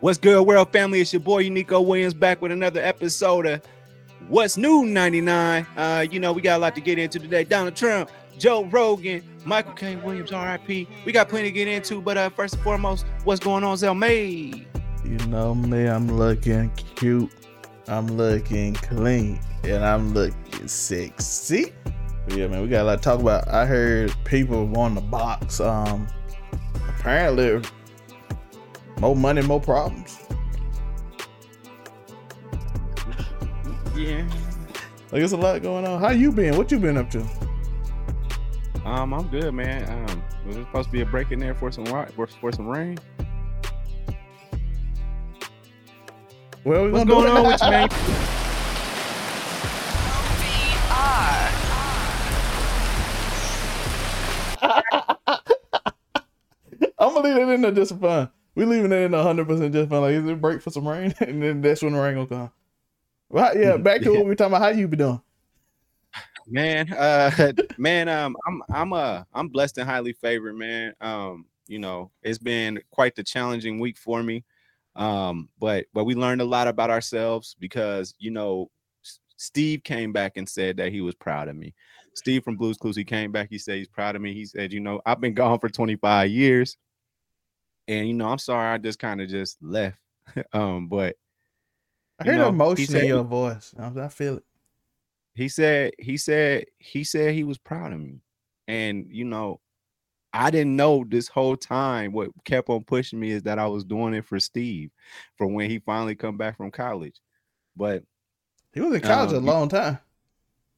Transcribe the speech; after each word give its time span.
What's 0.00 0.18
good, 0.18 0.46
world 0.46 0.70
family? 0.72 1.00
It's 1.00 1.14
your 1.14 1.20
boy 1.20 1.44
Unico 1.44 1.82
Williams 1.82 2.12
back 2.12 2.42
with 2.42 2.52
another 2.52 2.82
episode 2.82 3.46
of 3.46 3.62
What's 4.28 4.58
New 4.58 4.84
99. 4.84 5.66
Uh, 5.74 6.06
you 6.10 6.20
know, 6.20 6.34
we 6.34 6.42
got 6.42 6.58
a 6.58 6.60
lot 6.60 6.74
to 6.74 6.82
get 6.82 6.98
into 6.98 7.18
today. 7.18 7.44
Donald 7.44 7.76
Trump, 7.76 8.10
Joe 8.36 8.66
Rogan, 8.66 9.22
Michael 9.46 9.72
K. 9.72 9.96
Williams, 9.96 10.32
RIP. 10.32 10.86
We 11.06 11.12
got 11.12 11.30
plenty 11.30 11.48
to 11.48 11.50
get 11.50 11.66
into, 11.66 12.02
but 12.02 12.18
uh, 12.18 12.28
first 12.28 12.56
and 12.56 12.62
foremost, 12.62 13.06
what's 13.24 13.40
going 13.40 13.64
on, 13.64 13.74
Zelmay? 13.78 14.66
You 15.02 15.26
know 15.28 15.54
me, 15.54 15.86
I'm 15.86 16.08
looking 16.08 16.70
cute, 16.96 17.32
I'm 17.88 18.06
looking 18.06 18.74
clean, 18.74 19.40
and 19.64 19.82
I'm 19.82 20.12
looking 20.12 20.68
sexy. 20.68 21.72
Yeah, 22.28 22.48
man, 22.48 22.60
we 22.60 22.68
got 22.68 22.82
a 22.82 22.84
lot 22.84 22.96
to 22.96 23.02
talk 23.02 23.20
about. 23.20 23.48
I 23.48 23.64
heard 23.64 24.14
people 24.24 24.66
want 24.66 24.96
to 24.96 25.00
box. 25.00 25.58
Um, 25.58 26.06
apparently, 26.86 27.62
more 28.98 29.16
money, 29.16 29.42
more 29.42 29.60
problems. 29.60 30.18
Yeah. 33.94 34.26
Like 35.12 35.22
it's 35.22 35.32
a 35.32 35.36
lot 35.36 35.62
going 35.62 35.86
on. 35.86 36.00
How 36.00 36.10
you 36.10 36.32
been? 36.32 36.56
What 36.56 36.70
you 36.70 36.78
been 36.78 36.96
up 36.96 37.10
to? 37.10 37.26
Um, 38.84 39.14
I'm 39.14 39.28
good, 39.28 39.52
man. 39.52 39.88
Um, 39.90 40.22
was 40.46 40.56
it 40.56 40.64
supposed 40.66 40.88
to 40.88 40.92
be 40.92 41.00
a 41.00 41.06
break 41.06 41.32
in 41.32 41.38
there 41.38 41.54
for 41.54 41.72
some 41.72 41.86
for, 41.86 42.26
for 42.26 42.52
some 42.52 42.68
rain? 42.68 42.98
Well, 46.64 46.84
we 46.84 46.92
What's 46.92 47.04
going 47.04 47.30
on 47.30 47.46
with 47.46 47.62
you, 47.62 47.70
man? 47.70 47.88
I'm 56.98 57.14
gonna 57.14 57.28
leave 57.28 57.36
it 57.36 57.52
in 57.52 57.60
there 57.60 57.72
just 57.72 57.92
for 57.92 57.98
fun. 57.98 58.30
We 58.56 58.64
leaving 58.64 58.90
it 58.90 59.02
in 59.02 59.12
hundred 59.12 59.46
percent 59.46 59.72
just 59.72 59.90
fun. 59.90 60.00
Like, 60.00 60.14
is 60.14 60.24
it 60.24 60.32
a 60.32 60.36
break 60.36 60.62
for 60.62 60.70
some 60.70 60.88
rain? 60.88 61.14
and 61.20 61.40
then 61.40 61.60
that's 61.60 61.82
when 61.82 61.92
the 61.92 62.00
rain 62.00 62.14
gonna 62.14 62.26
come. 62.26 62.50
Well, 63.28 63.56
yeah, 63.56 63.76
back 63.76 64.02
to 64.02 64.10
what 64.10 64.24
we 64.24 64.30
were 64.30 64.34
talking 64.34 64.54
about. 64.54 64.62
How 64.62 64.76
you 64.76 64.88
been 64.88 64.98
doing? 64.98 65.20
man 66.46 66.92
uh 66.92 67.52
man 67.76 68.08
um 68.08 68.36
i'm 68.46 68.62
i'm 68.70 68.92
uh 68.92 69.22
i'm 69.34 69.48
blessed 69.48 69.78
and 69.78 69.88
highly 69.88 70.12
favored 70.12 70.54
man 70.54 70.94
um 71.00 71.44
you 71.66 71.78
know 71.78 72.10
it's 72.22 72.38
been 72.38 72.80
quite 72.90 73.14
the 73.14 73.22
challenging 73.22 73.78
week 73.80 73.96
for 73.96 74.22
me 74.22 74.44
um 74.94 75.48
but 75.58 75.86
but 75.92 76.04
we 76.04 76.14
learned 76.14 76.40
a 76.40 76.44
lot 76.44 76.68
about 76.68 76.90
ourselves 76.90 77.56
because 77.58 78.14
you 78.18 78.30
know 78.30 78.70
steve 79.36 79.82
came 79.82 80.12
back 80.12 80.36
and 80.36 80.48
said 80.48 80.76
that 80.76 80.92
he 80.92 81.00
was 81.00 81.14
proud 81.14 81.48
of 81.48 81.56
me 81.56 81.74
steve 82.14 82.42
from 82.42 82.56
Blue's 82.56 82.78
Clues 82.78 82.96
he 82.96 83.04
came 83.04 83.32
back 83.32 83.48
he 83.50 83.58
said 83.58 83.76
he's 83.76 83.88
proud 83.88 84.16
of 84.16 84.22
me 84.22 84.32
he 84.32 84.44
said 84.44 84.72
you 84.72 84.80
know 84.80 85.00
i've 85.04 85.20
been 85.20 85.34
gone 85.34 85.58
for 85.58 85.68
25 85.68 86.30
years 86.30 86.76
and 87.88 88.06
you 88.08 88.14
know 88.14 88.28
i'm 88.28 88.38
sorry 88.38 88.68
i 88.74 88.78
just 88.78 88.98
kind 88.98 89.20
of 89.20 89.28
just 89.28 89.62
left 89.62 89.98
um 90.52 90.88
but 90.88 91.16
I 92.18 92.24
hear 92.24 92.36
know, 92.36 92.44
he 92.44 92.48
emotion 92.54 92.86
said- 92.86 93.02
in 93.02 93.08
your 93.08 93.24
voice. 93.24 93.74
I, 93.78 93.88
I 93.88 94.08
feel 94.08 94.36
it. 94.38 94.44
he 95.34 95.48
said 95.48 95.92
he 95.98 96.16
said 96.16 96.64
he 96.78 97.04
said 97.04 97.34
he 97.34 97.44
was 97.44 97.58
proud 97.58 97.92
of 97.92 98.00
me 98.00 98.20
and 98.68 99.06
you 99.10 99.24
know 99.24 99.60
i 100.32 100.50
didn't 100.50 100.74
know 100.76 101.04
this 101.06 101.28
whole 101.28 101.56
time 101.56 102.12
what 102.12 102.30
kept 102.44 102.68
on 102.70 102.82
pushing 102.84 103.20
me 103.20 103.30
is 103.30 103.42
that 103.42 103.58
i 103.58 103.66
was 103.66 103.84
doing 103.84 104.14
it 104.14 104.24
for 104.24 104.40
steve 104.40 104.90
for 105.36 105.46
when 105.46 105.68
he 105.70 105.78
finally 105.78 106.14
come 106.14 106.36
back 106.36 106.56
from 106.56 106.70
college 106.70 107.20
but 107.76 108.02
He 108.72 108.80
was 108.80 108.94
in 108.94 109.00
college 109.02 109.30
Um, 109.32 109.36
a 109.36 109.46
long 109.46 109.68
time. 109.68 109.98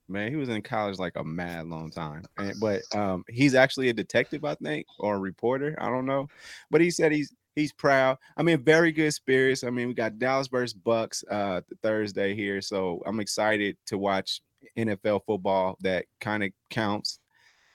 Man 0.09 0.31
he 0.31 0.37
was 0.37 0.49
in 0.49 0.63
college 0.63 0.99
like 0.99 1.17
a 1.17 1.25
mad 1.25 1.67
long 1.67 1.91
time 1.91 2.25
and, 2.39 2.55
but 2.61 2.83
um 2.95 3.25
he's 3.29 3.55
actually 3.55 3.89
a 3.89 3.93
detective 3.93 4.45
i 4.45 4.55
think 4.55 4.87
or 4.99 5.17
a 5.17 5.19
reporter 5.19 5.77
i 5.81 5.89
don't 5.89 6.07
know 6.07 6.29
but 6.71 6.81
he 6.81 6.91
said 6.91 7.13
he's 7.13 7.35
he's 7.55 7.73
proud. 7.73 8.17
I 8.37 8.43
mean 8.43 8.63
very 8.63 8.93
good 8.93 9.13
spirits. 9.13 9.65
I 9.65 9.71
mean 9.71 9.89
we 9.89 9.95
got 9.95 10.19
dallas 10.19 10.49
versus 10.49 10.75
bucs 10.75 11.25
uh 11.31 11.61
thursday 11.83 12.35
here 12.35 12.61
so 12.63 13.03
i'm 13.05 13.21
excited 13.21 13.77
to 13.87 13.99
watch 13.99 14.41
nfl 14.77 15.21
football 15.27 15.77
that 15.81 16.07
kind 16.21 16.45
of 16.45 16.51
counts. 16.71 17.19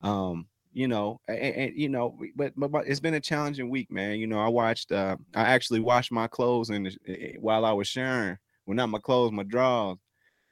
Um 0.02 0.48
you 0.72 0.88
know 0.88 1.20
and, 1.28 1.38
and 1.38 1.76
you 1.76 1.90
know 1.90 2.18
but, 2.36 2.54
but 2.56 2.72
but 2.72 2.88
it's 2.88 3.00
been 3.00 3.14
a 3.14 3.20
challenging 3.20 3.70
week 3.70 3.92
man. 3.92 4.18
You 4.20 4.28
know 4.28 4.40
i 4.40 4.48
watched 4.48 4.92
uh 4.92 5.18
i 5.36 5.42
actually 5.42 5.82
washed 5.82 6.12
my 6.12 6.28
clothes 6.28 6.70
and 6.70 6.98
while 7.40 7.66
i 7.66 7.72
was 7.72 7.88
sharing. 7.88 8.38
Well 8.66 8.76
not 8.76 8.90
my 8.90 9.00
clothes 9.00 9.34
my 9.34 9.44
drawers 9.44 9.98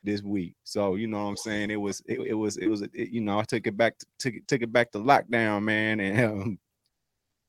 this 0.03 0.21
week. 0.21 0.55
So 0.63 0.95
you 0.95 1.07
know 1.07 1.23
what 1.23 1.29
I'm 1.29 1.37
saying? 1.37 1.71
It 1.71 1.77
was 1.77 2.01
it, 2.07 2.19
it 2.19 2.33
was 2.33 2.57
it 2.57 2.67
was 2.67 2.81
it, 2.81 2.91
you 2.93 3.21
know 3.21 3.39
I 3.39 3.43
took 3.43 3.67
it 3.67 3.77
back 3.77 3.97
to, 3.99 4.05
took 4.17 4.33
it 4.35 4.47
took 4.47 4.61
it 4.61 4.71
back 4.71 4.91
to 4.91 4.99
lockdown, 4.99 5.63
man, 5.63 5.99
and 5.99 6.25
um, 6.25 6.59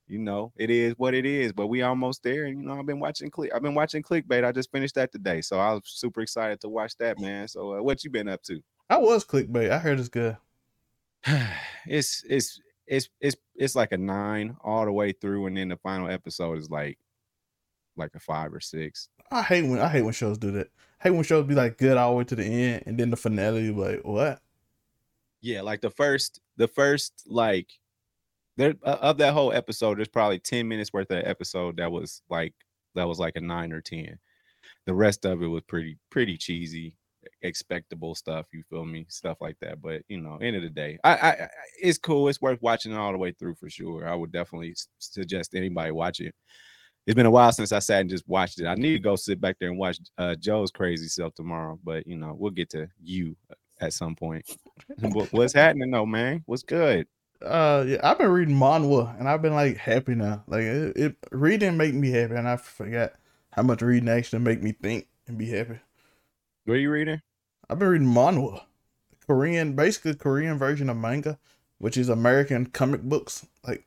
you 0.06 0.18
know 0.18 0.52
it 0.56 0.70
is 0.70 0.94
what 0.96 1.14
it 1.14 1.26
is. 1.26 1.52
But 1.52 1.68
we 1.68 1.82
almost 1.82 2.22
there, 2.22 2.44
and 2.44 2.58
you 2.58 2.66
know 2.66 2.78
I've 2.78 2.86
been 2.86 3.00
watching 3.00 3.30
click 3.30 3.52
I've 3.54 3.62
been 3.62 3.74
watching 3.74 4.02
clickbait. 4.02 4.44
I 4.44 4.52
just 4.52 4.70
finished 4.70 4.94
that 4.96 5.12
today, 5.12 5.40
so 5.40 5.58
I 5.58 5.72
was 5.72 5.82
super 5.86 6.20
excited 6.20 6.60
to 6.62 6.68
watch 6.68 6.96
that, 6.98 7.18
man. 7.18 7.48
So 7.48 7.78
uh, 7.78 7.82
what 7.82 8.04
you 8.04 8.10
been 8.10 8.28
up 8.28 8.42
to? 8.44 8.62
I 8.90 8.98
was 8.98 9.24
clickbait. 9.24 9.70
I 9.70 9.78
heard 9.78 9.98
it's 9.98 10.08
good. 10.08 10.36
it's 11.86 12.24
it's 12.28 12.60
it's 12.86 13.08
it's 13.20 13.36
it's 13.54 13.76
like 13.76 13.92
a 13.92 13.98
nine 13.98 14.56
all 14.62 14.84
the 14.84 14.92
way 14.92 15.12
through, 15.12 15.46
and 15.46 15.56
then 15.56 15.68
the 15.68 15.76
final 15.76 16.08
episode 16.08 16.58
is 16.58 16.70
like 16.70 16.98
like 17.96 18.14
a 18.14 18.20
five 18.20 18.52
or 18.52 18.60
six. 18.60 19.08
I 19.30 19.42
hate 19.42 19.62
when 19.62 19.80
I 19.80 19.88
hate 19.88 20.02
when 20.02 20.12
shows 20.12 20.38
do 20.38 20.50
that. 20.52 20.68
Hate 21.02 21.10
when 21.10 21.24
shows 21.24 21.46
be 21.46 21.54
like 21.54 21.78
good 21.78 21.96
all 21.96 22.12
the 22.12 22.16
way 22.18 22.24
to 22.24 22.36
the 22.36 22.44
end, 22.44 22.84
and 22.86 22.98
then 22.98 23.10
the 23.10 23.16
finale 23.16 23.70
like 23.70 24.00
what? 24.04 24.40
Yeah, 25.40 25.62
like 25.62 25.80
the 25.80 25.90
first, 25.90 26.40
the 26.56 26.68
first 26.68 27.24
like 27.26 27.68
there 28.56 28.74
uh, 28.84 28.98
of 29.00 29.18
that 29.18 29.32
whole 29.32 29.52
episode, 29.52 29.98
there's 29.98 30.08
probably 30.08 30.38
10 30.38 30.68
minutes 30.68 30.92
worth 30.92 31.10
of 31.10 31.22
episode 31.24 31.78
that 31.78 31.90
was 31.90 32.22
like 32.30 32.54
that 32.94 33.08
was 33.08 33.18
like 33.18 33.34
a 33.36 33.40
nine 33.40 33.72
or 33.72 33.80
10. 33.80 34.18
The 34.86 34.94
rest 34.94 35.24
of 35.24 35.42
it 35.42 35.46
was 35.46 35.62
pretty, 35.66 35.96
pretty 36.10 36.36
cheesy, 36.36 36.94
expectable 37.42 38.14
stuff. 38.14 38.46
You 38.52 38.62
feel 38.68 38.84
me? 38.84 39.06
Stuff 39.08 39.38
like 39.40 39.56
that. 39.60 39.80
But 39.80 40.02
you 40.08 40.20
know, 40.20 40.36
end 40.36 40.56
of 40.56 40.62
the 40.62 40.70
day, 40.70 40.98
I, 41.02 41.14
I, 41.14 41.28
I 41.30 41.48
it's 41.80 41.98
cool. 41.98 42.28
It's 42.28 42.40
worth 42.40 42.62
watching 42.62 42.94
all 42.94 43.12
the 43.12 43.18
way 43.18 43.32
through 43.32 43.54
for 43.56 43.70
sure. 43.70 44.06
I 44.06 44.14
would 44.14 44.32
definitely 44.32 44.74
suggest 44.98 45.54
anybody 45.54 45.90
watch 45.90 46.20
it. 46.20 46.34
It's 47.06 47.16
been 47.16 47.26
a 47.26 47.30
while 47.30 47.50
since 47.50 47.72
I 47.72 47.80
sat 47.80 48.00
and 48.00 48.10
just 48.10 48.28
watched 48.28 48.60
it. 48.60 48.66
I 48.66 48.74
need 48.74 48.92
to 48.92 48.98
go 49.00 49.16
sit 49.16 49.40
back 49.40 49.56
there 49.58 49.70
and 49.70 49.78
watch 49.78 49.98
uh, 50.18 50.36
Joe's 50.36 50.70
crazy 50.70 51.08
self 51.08 51.34
tomorrow. 51.34 51.78
But 51.82 52.06
you 52.06 52.16
know, 52.16 52.36
we'll 52.38 52.52
get 52.52 52.70
to 52.70 52.88
you 53.02 53.36
at 53.80 53.92
some 53.92 54.14
point. 54.14 54.44
What's 55.30 55.52
happening 55.52 55.90
though, 55.90 56.06
man? 56.06 56.42
What's 56.46 56.62
good? 56.62 57.06
Uh, 57.44 57.84
yeah, 57.88 57.98
I've 58.04 58.18
been 58.18 58.30
reading 58.30 58.54
manhwa, 58.54 59.18
and 59.18 59.28
I've 59.28 59.42
been 59.42 59.54
like 59.54 59.76
happy 59.76 60.14
now. 60.14 60.44
Like 60.46 60.62
it, 60.62 60.96
it 60.96 61.16
reading 61.32 61.76
make 61.76 61.94
me 61.94 62.10
happy, 62.10 62.34
and 62.34 62.48
I 62.48 62.56
forgot 62.56 63.14
how 63.50 63.62
much 63.62 63.82
reading 63.82 64.08
actually 64.08 64.38
make 64.38 64.62
me 64.62 64.72
think 64.72 65.08
and 65.26 65.36
be 65.36 65.50
happy. 65.50 65.80
What 66.64 66.74
are 66.74 66.80
you 66.80 66.90
reading? 66.90 67.20
I've 67.68 67.80
been 67.80 67.88
reading 67.88 68.06
manhwa, 68.06 68.62
Korean, 69.26 69.74
basically 69.74 70.14
Korean 70.14 70.56
version 70.56 70.88
of 70.88 70.96
manga, 70.96 71.38
which 71.82 71.96
is 71.96 72.08
American 72.08 72.66
comic 72.66 73.02
books. 73.02 73.44
Like, 73.66 73.84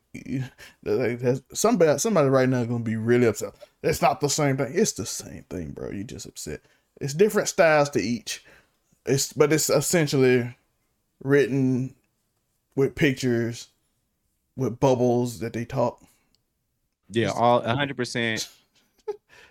like 0.83 1.22
somebody, 1.53 1.97
somebody 1.97 2.28
right 2.28 2.50
now 2.50 2.66
gonna 2.66 2.83
be 2.83 2.97
really 2.97 3.25
upset. 3.25 3.53
It's 3.83 4.01
not 4.01 4.19
the 4.19 4.28
same 4.29 4.57
thing. 4.57 4.73
It's 4.75 4.91
the 4.91 5.06
same 5.06 5.44
thing, 5.50 5.72
bro. 5.72 5.91
You 5.91 6.03
just 6.03 6.25
upset. 6.25 6.59
It's 7.00 7.13
different 7.13 7.47
styles 7.47 7.89
to 7.91 8.01
each. 8.01 8.44
It's 9.05 9.31
but 9.31 9.53
it's 9.53 9.69
essentially 9.69 10.57
written 11.23 11.95
with 12.75 12.95
pictures, 12.95 13.69
with 14.57 14.79
bubbles 14.79 15.39
that 15.39 15.53
they 15.53 15.66
talk. 15.66 16.01
Yeah, 17.09 17.31
all 17.31 17.61
100. 17.66 17.97
percent 17.97 18.50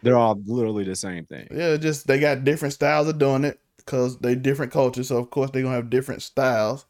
They're 0.03 0.17
all 0.17 0.41
literally 0.47 0.85
the 0.85 0.97
same 0.97 1.25
thing. 1.27 1.49
Yeah, 1.51 1.77
just 1.77 2.07
they 2.07 2.21
got 2.21 2.45
different 2.45 2.75
styles 2.75 3.09
of 3.09 3.19
doing 3.19 3.45
it 3.45 3.61
because 3.79 4.19
they 4.19 4.35
different 4.35 4.73
cultures. 4.73 5.09
So 5.09 5.17
of 5.19 5.31
course 5.31 5.51
they're 5.51 5.63
gonna 5.63 5.75
have 5.77 5.91
different 5.91 6.23
styles. 6.23 6.87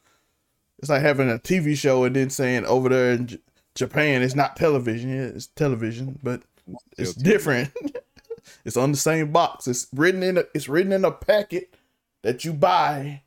It's 0.79 0.91
like 0.91 1.03
having 1.03 1.31
a 1.31 1.39
TV 1.39 1.77
show 1.77 2.05
and 2.05 2.15
then 2.17 2.31
saying 2.31 2.65
over 2.67 2.89
there 2.89 3.13
in 3.13 3.27
J- 3.29 3.39
Japan 3.75 4.23
it's 4.23 4.35
not 4.35 4.57
television. 4.57 5.11
Yeah, 5.11 5.27
it's 5.35 5.47
television, 5.47 6.19
but 6.23 6.43
it's 6.99 7.15
different. 7.15 7.71
it's 8.65 8.77
on 8.77 8.91
the 8.91 8.99
same 8.99 9.33
box. 9.33 9.67
It's 9.67 9.87
written 9.95 10.23
in 10.23 10.39
a 10.39 10.45
it's 10.55 10.69
written 10.69 10.93
in 10.93 11.05
a 11.05 11.11
packet 11.11 11.75
that 12.23 12.45
you 12.45 12.53
buy, 12.53 13.23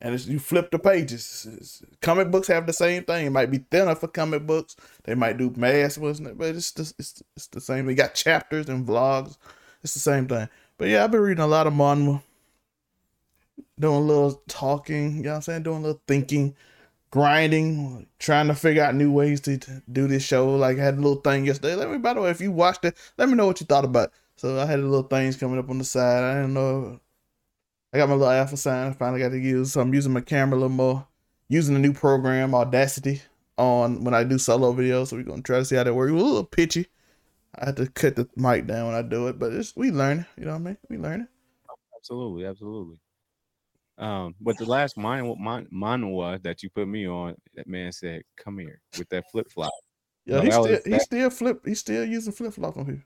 and 0.00 0.14
it's, 0.14 0.26
you 0.26 0.38
flip 0.38 0.70
the 0.70 0.78
pages. 0.78 1.46
It's- 1.52 1.82
comic 2.02 2.30
books 2.30 2.48
have 2.48 2.66
the 2.66 2.72
same 2.72 3.04
thing. 3.04 3.26
It 3.26 3.30
might 3.30 3.50
be 3.50 3.58
thinner 3.70 3.94
for 3.94 4.08
comic 4.08 4.46
books. 4.46 4.76
They 5.04 5.14
might 5.14 5.38
do 5.38 5.52
mass, 5.56 5.98
wasn't 5.98 6.28
it? 6.28 6.38
But 6.38 6.54
it's 6.56 6.72
the 6.72 6.92
it's, 6.98 7.22
it's 7.36 7.46
the 7.48 7.60
same. 7.60 7.86
They 7.86 7.94
got 7.94 8.14
chapters 8.14 8.68
and 8.68 8.86
vlogs. 8.86 9.36
It's 9.82 9.94
the 9.94 10.00
same 10.00 10.28
thing. 10.28 10.48
But 10.78 10.88
yeah, 10.88 11.04
I've 11.04 11.10
been 11.10 11.20
reading 11.20 11.44
a 11.44 11.46
lot 11.46 11.66
of 11.66 11.72
manhwa, 11.74 12.22
doing 13.78 13.96
a 13.96 14.00
little 14.00 14.42
talking. 14.48 15.16
You 15.18 15.22
know 15.24 15.30
what 15.30 15.36
I'm 15.36 15.42
saying? 15.42 15.62
Doing 15.62 15.78
a 15.78 15.82
little 15.82 16.02
thinking, 16.06 16.54
grinding, 17.10 18.06
trying 18.18 18.48
to 18.48 18.54
figure 18.54 18.82
out 18.82 18.94
new 18.94 19.12
ways 19.12 19.40
to, 19.42 19.58
do 19.90 20.06
this 20.06 20.22
show. 20.22 20.54
Like 20.54 20.78
I 20.78 20.84
had 20.84 20.94
a 20.94 21.00
little 21.00 21.20
thing 21.20 21.46
yesterday. 21.46 21.74
Let 21.74 21.90
me, 21.90 21.98
by 21.98 22.14
the 22.14 22.22
way, 22.22 22.30
if 22.30 22.40
you 22.40 22.52
watched 22.52 22.84
it, 22.84 22.96
let 23.18 23.28
me 23.28 23.34
know 23.34 23.46
what 23.46 23.60
you 23.60 23.66
thought 23.66 23.84
about. 23.84 24.08
it. 24.08 24.14
So 24.36 24.58
I 24.58 24.66
had 24.66 24.78
a 24.78 24.82
little 24.82 25.02
things 25.02 25.36
coming 25.36 25.58
up 25.58 25.68
on 25.68 25.78
the 25.78 25.84
side. 25.84 26.22
I 26.22 26.34
didn't 26.40 26.54
know. 26.54 27.00
I 27.92 27.98
got 27.98 28.08
my 28.08 28.14
little 28.14 28.32
alpha 28.32 28.56
sign. 28.56 28.88
I 28.88 28.92
finally 28.92 29.20
got 29.20 29.30
to 29.30 29.38
use. 29.38 29.72
So 29.72 29.80
I'm 29.80 29.92
using 29.92 30.12
my 30.12 30.20
camera 30.20 30.54
a 30.54 30.60
little 30.60 30.68
more. 30.70 31.06
Using 31.48 31.74
the 31.74 31.80
new 31.80 31.92
program 31.92 32.54
Audacity 32.54 33.20
on 33.58 34.04
when 34.04 34.14
I 34.14 34.24
do 34.24 34.38
solo 34.38 34.72
videos. 34.72 35.08
So 35.08 35.16
we're 35.16 35.24
gonna 35.24 35.42
try 35.42 35.58
to 35.58 35.64
see 35.64 35.76
how 35.76 35.84
that 35.84 35.94
works. 35.94 36.12
A 36.12 36.14
little 36.14 36.44
pitchy, 36.44 36.86
I 37.56 37.66
had 37.66 37.76
to 37.76 37.86
cut 37.88 38.16
the 38.16 38.28
mic 38.36 38.66
down 38.66 38.86
when 38.86 38.94
I 38.94 39.02
do 39.02 39.28
it, 39.28 39.38
but 39.38 39.52
it's 39.52 39.76
we 39.76 39.90
learn. 39.90 40.26
You 40.38 40.46
know 40.46 40.52
what 40.52 40.60
I 40.60 40.64
mean? 40.64 40.76
We 40.88 40.98
learn. 40.98 41.28
Absolutely, 41.96 42.46
absolutely. 42.46 42.98
Um, 44.00 44.34
but 44.40 44.56
the 44.56 44.64
last 44.64 44.96
mine, 44.96 45.36
mine, 45.38 45.68
manhwa 45.72 46.42
that 46.42 46.62
you 46.62 46.70
put 46.70 46.88
me 46.88 47.06
on, 47.06 47.36
that 47.54 47.66
man 47.68 47.92
said, 47.92 48.22
"Come 48.36 48.58
here 48.58 48.80
with 48.98 49.08
that 49.10 49.24
flip 49.30 49.50
flop." 49.52 49.70
Yeah, 50.24 50.36
No, 50.36 50.42
he 50.42 50.50
still 50.50 50.62
was- 50.62 50.84
he 50.84 50.90
that- 50.92 51.02
still 51.02 51.30
flip. 51.30 51.60
He's 51.66 51.80
still 51.80 52.04
using 52.04 52.32
flip 52.32 52.54
flop 52.54 52.76
on 52.78 52.86
here. 52.86 53.04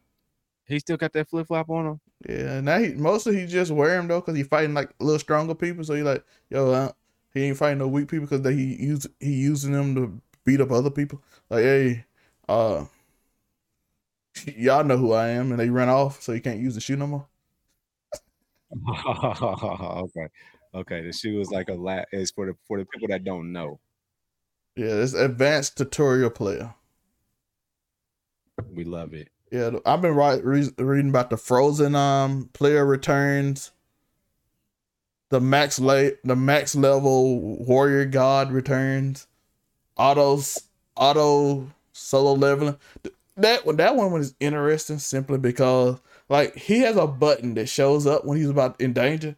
He 0.66 0.78
still 0.78 0.96
got 0.96 1.12
that 1.12 1.28
flip 1.28 1.48
flop 1.48 1.68
on 1.68 1.86
him. 1.86 2.00
Yeah, 2.28 2.60
now 2.60 2.78
he 2.78 2.94
mostly 2.94 3.38
he 3.40 3.46
just 3.46 3.70
wear 3.72 3.98
him 3.98 4.06
though 4.08 4.20
because 4.20 4.36
he 4.36 4.44
fighting 4.44 4.72
like 4.72 4.90
a 5.00 5.04
little 5.04 5.18
stronger 5.18 5.54
people. 5.54 5.82
So 5.84 5.94
he 5.94 6.02
like, 6.02 6.24
yo, 6.48 6.70
uh, 6.70 6.92
he 7.34 7.42
ain't 7.42 7.56
fighting 7.58 7.78
no 7.78 7.88
weak 7.88 8.08
people 8.08 8.26
because 8.28 8.46
he 8.54 8.76
use 8.76 9.06
he 9.20 9.32
using 9.34 9.72
them 9.72 9.94
to 9.96 10.22
beat 10.44 10.60
up 10.60 10.70
other 10.70 10.90
people. 10.90 11.20
Like, 11.50 11.64
hey, 11.64 12.04
uh, 12.48 12.86
y'all 14.56 14.84
know 14.84 14.96
who 14.96 15.12
I 15.12 15.28
am, 15.30 15.50
and 15.50 15.58
they 15.60 15.70
run 15.70 15.88
off, 15.88 16.22
so 16.22 16.32
he 16.32 16.40
can't 16.40 16.60
use 16.60 16.74
the 16.76 16.80
shoe 16.80 16.96
no 16.96 17.06
more. 17.08 17.26
okay, 18.88 20.26
okay. 20.74 21.02
The 21.02 21.12
shoe 21.12 21.40
is 21.40 21.50
like 21.50 21.68
a 21.68 21.74
la- 21.74 22.04
is 22.12 22.30
for 22.30 22.46
the 22.46 22.56
for 22.66 22.78
the 22.78 22.86
people 22.86 23.08
that 23.08 23.24
don't 23.24 23.52
know. 23.52 23.80
Yeah, 24.76 24.86
it's 24.86 25.14
advanced 25.14 25.76
tutorial 25.76 26.30
player. 26.30 26.74
We 28.72 28.84
love 28.84 29.14
it. 29.14 29.28
Yeah, 29.50 29.70
I've 29.86 30.02
been 30.02 30.14
right, 30.14 30.44
re- 30.44 30.70
reading 30.78 31.10
about 31.10 31.30
the 31.30 31.36
Frozen 31.36 31.94
um 31.94 32.50
player 32.52 32.84
returns, 32.84 33.70
the 35.30 35.40
max 35.40 35.78
late 35.78 36.18
the 36.24 36.36
max 36.36 36.74
level 36.74 37.40
warrior 37.64 38.04
god 38.04 38.50
returns, 38.50 39.28
autos 39.96 40.58
auto 40.96 41.70
solo 41.92 42.34
leveling. 42.34 42.76
That 43.36 43.66
one 43.66 43.76
that 43.76 43.96
one 43.96 44.12
was 44.12 44.34
interesting 44.40 44.98
simply 44.98 45.38
because 45.38 46.00
like 46.28 46.56
he 46.56 46.80
has 46.80 46.96
a 46.96 47.06
button 47.06 47.54
that 47.54 47.68
shows 47.68 48.06
up 48.06 48.24
when 48.24 48.38
he's 48.38 48.48
about 48.48 48.80
in 48.80 48.92
danger, 48.92 49.36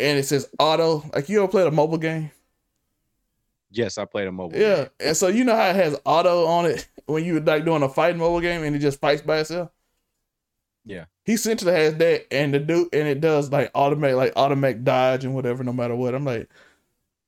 and 0.00 0.18
it 0.18 0.24
says 0.26 0.48
auto. 0.58 1.04
Like 1.14 1.28
you 1.28 1.38
ever 1.42 1.48
played 1.48 1.66
a 1.66 1.70
mobile 1.70 1.98
game? 1.98 2.30
Yes, 3.70 3.98
I 3.98 4.04
played 4.04 4.28
a 4.28 4.32
mobile. 4.32 4.58
Yeah, 4.58 4.76
game. 4.76 4.88
and 5.00 5.16
so 5.16 5.28
you 5.28 5.44
know 5.44 5.54
how 5.56 5.68
it 5.68 5.76
has 5.76 5.98
auto 6.04 6.46
on 6.46 6.66
it 6.66 6.88
when 7.06 7.24
you 7.24 7.40
like 7.40 7.64
doing 7.64 7.82
a 7.82 7.88
fighting 7.88 8.18
mobile 8.18 8.40
game 8.40 8.62
and 8.62 8.74
it 8.74 8.78
just 8.80 9.00
fights 9.00 9.22
by 9.22 9.38
itself. 9.40 9.70
Yeah. 10.84 11.04
he 11.26 11.34
essentially 11.34 11.72
has 11.72 11.96
that, 11.96 12.32
and 12.32 12.54
the 12.54 12.60
dude, 12.60 12.88
and 12.94 13.06
it 13.06 13.20
does 13.20 13.52
like 13.52 13.70
automatic, 13.74 14.16
like 14.16 14.32
automatic 14.36 14.84
dodge 14.84 15.22
and 15.24 15.34
whatever, 15.34 15.62
no 15.62 15.72
matter 15.74 15.94
what. 15.94 16.14
I'm 16.14 16.24
like, 16.24 16.48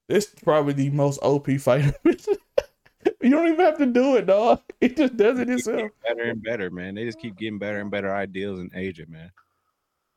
this 0.08 0.28
is 0.28 0.34
probably 0.43 0.72
the 0.72 0.88
most 0.88 1.19
OP 1.22 1.50
fighter. 1.58 1.94
you 2.05 3.28
don't 3.31 3.49
even 3.49 3.61
have 3.61 3.76
to 3.76 3.87
do 3.87 4.17
it, 4.17 4.26
dog. 4.26 4.62
It 4.81 4.96
just 4.96 5.14
does 5.19 5.38
it 5.38 5.50
itself. 5.50 5.90
better 6.02 6.22
and 6.22 6.43
better, 6.43 6.70
man. 6.70 6.94
They 6.94 7.05
just 7.05 7.20
keep 7.20 7.37
getting 7.37 7.58
better 7.58 7.81
and 7.81 7.90
better 7.90 8.14
ideas 8.14 8.58
and 8.58 8.75
aging, 8.75 9.11
man. 9.11 9.31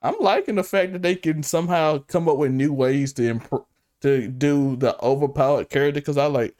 I'm 0.03 0.15
liking 0.19 0.55
the 0.55 0.63
fact 0.63 0.93
that 0.93 1.01
they 1.01 1.15
can 1.15 1.43
somehow 1.43 1.99
come 1.99 2.27
up 2.29 2.37
with 2.37 2.51
new 2.51 2.73
ways 2.73 3.13
to 3.13 3.27
improve 3.27 3.63
to 4.01 4.27
do 4.27 4.75
the 4.75 5.01
overpowered 5.01 5.69
character 5.69 6.01
because 6.01 6.17
I 6.17 6.25
like 6.25 6.55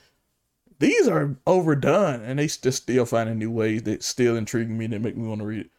these 0.80 1.07
are 1.10 1.36
overdone 1.45 2.22
and 2.24 2.40
they 2.40 2.48
just 2.48 2.84
still 2.84 3.06
finding 3.06 3.38
new 3.38 3.51
ways 3.51 3.84
that 3.84 4.01
still 4.01 4.38
intrigue 4.38 4.69
me 4.69 4.88
that 4.88 5.01
make 5.01 5.18
me 5.18 5.28
want 5.28 5.42
to 5.42 5.45
read 5.45 5.62
it. 5.66 5.72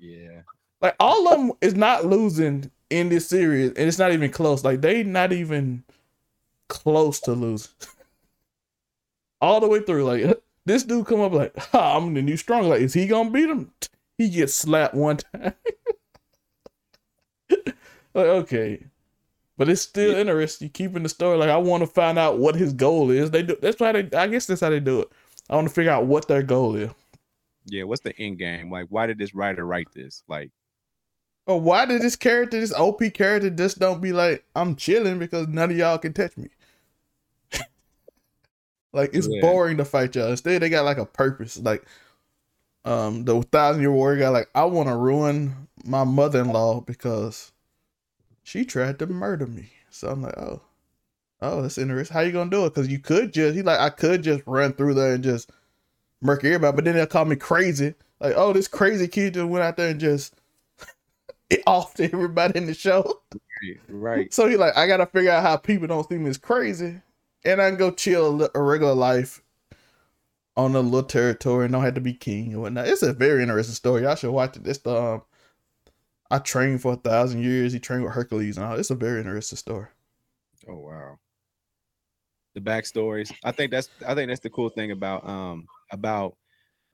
Yeah. 0.00 0.40
Like 0.80 0.96
all 0.98 1.28
of 1.28 1.38
them 1.38 1.52
is 1.60 1.74
not 1.74 2.04
losing 2.04 2.70
in 2.90 3.08
this 3.08 3.28
series 3.28 3.70
and 3.70 3.88
it's 3.88 3.98
not 3.98 4.12
even 4.12 4.30
close. 4.30 4.64
Like 4.64 4.80
they 4.80 5.04
not 5.04 5.32
even 5.32 5.84
close 6.68 7.20
to 7.20 7.32
losing. 7.32 7.72
all 9.40 9.60
the 9.60 9.68
way 9.68 9.80
through. 9.80 10.04
Like 10.04 10.42
this 10.66 10.82
dude 10.82 11.06
come 11.06 11.20
up 11.20 11.32
like, 11.32 11.56
ha, 11.56 11.96
I'm 11.96 12.14
the 12.14 12.22
new 12.22 12.36
strong. 12.36 12.68
Like, 12.68 12.80
is 12.80 12.94
he 12.94 13.06
gonna 13.06 13.30
beat 13.30 13.48
him? 13.48 13.70
He 14.18 14.28
gets 14.28 14.54
slapped 14.54 14.94
one 14.94 15.16
time. 15.34 15.54
Like, 18.16 18.26
okay. 18.26 18.84
But 19.58 19.68
it's 19.68 19.82
still 19.82 20.12
Yeah. 20.12 20.18
interesting 20.20 20.68
keeping 20.70 21.02
the 21.02 21.08
story. 21.08 21.38
Like 21.38 21.50
I 21.50 21.56
want 21.56 21.82
to 21.82 21.86
find 21.86 22.18
out 22.18 22.38
what 22.38 22.56
his 22.56 22.72
goal 22.72 23.10
is. 23.10 23.30
They 23.30 23.42
do 23.42 23.56
that's 23.62 23.80
why 23.80 23.92
they 23.92 24.16
I 24.18 24.26
guess 24.26 24.46
that's 24.46 24.60
how 24.60 24.70
they 24.70 24.80
do 24.80 25.00
it. 25.00 25.08
I 25.48 25.54
want 25.56 25.68
to 25.68 25.74
figure 25.74 25.92
out 25.92 26.06
what 26.06 26.28
their 26.28 26.42
goal 26.42 26.74
is. 26.76 26.90
Yeah. 27.66 27.84
What's 27.84 28.02
the 28.02 28.16
end 28.18 28.38
game? 28.38 28.70
Like, 28.70 28.86
why 28.90 29.06
did 29.06 29.18
this 29.18 29.34
writer 29.34 29.64
write 29.66 29.88
this? 29.94 30.22
Like, 30.28 30.50
Or 31.46 31.60
why 31.60 31.86
did 31.86 32.02
this 32.02 32.16
character, 32.16 32.60
this 32.60 32.72
OP 32.74 33.00
character, 33.14 33.50
just 33.50 33.78
don't 33.78 34.00
be 34.02 34.12
like, 34.12 34.44
I'm 34.54 34.76
chilling 34.76 35.18
because 35.18 35.48
none 35.48 35.70
of 35.70 35.76
y'all 35.76 35.98
can 35.98 36.12
touch 36.12 36.36
me. 36.36 36.48
like 38.92 39.10
it's 39.14 39.28
Yeah. 39.28 39.40
boring 39.40 39.76
to 39.78 39.84
fight 39.84 40.14
y'all. 40.14 40.30
Instead, 40.30 40.62
they 40.62 40.68
got 40.68 40.84
like 40.84 40.98
a 40.98 41.06
purpose. 41.06 41.58
Like 41.58 41.84
um 42.84 43.24
the 43.24 43.42
thousand 43.42 43.80
year 43.82 43.92
warrior 43.92 44.20
guy, 44.20 44.28
like, 44.28 44.48
I 44.54 44.64
want 44.64 44.88
to 44.88 44.96
ruin 44.96 45.68
my 45.84 46.04
mother 46.04 46.40
in 46.40 46.48
law 46.48 46.80
because 46.80 47.52
she 48.46 48.64
tried 48.64 48.96
to 49.00 49.06
murder 49.08 49.46
me. 49.46 49.68
So 49.90 50.08
I'm 50.08 50.22
like, 50.22 50.38
oh, 50.38 50.62
oh, 51.42 51.62
that's 51.62 51.78
interesting. 51.78 52.14
How 52.14 52.20
you 52.20 52.30
gonna 52.30 52.48
do 52.48 52.64
it? 52.64 52.74
Because 52.74 52.86
you 52.86 53.00
could 53.00 53.34
just 53.34 53.56
he 53.56 53.62
like 53.62 53.80
I 53.80 53.90
could 53.90 54.22
just 54.22 54.44
run 54.46 54.72
through 54.72 54.94
there 54.94 55.14
and 55.14 55.24
just 55.24 55.50
murk 56.22 56.44
everybody, 56.44 56.76
but 56.76 56.84
then 56.84 56.94
they'll 56.94 57.06
call 57.06 57.24
me 57.24 57.34
crazy. 57.34 57.94
Like, 58.20 58.34
oh, 58.36 58.52
this 58.52 58.68
crazy 58.68 59.08
kid 59.08 59.34
just 59.34 59.48
went 59.48 59.64
out 59.64 59.76
there 59.76 59.90
and 59.90 59.98
just 59.98 60.34
it 61.50 61.64
off 61.66 61.94
to 61.94 62.04
everybody 62.04 62.56
in 62.56 62.66
the 62.66 62.74
show. 62.74 63.20
right. 63.88 64.32
So 64.32 64.48
he 64.48 64.56
like, 64.56 64.76
I 64.76 64.86
gotta 64.86 65.06
figure 65.06 65.32
out 65.32 65.42
how 65.42 65.56
people 65.56 65.88
don't 65.88 66.08
see 66.08 66.16
me 66.16 66.30
as 66.30 66.38
crazy, 66.38 67.00
and 67.44 67.60
I 67.60 67.68
can 67.70 67.78
go 67.78 67.90
chill 67.90 68.48
a, 68.54 68.62
regular 68.62 68.94
life 68.94 69.42
on 70.56 70.76
a 70.76 70.80
little 70.80 71.02
territory 71.02 71.64
and 71.64 71.72
don't 71.72 71.82
have 71.82 71.94
to 71.94 72.00
be 72.00 72.14
king 72.14 72.54
or 72.54 72.60
whatnot. 72.60 72.86
It's 72.86 73.02
a 73.02 73.12
very 73.12 73.42
interesting 73.42 73.74
story. 73.74 74.02
Y'all 74.02 74.14
should 74.14 74.30
watch 74.30 74.56
it. 74.56 74.68
It's 74.68 74.78
the 74.78 74.96
um, 74.96 75.22
I 76.30 76.38
trained 76.38 76.82
for 76.82 76.94
a 76.94 76.96
thousand 76.96 77.42
years. 77.42 77.72
He 77.72 77.78
trained 77.78 78.02
with 78.04 78.12
Hercules 78.12 78.56
and 78.56 78.66
all. 78.66 78.78
It's 78.78 78.90
a 78.90 78.94
very 78.94 79.20
interesting 79.20 79.56
story. 79.58 79.88
Oh 80.68 80.76
wow. 80.78 81.18
The 82.54 82.60
backstories. 82.60 83.32
I 83.44 83.52
think 83.52 83.70
that's 83.70 83.88
I 84.06 84.14
think 84.14 84.28
that's 84.28 84.40
the 84.40 84.50
cool 84.50 84.70
thing 84.70 84.90
about 84.90 85.26
um 85.28 85.66
about 85.92 86.36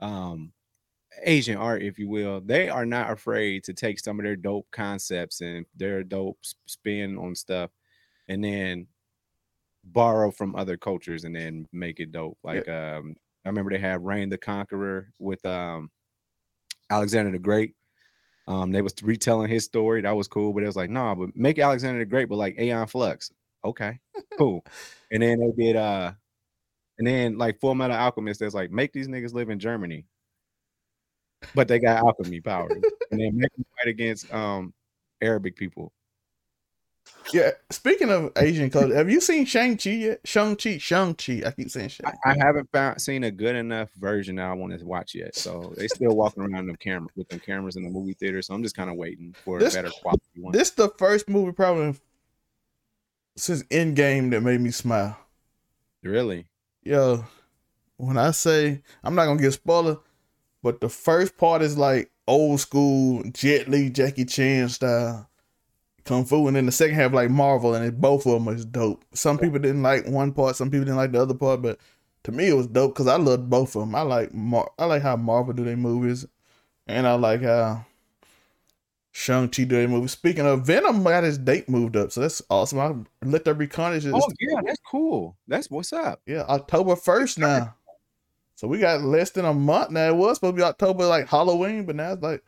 um 0.00 0.52
Asian 1.24 1.56
art, 1.56 1.82
if 1.82 1.98
you 1.98 2.08
will. 2.08 2.40
They 2.40 2.68
are 2.68 2.86
not 2.86 3.10
afraid 3.10 3.64
to 3.64 3.74
take 3.74 4.00
some 4.00 4.18
of 4.18 4.24
their 4.24 4.36
dope 4.36 4.66
concepts 4.70 5.40
and 5.40 5.66
their 5.76 6.02
dope 6.02 6.38
spin 6.66 7.16
on 7.18 7.34
stuff 7.34 7.70
and 8.28 8.42
then 8.42 8.86
borrow 9.84 10.30
from 10.30 10.54
other 10.54 10.76
cultures 10.76 11.24
and 11.24 11.34
then 11.34 11.66
make 11.72 12.00
it 12.00 12.12
dope. 12.12 12.38
Like 12.42 12.68
um 12.68 13.16
I 13.44 13.48
remember 13.48 13.70
they 13.70 13.78
had 13.78 14.04
Reign 14.04 14.28
the 14.28 14.38
Conqueror 14.38 15.12
with 15.18 15.44
um 15.46 15.90
Alexander 16.90 17.32
the 17.32 17.38
Great. 17.38 17.74
Um, 18.48 18.72
they 18.72 18.82
was 18.82 18.94
retelling 19.02 19.48
his 19.50 19.64
story. 19.64 20.02
That 20.02 20.16
was 20.16 20.28
cool, 20.28 20.52
but 20.52 20.62
it 20.62 20.66
was 20.66 20.76
like, 20.76 20.90
nah, 20.90 21.14
but 21.14 21.36
make 21.36 21.58
Alexander 21.58 22.00
the 22.00 22.06
Great, 22.06 22.28
but 22.28 22.36
like 22.36 22.58
Aeon 22.58 22.86
Flux. 22.86 23.30
Okay, 23.64 24.00
cool. 24.38 24.64
and 25.12 25.22
then 25.22 25.38
they 25.38 25.64
did 25.64 25.76
uh 25.76 26.12
and 26.98 27.06
then 27.06 27.38
like 27.38 27.60
Full 27.60 27.74
Metal 27.74 27.96
Alchemist, 27.96 28.40
there's 28.40 28.54
like 28.54 28.70
make 28.70 28.92
these 28.92 29.08
niggas 29.08 29.32
live 29.34 29.50
in 29.50 29.58
Germany, 29.58 30.06
but 31.54 31.68
they 31.68 31.78
got 31.78 31.98
alchemy 31.98 32.40
powers, 32.40 32.82
and 33.10 33.20
then 33.20 33.36
make 33.36 33.54
them 33.54 33.64
fight 33.76 33.88
against 33.88 34.32
um 34.32 34.72
Arabic 35.20 35.56
people. 35.56 35.92
Yeah. 37.32 37.52
Speaking 37.70 38.10
of 38.10 38.32
Asian 38.36 38.68
culture, 38.68 38.94
have 38.94 39.08
you 39.10 39.20
seen 39.20 39.46
Shang 39.46 39.76
Chi 39.78 39.90
yet? 39.90 40.20
Shang 40.24 40.54
Chi, 40.56 40.76
Shang 40.78 41.14
Chi. 41.14 41.42
I 41.46 41.50
keep 41.52 41.70
saying 41.70 41.88
Shang. 41.88 42.12
I, 42.24 42.32
I 42.32 42.36
haven't 42.36 42.70
found 42.72 43.00
seen 43.00 43.24
a 43.24 43.30
good 43.30 43.56
enough 43.56 43.90
version 43.94 44.36
that 44.36 44.46
I 44.46 44.52
want 44.52 44.78
to 44.78 44.84
watch 44.84 45.14
yet. 45.14 45.34
So 45.34 45.72
they 45.76 45.86
still 45.88 46.14
walking 46.14 46.42
around 46.42 46.66
them 46.66 46.76
camera 46.76 47.08
with 47.16 47.28
them 47.28 47.40
cameras 47.40 47.76
in 47.76 47.84
the 47.84 47.90
movie 47.90 48.12
theater. 48.14 48.42
So 48.42 48.54
I'm 48.54 48.62
just 48.62 48.76
kind 48.76 48.90
of 48.90 48.96
waiting 48.96 49.34
for 49.44 49.58
This- 49.58 49.74
a 49.74 49.78
better 49.82 49.94
quality 50.02 50.22
one. 50.40 50.52
This 50.52 50.68
is 50.68 50.74
the 50.74 50.90
first 50.98 51.28
movie 51.28 51.52
probably 51.52 51.94
since 53.36 53.62
Endgame 53.64 54.30
that 54.32 54.42
made 54.42 54.60
me 54.60 54.70
smile. 54.70 55.16
really? 56.02 56.46
Yo, 56.82 57.24
when 57.96 58.18
I 58.18 58.32
say 58.32 58.82
I'm 59.04 59.14
not 59.14 59.26
gonna 59.26 59.40
get 59.40 59.52
spoiler, 59.52 59.98
but 60.62 60.80
the 60.80 60.88
first 60.88 61.36
part 61.38 61.62
is 61.62 61.78
like 61.78 62.10
old 62.26 62.60
school 62.60 63.22
Jet 63.32 63.68
Li, 63.68 63.88
Jackie 63.88 64.24
Chan 64.24 64.70
style 64.70 65.28
kung 66.04 66.24
fu, 66.24 66.46
and 66.46 66.56
then 66.56 66.66
the 66.66 66.72
second 66.72 66.96
half 66.96 67.12
like 67.12 67.30
Marvel, 67.30 67.74
and 67.74 67.84
it, 67.84 68.00
both 68.00 68.26
of 68.26 68.32
them 68.32 68.54
is 68.54 68.64
dope. 68.64 69.04
Some 69.14 69.38
people 69.38 69.58
didn't 69.58 69.82
like 69.82 70.06
one 70.06 70.32
part, 70.32 70.56
some 70.56 70.70
people 70.70 70.84
didn't 70.84 70.96
like 70.96 71.12
the 71.12 71.22
other 71.22 71.34
part, 71.34 71.62
but 71.62 71.78
to 72.24 72.32
me 72.32 72.48
it 72.48 72.54
was 72.54 72.66
dope 72.66 72.94
because 72.94 73.06
I 73.06 73.16
loved 73.16 73.48
both 73.48 73.74
of 73.76 73.82
them. 73.82 73.94
I 73.94 74.02
like 74.02 74.34
Mar- 74.34 74.72
I 74.78 74.86
like 74.86 75.02
how 75.02 75.16
Marvel 75.16 75.54
do 75.54 75.64
their 75.64 75.76
movies, 75.76 76.26
and 76.86 77.06
I 77.06 77.14
like 77.14 77.42
how 77.42 77.84
Shang 79.12 79.48
Chi 79.48 79.64
do 79.64 79.76
their 79.76 79.88
movies. 79.88 80.12
Speaking 80.12 80.46
of 80.46 80.66
Venom, 80.66 81.04
got 81.04 81.22
his 81.22 81.38
date 81.38 81.68
moved 81.68 81.96
up, 81.96 82.10
so 82.12 82.20
that's 82.20 82.42
awesome. 82.50 82.78
I 83.22 83.26
let 83.26 83.44
there 83.44 83.54
be 83.54 83.66
carnage. 83.66 84.06
Oh 84.06 84.28
yeah, 84.40 84.60
that's 84.64 84.80
cool. 84.90 85.36
That's 85.46 85.70
what's 85.70 85.92
up. 85.92 86.20
yeah, 86.26 86.42
October 86.42 86.96
first 86.96 87.38
now. 87.38 87.74
So 88.54 88.68
we 88.68 88.78
got 88.78 89.02
less 89.02 89.30
than 89.30 89.44
a 89.44 89.52
month 89.52 89.90
now. 89.90 90.08
It 90.08 90.16
was 90.16 90.36
supposed 90.36 90.54
to 90.54 90.56
be 90.56 90.62
October 90.62 91.04
like 91.06 91.28
Halloween, 91.28 91.84
but 91.84 91.96
now 91.96 92.12
it's 92.12 92.22
like 92.22 92.42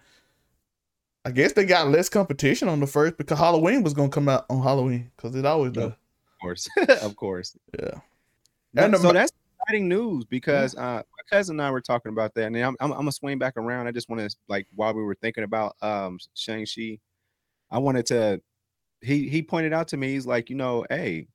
I 1.25 1.31
guess 1.31 1.53
they 1.53 1.65
got 1.65 1.89
less 1.89 2.09
competition 2.09 2.69
on 2.69 2.81
the 2.81 2.87
first 2.87 3.17
because 3.17 3.39
Halloween 3.39 3.83
was 3.83 3.95
gonna 3.95 4.11
come 4.11 4.29
out 4.29 4.45
on 4.51 4.63
Halloween 4.63 5.11
because 5.17 5.35
it 5.35 5.47
always 5.47 5.73
does. 5.73 5.85
Of 5.85 5.97
course, 6.41 6.69
of 7.03 7.17
course. 7.17 7.57
Yeah. 7.79 8.01
And 8.77 8.93
the 8.93 8.99
so 8.99 9.13
that's 9.13 9.33
exciting 9.61 9.89
news 9.89 10.25
because 10.25 10.75
uh, 10.77 11.03
my 11.03 11.37
cousin 11.37 11.59
and 11.59 11.67
I 11.67 11.71
were 11.71 11.81
talking 11.81 12.13
about 12.13 12.35
that, 12.35 12.47
and 12.47 12.57
I'm 12.57 12.77
I'm, 12.81 12.93
I'm 12.93 12.99
gonna 12.99 13.13
swing 13.13 13.39
back 13.39 13.57
around. 13.57 13.87
I 13.87 13.93
just 13.93 14.09
want 14.11 14.21
to 14.29 14.37
like 14.49 14.67
while 14.75 14.93
we 14.93 15.03
were 15.03 15.15
thinking 15.15 15.45
about 15.45 15.77
um 15.81 16.19
Shang 16.35 16.67
Chi, 16.67 16.99
I 17.71 17.79
wanted 17.79 18.07
to. 18.07 18.43
He 19.01 19.29
he 19.29 19.43
pointed 19.43 19.73
out 19.73 19.89
to 19.89 19.97
me, 19.97 20.13
he's 20.13 20.27
like, 20.27 20.51
you 20.51 20.57
know, 20.57 20.85
hey, 20.91 21.29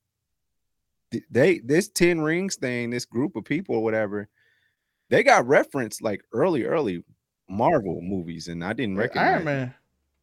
they 1.29 1.59
this 1.59 1.89
Ten 1.89 2.21
Rings 2.21 2.55
thing, 2.55 2.89
this 2.89 3.05
group 3.05 3.35
of 3.35 3.43
people 3.43 3.75
or 3.75 3.83
whatever, 3.83 4.27
they 5.09 5.23
got 5.23 5.47
referenced 5.47 6.01
like 6.01 6.23
early 6.31 6.65
early 6.65 7.03
Marvel 7.49 8.01
movies, 8.01 8.47
and 8.47 8.63
I 8.63 8.73
didn't 8.73 8.97
recognize. 8.97 9.33
Iron 9.33 9.43
Man. 9.43 9.75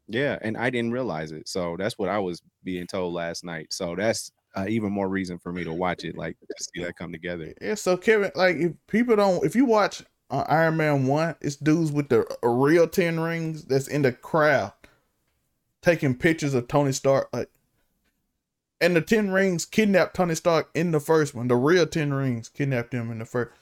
Yeah, 0.09 0.39
and 0.41 0.57
I 0.57 0.71
didn't 0.71 0.93
realize 0.93 1.33
it. 1.33 1.49
So 1.49 1.77
that's 1.77 1.99
what 1.99 2.09
I 2.09 2.19
was 2.19 2.41
being 2.63 2.87
told 2.87 3.15
last 3.15 3.45
night. 3.45 3.73
So 3.73 3.97
that's 3.97 4.31
uh, 4.55 4.67
even 4.69 4.93
more 4.93 5.09
reason 5.09 5.39
for 5.39 5.53
me 5.53 5.65
to 5.65 5.73
watch 5.73 6.05
it, 6.05 6.17
like 6.17 6.37
to 6.41 6.47
see 6.59 6.85
that 6.85 6.97
come 6.97 7.13
together. 7.13 7.53
Yeah. 7.61 7.75
So 7.75 7.97
Kevin, 7.97 8.31
like, 8.35 8.57
if 8.57 8.73
people 8.87 9.17
don't, 9.17 9.45
if 9.45 9.57
you 9.57 9.65
watch 9.65 10.03
uh, 10.31 10.45
Iron 10.49 10.77
Man 10.77 11.07
one, 11.07 11.35
it's 11.41 11.57
dudes 11.57 11.93
with 11.93 12.09
the 12.09 12.25
real 12.43 12.87
ten 12.87 13.19
rings 13.21 13.65
that's 13.65 13.89
in 13.89 14.03
the 14.03 14.13
crowd 14.13 14.73
taking 15.83 16.15
pictures 16.15 16.55
of 16.55 16.69
Tony 16.69 16.93
Stark, 16.93 17.29
like, 17.33 17.49
and 18.81 18.95
the 18.95 19.01
ten 19.01 19.31
rings 19.31 19.65
kidnapped 19.65 20.17
Tony 20.17 20.35
Stark 20.35 20.71
in 20.75 20.91
the 20.91 21.01
first 21.01 21.35
one. 21.35 21.49
The 21.49 21.57
real 21.57 21.87
ten 21.87 22.15
rings 22.15 22.49
kidnapped 22.49 22.93
him 22.93 23.11
in 23.11 23.19
the 23.19 23.25
first. 23.25 23.53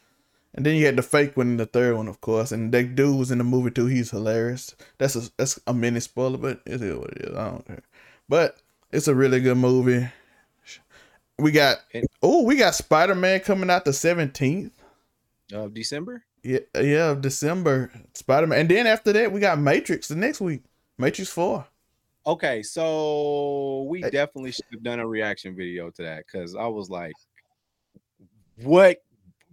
And 0.54 0.64
then 0.64 0.76
you 0.76 0.86
had 0.86 0.96
the 0.96 1.02
fake 1.02 1.36
one 1.36 1.48
in 1.48 1.56
the 1.56 1.66
third 1.66 1.96
one, 1.96 2.06
of 2.06 2.20
course. 2.20 2.52
And 2.52 2.72
that 2.72 2.94
dude 2.94 3.18
was 3.18 3.32
in 3.32 3.38
the 3.38 3.44
movie 3.44 3.72
too. 3.72 3.86
He's 3.86 4.10
hilarious. 4.10 4.74
That's 4.98 5.16
a 5.16 5.30
that's 5.36 5.60
a 5.66 5.74
mini 5.74 6.00
spoiler, 6.00 6.38
but 6.38 6.60
it 6.64 6.80
is 6.80 6.96
what 6.96 7.10
it 7.10 7.28
is. 7.28 7.36
I 7.36 7.50
don't 7.50 7.66
care. 7.66 7.82
But 8.28 8.56
it's 8.92 9.08
a 9.08 9.14
really 9.14 9.40
good 9.40 9.56
movie. 9.56 10.08
We 11.38 11.50
got 11.50 11.78
oh, 12.22 12.44
we 12.44 12.56
got 12.56 12.76
Spider 12.76 13.16
Man 13.16 13.40
coming 13.40 13.68
out 13.68 13.84
the 13.84 13.92
seventeenth 13.92 14.72
of 15.52 15.74
December. 15.74 16.24
Yeah, 16.44 16.60
yeah, 16.80 17.10
of 17.10 17.20
December. 17.20 17.90
Spider 18.12 18.46
Man, 18.46 18.60
and 18.60 18.68
then 18.68 18.86
after 18.86 19.12
that, 19.12 19.32
we 19.32 19.40
got 19.40 19.58
Matrix 19.58 20.06
the 20.06 20.14
next 20.14 20.40
week. 20.40 20.62
Matrix 20.96 21.30
Four. 21.30 21.66
Okay, 22.26 22.62
so 22.62 23.82
we 23.88 24.02
definitely 24.02 24.52
should 24.52 24.64
have 24.72 24.82
done 24.82 25.00
a 25.00 25.06
reaction 25.06 25.56
video 25.56 25.90
to 25.90 26.02
that 26.02 26.24
because 26.26 26.54
I 26.54 26.68
was 26.68 26.88
like, 26.88 27.14
"What 28.62 29.03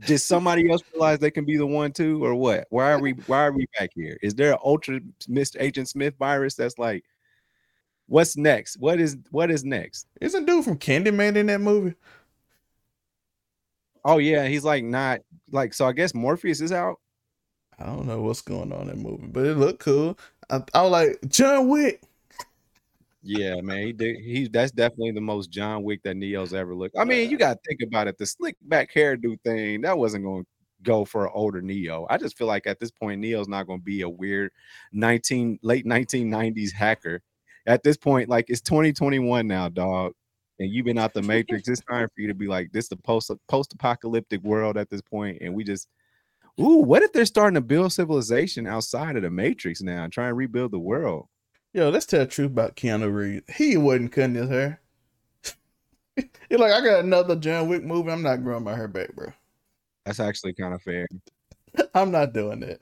did 0.05 0.19
somebody 0.19 0.69
else 0.69 0.81
realize 0.93 1.19
they 1.19 1.31
can 1.31 1.45
be 1.45 1.57
the 1.57 1.65
one 1.65 1.91
too, 1.91 2.23
or 2.23 2.35
what? 2.35 2.67
Why 2.69 2.91
are 2.91 2.99
we 2.99 3.11
why 3.27 3.45
are 3.45 3.51
we 3.51 3.67
back 3.77 3.91
here? 3.93 4.17
Is 4.21 4.35
there 4.35 4.53
an 4.53 4.59
ultra 4.63 4.99
Mr. 5.29 5.57
Agent 5.59 5.89
Smith 5.89 6.15
virus 6.17 6.55
that's 6.55 6.77
like 6.77 7.03
what's 8.07 8.35
next? 8.35 8.77
What 8.77 8.99
is 8.99 9.17
what 9.29 9.51
is 9.51 9.63
next? 9.63 10.07
Isn't 10.19 10.45
dude 10.45 10.65
from 10.65 10.77
Candyman 10.77 11.35
in 11.35 11.47
that 11.47 11.61
movie? 11.61 11.95
Oh 14.03 14.17
yeah, 14.17 14.47
he's 14.47 14.63
like 14.63 14.83
not 14.83 15.21
like 15.51 15.73
so 15.73 15.85
I 15.85 15.93
guess 15.93 16.13
Morpheus 16.13 16.61
is 16.61 16.71
out. 16.71 16.99
I 17.79 17.85
don't 17.85 18.05
know 18.05 18.21
what's 18.21 18.41
going 18.41 18.71
on 18.71 18.81
in 18.81 18.87
that 18.87 18.97
movie, 18.97 19.27
but 19.27 19.45
it 19.45 19.57
looked 19.57 19.79
cool. 19.79 20.17
I, 20.49 20.61
I 20.73 20.81
was 20.83 20.91
like, 20.91 21.19
John 21.27 21.67
Wick. 21.67 22.01
Yeah, 23.23 23.61
man, 23.61 23.85
he 23.85 23.93
did. 23.93 24.17
He 24.17 24.47
that's 24.47 24.71
definitely 24.71 25.11
the 25.11 25.21
most 25.21 25.51
John 25.51 25.83
Wick 25.83 26.01
that 26.03 26.17
Neo's 26.17 26.53
ever 26.53 26.75
looked. 26.75 26.97
I 26.97 27.05
mean, 27.05 27.29
you 27.29 27.37
got 27.37 27.53
to 27.53 27.59
think 27.67 27.81
about 27.83 28.07
it. 28.07 28.17
The 28.17 28.25
slick 28.25 28.55
back 28.63 28.91
hairdo 28.93 29.39
thing 29.43 29.81
that 29.81 29.97
wasn't 29.97 30.23
going 30.23 30.43
to 30.43 30.47
go 30.83 31.05
for 31.05 31.25
an 31.25 31.31
older 31.35 31.61
Neo. 31.61 32.07
I 32.09 32.17
just 32.17 32.35
feel 32.35 32.47
like 32.47 32.65
at 32.65 32.79
this 32.79 32.89
point, 32.89 33.21
Neo's 33.21 33.47
not 33.47 33.67
going 33.67 33.79
to 33.79 33.83
be 33.85 34.01
a 34.01 34.09
weird 34.09 34.51
nineteen 34.91 35.59
late 35.61 35.85
nineteen 35.85 36.31
nineties 36.31 36.73
hacker. 36.73 37.21
At 37.67 37.83
this 37.83 37.95
point, 37.95 38.27
like 38.27 38.45
it's 38.49 38.61
twenty 38.61 38.91
twenty 38.91 39.19
one 39.19 39.47
now, 39.47 39.69
dog, 39.69 40.13
and 40.57 40.71
you've 40.71 40.85
been 40.85 40.97
out 40.97 41.13
the 41.13 41.21
Matrix. 41.21 41.67
it's 41.67 41.81
time 41.81 42.07
for 42.07 42.21
you 42.21 42.27
to 42.27 42.33
be 42.33 42.47
like 42.47 42.71
this 42.71 42.87
the 42.87 42.97
post 42.97 43.31
post 43.47 43.73
apocalyptic 43.73 44.41
world 44.41 44.77
at 44.77 44.89
this 44.89 45.01
point, 45.01 45.37
and 45.41 45.53
we 45.53 45.63
just. 45.63 45.87
Ooh, 46.59 46.79
what 46.79 47.01
if 47.01 47.13
they're 47.13 47.25
starting 47.25 47.55
to 47.55 47.61
build 47.61 47.93
civilization 47.93 48.67
outside 48.67 49.15
of 49.15 49.23
the 49.23 49.29
Matrix 49.31 49.81
now 49.81 50.03
and 50.03 50.11
try 50.11 50.27
and 50.27 50.35
rebuild 50.35 50.71
the 50.71 50.79
world? 50.79 51.27
Yo, 51.73 51.89
let's 51.89 52.05
tell 52.05 52.19
the 52.19 52.25
truth 52.25 52.51
about 52.51 52.75
Keanu 52.75 53.13
Reeves. 53.13 53.45
He 53.55 53.77
wasn't 53.77 54.11
cutting 54.11 54.35
his 54.35 54.49
hair. 54.49 54.81
He's 56.15 56.59
like, 56.59 56.73
I 56.73 56.81
got 56.81 56.99
another 56.99 57.37
John 57.37 57.69
Wick 57.69 57.83
movie. 57.83 58.11
I'm 58.11 58.21
not 58.21 58.43
growing 58.43 58.65
my 58.65 58.75
hair 58.75 58.89
back, 58.89 59.13
bro. 59.15 59.31
That's 60.05 60.19
actually 60.19 60.53
kind 60.53 60.73
of 60.73 60.81
fair. 60.81 61.07
I'm 61.95 62.11
not 62.11 62.33
doing 62.33 62.61
it. 62.63 62.81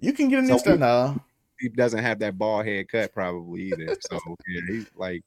You 0.00 0.12
can 0.12 0.28
get 0.28 0.40
an 0.40 0.48
so 0.48 0.54
instant 0.54 0.80
now. 0.80 1.18
He 1.58 1.70
doesn't 1.70 2.02
have 2.02 2.18
that 2.18 2.36
bald 2.36 2.66
head 2.66 2.88
cut 2.88 3.14
probably 3.14 3.72
either. 3.72 3.96
So 4.00 4.18
yeah, 4.48 4.60
he's 4.68 4.90
like, 4.94 5.22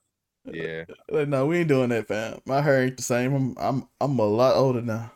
yeah. 0.46 0.86
Like, 1.10 1.28
no, 1.28 1.48
we 1.48 1.60
ain't 1.60 1.68
doing 1.68 1.89
that, 1.89 2.08
fam. 2.08 2.39
My 2.46 2.62
hair 2.62 2.84
ain't 2.84 2.98
the 2.98 3.04
same. 3.04 3.34
I'm 3.34 3.56
I'm 3.58 3.89
I'm 4.00 4.20
a 4.20 4.25
lot 4.25 4.56
older 4.56 4.84
now. 4.84 5.12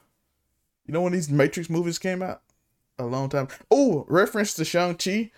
You 0.87 0.93
know 0.93 1.01
when 1.01 1.13
these 1.13 1.29
Matrix 1.29 1.69
movies 1.69 1.99
came 1.99 2.23
out? 2.23 2.41
A 2.97 3.05
long 3.05 3.29
time. 3.29 3.47
Oh, 3.69 4.05
reference 4.09 4.55
to 4.55 4.65
Shang 4.65 4.95
Chi 4.95 5.31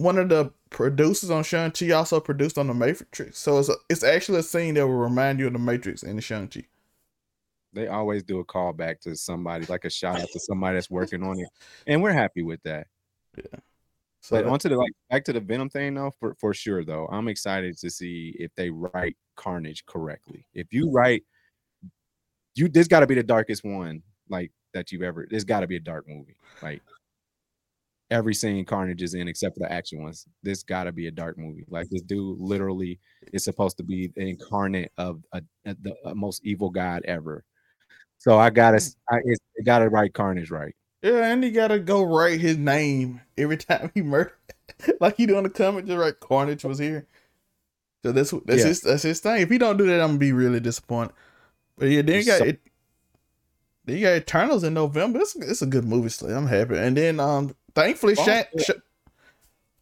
one 0.00 0.18
of 0.18 0.28
the 0.30 0.50
producers 0.70 1.30
on 1.30 1.44
Shang-Chi 1.44 1.90
also 1.90 2.20
produced 2.20 2.56
on 2.56 2.66
The 2.66 2.74
Matrix. 2.74 3.38
So 3.38 3.58
it's 3.58 3.68
a, 3.68 3.74
it's 3.88 4.02
actually 4.02 4.38
a 4.38 4.42
scene 4.42 4.74
that 4.74 4.86
will 4.86 4.94
remind 4.94 5.38
you 5.38 5.46
of 5.46 5.52
The 5.52 5.58
Matrix 5.58 6.02
in 6.02 6.16
the 6.16 6.22
Shang-Chi. 6.22 6.64
They 7.72 7.86
always 7.86 8.22
do 8.22 8.40
a 8.40 8.44
callback 8.44 9.00
to 9.00 9.14
somebody, 9.14 9.66
like 9.66 9.84
a 9.84 9.90
shout 9.90 10.18
out 10.18 10.28
to 10.32 10.40
somebody 10.40 10.76
that's 10.76 10.90
working 10.90 11.22
on 11.22 11.38
it. 11.38 11.48
And 11.86 12.02
we're 12.02 12.12
happy 12.12 12.42
with 12.42 12.62
that. 12.64 12.86
Yeah. 13.36 13.60
So 14.22 14.36
but 14.36 14.46
onto 14.46 14.68
the 14.68 14.76
like 14.76 14.92
back 15.08 15.24
to 15.26 15.32
the 15.32 15.40
Venom 15.40 15.70
thing 15.70 15.94
though, 15.94 16.12
for, 16.18 16.34
for 16.34 16.52
sure 16.52 16.84
though. 16.84 17.06
I'm 17.10 17.28
excited 17.28 17.78
to 17.78 17.90
see 17.90 18.34
if 18.38 18.54
they 18.54 18.70
write 18.70 19.16
Carnage 19.36 19.86
correctly. 19.86 20.46
If 20.52 20.72
you 20.72 20.90
write 20.90 21.24
you 22.54 22.68
this 22.68 22.88
gotta 22.88 23.06
be 23.06 23.14
the 23.14 23.22
darkest 23.22 23.64
one 23.64 24.02
like 24.28 24.50
that 24.74 24.92
you've 24.92 25.02
ever 25.02 25.26
there's 25.30 25.44
gotta 25.44 25.66
be 25.66 25.76
a 25.76 25.80
dark 25.80 26.06
movie. 26.08 26.36
Like 26.60 26.82
every 28.10 28.34
scene 28.34 28.64
Carnage 28.64 29.02
is 29.02 29.14
in 29.14 29.28
except 29.28 29.56
for 29.56 29.60
the 29.60 29.72
action 29.72 30.02
ones. 30.02 30.26
This 30.42 30.62
got 30.62 30.84
to 30.84 30.92
be 30.92 31.06
a 31.06 31.10
dark 31.10 31.38
movie. 31.38 31.64
Like 31.68 31.88
this 31.90 32.02
dude 32.02 32.38
literally 32.38 32.98
is 33.32 33.44
supposed 33.44 33.76
to 33.78 33.84
be 33.84 34.08
the 34.14 34.28
incarnate 34.28 34.92
of 34.98 35.22
a, 35.32 35.42
a 35.64 35.76
the 35.80 35.94
most 36.14 36.44
evil 36.44 36.70
god 36.70 37.02
ever. 37.04 37.44
So 38.18 38.38
I 38.38 38.50
gotta, 38.50 38.78
mm. 38.78 38.94
I 39.10 39.62
gotta 39.64 39.88
write 39.88 40.12
Carnage 40.12 40.50
right. 40.50 40.74
Yeah, 41.02 41.32
and 41.32 41.42
he 41.42 41.50
gotta 41.50 41.78
go 41.78 42.02
write 42.02 42.40
his 42.40 42.58
name 42.58 43.20
every 43.38 43.56
time 43.58 43.90
he 43.94 44.02
murder. 44.02 44.36
like 45.00 45.16
he 45.16 45.26
doing 45.26 45.44
the 45.44 45.50
comment, 45.50 45.86
just 45.86 45.98
write 45.98 46.20
Carnage 46.20 46.64
was 46.64 46.78
here. 46.78 47.06
So 48.02 48.12
that's 48.12 48.30
that's 48.46 48.62
yeah. 48.62 48.66
his 48.66 48.80
that's 48.80 49.02
his 49.02 49.20
thing. 49.20 49.42
If 49.42 49.50
he 49.50 49.58
don't 49.58 49.76
do 49.76 49.86
that, 49.86 50.00
I'm 50.00 50.08
gonna 50.08 50.18
be 50.18 50.32
really 50.32 50.60
disappointed. 50.60 51.12
But 51.76 51.88
yeah, 51.88 52.02
then 52.02 52.16
you 52.16 52.26
got 52.26 52.38
so, 52.38 52.44
it. 52.44 52.60
Then 53.84 53.96
you 53.96 54.02
got 54.02 54.16
Eternals 54.16 54.64
in 54.64 54.74
November. 54.74 55.20
It's, 55.20 55.36
it's 55.36 55.62
a 55.62 55.66
good 55.66 55.84
movie 55.84 56.08
slate. 56.10 56.36
I'm 56.36 56.46
happy. 56.46 56.76
And 56.76 56.96
then 56.96 57.20
um 57.20 57.54
thankfully, 57.74 58.14
oh, 58.18 58.24
Shang, 58.24 58.44
yeah. 58.54 58.62
Sh- 58.62 58.70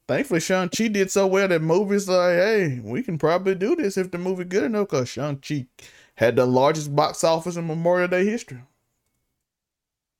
thankfully 0.07 0.41
Shang 0.41 0.69
Chi 0.69 0.89
did 0.89 1.11
so 1.11 1.27
well 1.27 1.49
that 1.49 1.63
movies 1.63 2.09
like, 2.09 2.35
hey, 2.35 2.81
we 2.83 3.03
can 3.03 3.19
probably 3.19 3.55
do 3.55 3.77
this 3.77 3.97
if 3.97 4.11
the 4.11 4.19
movie 4.19 4.45
good 4.45 4.65
enough. 4.65 4.89
Cause 4.89 5.09
Shang 5.09 5.37
Chi 5.37 5.67
had 6.15 6.37
the 6.37 6.47
largest 6.47 6.95
box 6.95 7.23
office 7.23 7.57
in 7.57 7.67
Memorial 7.67 8.09
Day 8.09 8.25
history. 8.25 8.63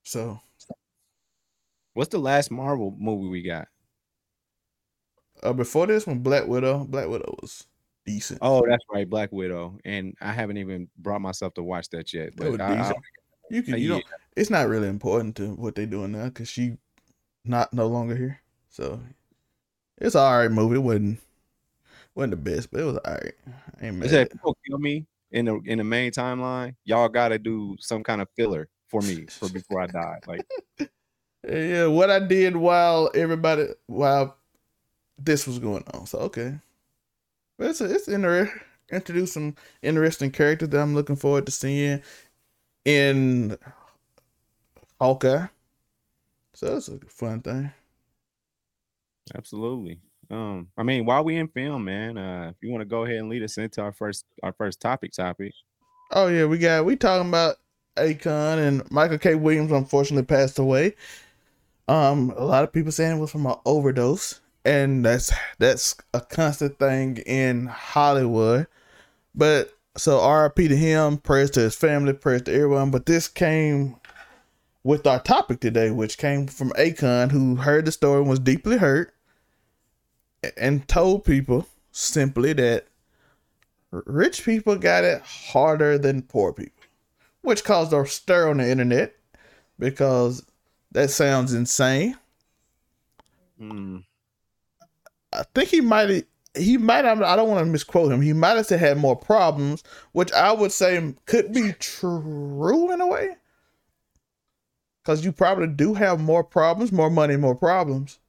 So, 0.03 0.39
what's 1.93 2.09
the 2.09 2.19
last 2.19 2.51
Marvel 2.51 2.95
movie 2.97 3.27
we 3.27 3.41
got? 3.41 3.67
Uh, 5.43 5.53
before 5.53 5.87
this 5.87 6.07
one, 6.07 6.19
Black 6.19 6.47
Widow. 6.47 6.85
Black 6.85 7.07
Widow 7.07 7.35
was 7.41 7.65
decent. 8.05 8.39
Oh, 8.41 8.65
that's 8.67 8.83
right, 8.91 9.09
Black 9.09 9.31
Widow. 9.31 9.77
And 9.85 10.15
I 10.21 10.31
haven't 10.31 10.57
even 10.57 10.89
brought 10.97 11.21
myself 11.21 11.53
to 11.55 11.63
watch 11.63 11.89
that 11.89 12.13
yet. 12.13 12.35
But 12.35 12.59
I, 12.59 12.79
I, 12.79 12.93
you 13.49 13.63
can, 13.63 13.75
you 13.75 13.89
yeah. 13.89 13.95
know, 13.97 14.01
it's 14.35 14.49
not 14.49 14.67
really 14.67 14.87
important 14.87 15.35
to 15.37 15.53
what 15.53 15.75
they're 15.75 15.85
doing 15.85 16.11
now 16.11 16.25
because 16.25 16.49
she 16.49 16.77
not 17.45 17.73
no 17.73 17.87
longer 17.87 18.15
here. 18.15 18.41
So 18.69 18.99
it's 19.97 20.15
an 20.15 20.21
alright 20.21 20.51
movie. 20.51 20.75
It 20.75 20.79
wasn't 20.79 21.19
wasn't 22.15 22.31
the 22.31 22.37
best, 22.51 22.71
but 22.71 22.81
it 22.81 22.85
was 22.85 22.97
alright. 22.97 23.35
Ain't 23.81 23.97
mad. 23.97 24.09
Said, 24.09 24.31
people 24.31 24.57
kill 24.67 24.79
me 24.79 25.05
in 25.31 25.45
the 25.45 25.59
in 25.65 25.77
the 25.77 25.83
main 25.83 26.11
timeline. 26.11 26.75
Y'all 26.85 27.09
gotta 27.09 27.39
do 27.39 27.75
some 27.79 28.03
kind 28.03 28.21
of 28.21 28.27
filler 28.35 28.67
for 28.87 29.01
me 29.01 29.25
for 29.27 29.49
before 29.49 29.81
I 29.81 29.87
die. 29.87 30.19
Like 30.27 30.45
yeah, 31.47 31.87
what 31.87 32.09
I 32.09 32.19
did 32.19 32.55
while 32.55 33.11
everybody 33.13 33.67
while 33.87 34.37
this 35.17 35.47
was 35.47 35.59
going 35.59 35.83
on. 35.93 36.05
So 36.05 36.19
okay, 36.19 36.59
but 37.57 37.69
it's 37.69 37.81
it's 37.81 38.07
interesting. 38.07 38.61
Introduce 38.91 39.33
some 39.33 39.55
interesting 39.83 40.31
characters 40.31 40.69
that 40.69 40.81
I'm 40.81 40.95
looking 40.95 41.15
forward 41.15 41.45
to 41.45 41.51
seeing 41.51 42.01
in 42.85 43.55
Hawkeye. 44.99 45.45
So 46.59 46.73
that's 46.73 46.89
a 46.89 46.99
fun 47.07 47.39
thing. 47.39 47.71
Absolutely. 49.33 50.01
Um, 50.29 50.67
I 50.77 50.83
mean, 50.83 51.05
while 51.05 51.23
we 51.23 51.37
in 51.37 51.47
film, 51.47 51.85
man, 51.85 52.17
uh, 52.17 52.49
if 52.49 52.57
you 52.61 52.69
want 52.69 52.81
to 52.81 52.85
go 52.85 53.05
ahead 53.05 53.15
and 53.15 53.29
lead 53.29 53.43
us 53.43 53.57
into 53.57 53.81
our 53.81 53.93
first 53.93 54.25
our 54.43 54.51
first 54.51 54.81
topic 54.81 55.13
topic. 55.13 55.53
Oh 56.11 56.27
yeah, 56.27 56.43
we 56.43 56.57
got 56.57 56.83
we 56.83 56.97
talking 56.97 57.29
about 57.29 57.55
Akon 57.95 58.57
and 58.57 58.91
Michael 58.91 59.17
K. 59.17 59.35
Williams 59.35 59.71
unfortunately 59.71 60.25
passed 60.25 60.59
away. 60.59 60.97
Um, 61.87 62.33
a 62.35 62.43
lot 62.43 62.65
of 62.65 62.73
people 62.73 62.91
saying 62.91 63.15
it 63.15 63.21
was 63.21 63.31
from 63.31 63.45
an 63.45 63.55
overdose, 63.65 64.41
and 64.65 65.05
that's 65.05 65.31
that's 65.59 65.95
a 66.13 66.19
constant 66.19 66.77
thing 66.77 67.19
in 67.19 67.67
Hollywood. 67.67 68.67
But 69.33 69.73
so 69.95 70.29
RIP 70.29 70.55
to 70.55 70.75
him, 70.75 71.19
prayers 71.19 71.51
to 71.51 71.61
his 71.61 71.75
family, 71.75 72.11
prayers 72.11 72.41
to 72.43 72.53
everyone. 72.53 72.91
But 72.91 73.05
this 73.05 73.29
came 73.29 73.95
with 74.83 75.05
our 75.05 75.19
topic 75.21 75.59
today, 75.59 75.91
which 75.91 76.17
came 76.17 76.47
from 76.47 76.71
Akon, 76.71 77.31
who 77.31 77.55
heard 77.55 77.85
the 77.85 77.91
story 77.91 78.21
and 78.21 78.29
was 78.29 78.39
deeply 78.39 78.77
hurt, 78.77 79.13
and 80.57 80.87
told 80.87 81.25
people 81.25 81.67
simply 81.91 82.53
that 82.53 82.87
rich 83.91 84.43
people 84.45 84.75
got 84.75 85.03
it 85.03 85.21
harder 85.21 85.97
than 85.97 86.21
poor 86.21 86.53
people, 86.53 86.83
which 87.41 87.63
caused 87.63 87.93
a 87.93 88.05
stir 88.05 88.49
on 88.49 88.57
the 88.57 88.69
internet 88.69 89.15
because 89.77 90.45
that 90.91 91.09
sounds 91.09 91.53
insane. 91.53 92.17
Mm. 93.59 94.03
I 95.33 95.43
think 95.53 95.69
he 95.69 95.81
might 95.81 96.25
he 96.55 96.77
might 96.77 97.05
have 97.05 97.21
I 97.21 97.35
don't 97.35 97.49
want 97.49 97.65
to 97.65 97.71
misquote 97.71 98.11
him. 98.11 98.21
He 98.21 98.33
might 98.33 98.55
have 98.55 98.65
said 98.65 98.79
had 98.79 98.97
more 98.97 99.15
problems, 99.15 99.83
which 100.13 100.31
I 100.31 100.51
would 100.51 100.71
say 100.71 101.13
could 101.25 101.53
be 101.53 101.73
true 101.79 102.91
in 102.91 103.01
a 103.01 103.07
way. 103.07 103.35
Cause 105.09 105.25
you 105.25 105.31
probably 105.31 105.65
do 105.65 105.95
have 105.95 106.19
more 106.19 106.43
problems, 106.43 106.91
more 106.91 107.09
money, 107.09 107.35
more 107.35 107.55
problems. 107.55 108.19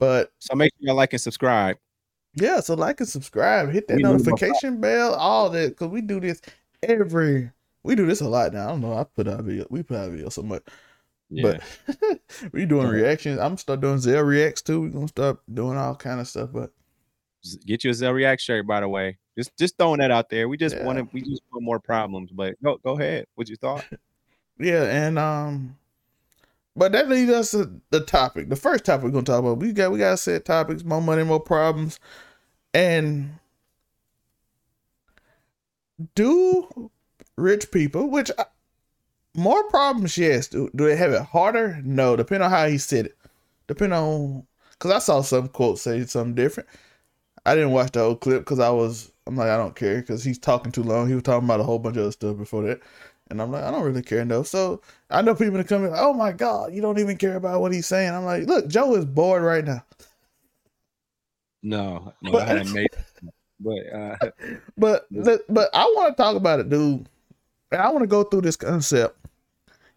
But 0.00 0.32
so 0.40 0.56
make 0.56 0.72
sure 0.72 0.88
you 0.88 0.92
like 0.94 1.12
and 1.12 1.22
subscribe. 1.22 1.76
Yeah, 2.34 2.58
so 2.58 2.74
like 2.74 2.98
and 2.98 3.08
subscribe, 3.08 3.70
hit 3.70 3.86
that 3.86 3.98
we 3.98 4.02
notification 4.02 4.80
bell, 4.80 5.14
all 5.14 5.48
that, 5.50 5.68
because 5.68 5.90
we 5.90 6.00
do 6.00 6.18
this 6.18 6.40
every 6.82 7.52
we 7.84 7.94
do 7.94 8.04
this 8.04 8.20
a 8.20 8.28
lot 8.28 8.52
now. 8.52 8.66
I 8.66 8.70
don't 8.70 8.80
know. 8.80 8.94
I 8.94 9.04
put 9.04 9.28
out 9.28 9.44
video, 9.44 9.64
we 9.70 9.84
put 9.84 9.96
out 9.96 10.10
video 10.10 10.28
so 10.28 10.42
much. 10.42 10.64
Yeah. 11.30 11.60
But 11.86 12.20
we 12.52 12.66
doing 12.66 12.88
reactions. 12.88 13.38
I'm 13.38 13.50
gonna 13.50 13.58
start 13.58 13.80
doing 13.80 13.98
Zell 13.98 14.24
reacts 14.24 14.62
too. 14.62 14.80
We're 14.80 14.88
gonna 14.88 15.06
start 15.06 15.38
doing 15.54 15.78
all 15.78 15.94
kind 15.94 16.18
of 16.18 16.26
stuff. 16.26 16.50
But 16.52 16.72
get 17.64 17.84
your 17.84 17.92
Zell 17.92 18.10
react 18.10 18.42
shirt, 18.42 18.66
by 18.66 18.80
the 18.80 18.88
way. 18.88 19.18
Just 19.38 19.56
just 19.56 19.78
throwing 19.78 20.00
that 20.00 20.10
out 20.10 20.30
there. 20.30 20.48
We 20.48 20.56
just 20.56 20.74
yeah. 20.74 20.84
want 20.84 20.98
to 20.98 21.08
we 21.12 21.20
just 21.20 21.42
want 21.52 21.64
more 21.64 21.78
problems. 21.78 22.32
But 22.32 22.60
go 22.60 22.76
go 22.78 22.98
ahead. 22.98 23.26
What 23.36 23.48
you 23.48 23.54
thought? 23.54 23.84
yeah, 24.58 24.82
and 24.82 25.16
um 25.16 25.76
but 26.74 26.92
that 26.92 27.08
leads 27.08 27.30
us 27.30 27.50
to 27.52 27.80
the 27.90 28.00
topic. 28.00 28.48
The 28.48 28.56
first 28.56 28.84
topic 28.84 29.04
we're 29.04 29.10
gonna 29.10 29.24
talk 29.24 29.40
about. 29.40 29.58
We 29.58 29.72
got 29.72 29.92
we 29.92 29.98
got 29.98 30.18
set 30.18 30.44
topics, 30.44 30.84
more 30.84 31.02
money, 31.02 31.24
more 31.24 31.40
problems. 31.40 32.00
And 32.74 33.38
do 36.14 36.90
rich 37.36 37.70
people, 37.70 38.08
which 38.08 38.30
I, 38.38 38.46
more 39.34 39.64
problems, 39.64 40.16
yes. 40.18 40.48
Do, 40.48 40.70
do 40.74 40.86
they 40.86 40.96
have 40.96 41.12
it 41.12 41.22
harder? 41.22 41.80
No, 41.84 42.16
depending 42.16 42.44
on 42.44 42.50
how 42.50 42.66
he 42.66 42.78
said 42.78 43.06
it. 43.06 43.18
Depending 43.66 43.98
on 43.98 44.46
because 44.72 44.90
I 44.90 44.98
saw 44.98 45.20
some 45.22 45.48
quote 45.48 45.78
say 45.78 46.04
something 46.06 46.34
different. 46.34 46.68
I 47.44 47.54
didn't 47.54 47.72
watch 47.72 47.92
the 47.92 48.00
whole 48.00 48.16
clip 48.16 48.40
because 48.40 48.60
I 48.60 48.70
was 48.70 49.12
I'm 49.26 49.36
like 49.36 49.48
I 49.48 49.56
don't 49.56 49.76
care 49.76 50.00
because 50.00 50.24
he's 50.24 50.38
talking 50.38 50.72
too 50.72 50.82
long. 50.82 51.08
He 51.08 51.14
was 51.14 51.22
talking 51.22 51.44
about 51.44 51.60
a 51.60 51.64
whole 51.64 51.78
bunch 51.78 51.96
of 51.96 52.02
other 52.04 52.12
stuff 52.12 52.36
before 52.36 52.62
that. 52.64 52.80
And 53.32 53.40
I'm 53.40 53.50
like, 53.50 53.64
I 53.64 53.70
don't 53.70 53.82
really 53.82 54.02
care 54.02 54.26
no. 54.26 54.42
So 54.42 54.82
I 55.08 55.22
know 55.22 55.34
people 55.34 55.56
that 55.56 55.66
come 55.66 55.86
in, 55.86 55.92
oh 55.96 56.12
my 56.12 56.32
God, 56.32 56.74
you 56.74 56.82
don't 56.82 56.98
even 56.98 57.16
care 57.16 57.36
about 57.36 57.62
what 57.62 57.72
he's 57.72 57.86
saying. 57.86 58.12
I'm 58.12 58.26
like, 58.26 58.46
look, 58.46 58.68
Joe 58.68 58.94
is 58.94 59.06
bored 59.06 59.42
right 59.42 59.64
now. 59.64 59.82
No, 61.62 62.12
no, 62.20 62.30
but, 62.32 62.42
I 62.42 62.44
hadn't 62.44 62.72
made 62.72 62.88
but 63.58 63.78
uh 63.94 64.16
but 64.76 65.06
but 65.48 65.70
I 65.72 65.84
want 65.84 66.14
to 66.14 66.22
talk 66.22 66.36
about 66.36 66.60
it, 66.60 66.68
dude. 66.68 67.08
I 67.70 67.88
want 67.88 68.02
to 68.02 68.06
go 68.06 68.22
through 68.22 68.42
this 68.42 68.56
concept. 68.56 69.18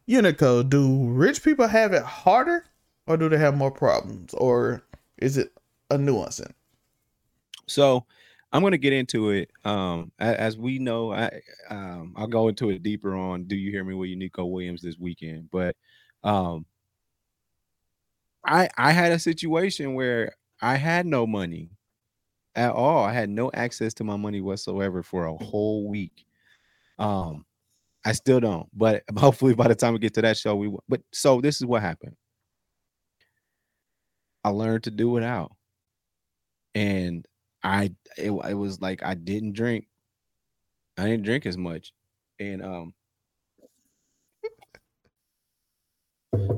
Unico, 0.07 0.67
do 0.67 1.09
rich 1.09 1.43
people 1.43 1.67
have 1.67 1.91
it 1.91 2.03
harder 2.03 2.63
or 3.05 3.17
do 3.17 3.27
they 3.27 3.37
have 3.37 3.57
more 3.57 3.71
problems? 3.71 4.33
Or 4.35 4.81
is 5.17 5.35
it 5.35 5.51
a 5.89 5.97
nuance 5.97 6.39
in? 6.39 6.53
So 7.67 8.05
I'm 8.51 8.61
going 8.61 8.71
to 8.71 8.77
get 8.77 8.93
into 8.93 9.31
it. 9.31 9.49
Um, 9.65 10.11
as 10.19 10.57
we 10.57 10.79
know, 10.79 11.11
I 11.11 11.41
um, 11.69 12.13
I'll 12.15 12.27
go 12.27 12.47
into 12.47 12.69
it 12.69 12.83
deeper 12.83 13.13
on 13.15 13.45
"Do 13.45 13.55
You 13.55 13.71
Hear 13.71 13.83
Me" 13.83 13.93
with 13.93 14.09
Unico 14.09 14.49
Williams 14.49 14.81
this 14.81 14.97
weekend. 14.97 15.49
But 15.51 15.75
um, 16.23 16.65
I 18.45 18.69
I 18.77 18.91
had 18.91 19.11
a 19.11 19.19
situation 19.19 19.93
where 19.95 20.33
I 20.61 20.75
had 20.75 21.05
no 21.05 21.25
money 21.27 21.69
at 22.55 22.71
all. 22.71 23.03
I 23.03 23.13
had 23.13 23.29
no 23.29 23.51
access 23.53 23.93
to 23.95 24.03
my 24.03 24.17
money 24.17 24.41
whatsoever 24.41 25.03
for 25.03 25.25
a 25.25 25.35
whole 25.37 25.87
week. 25.89 26.25
Um, 26.99 27.45
I 28.05 28.13
still 28.13 28.39
don't, 28.41 28.69
but 28.73 29.03
hopefully 29.17 29.55
by 29.55 29.67
the 29.69 29.75
time 29.75 29.93
we 29.93 29.99
get 29.99 30.15
to 30.15 30.23
that 30.23 30.37
show, 30.37 30.55
we. 30.55 30.75
But 30.89 31.01
so 31.13 31.41
this 31.41 31.57
is 31.57 31.65
what 31.65 31.81
happened. 31.83 32.15
I 34.45 34.49
learned 34.49 34.83
to 34.83 34.91
do 34.91 35.09
without, 35.09 35.51
and 36.73 37.25
I 37.65 37.91
it, 38.17 38.31
it 38.31 38.53
was 38.53 38.79
like 38.79 39.03
I 39.03 39.15
didn't 39.15 39.53
drink. 39.53 39.87
I 40.97 41.05
didn't 41.05 41.23
drink 41.23 41.45
as 41.45 41.57
much, 41.57 41.91
and 42.39 42.63
um, 42.63 42.93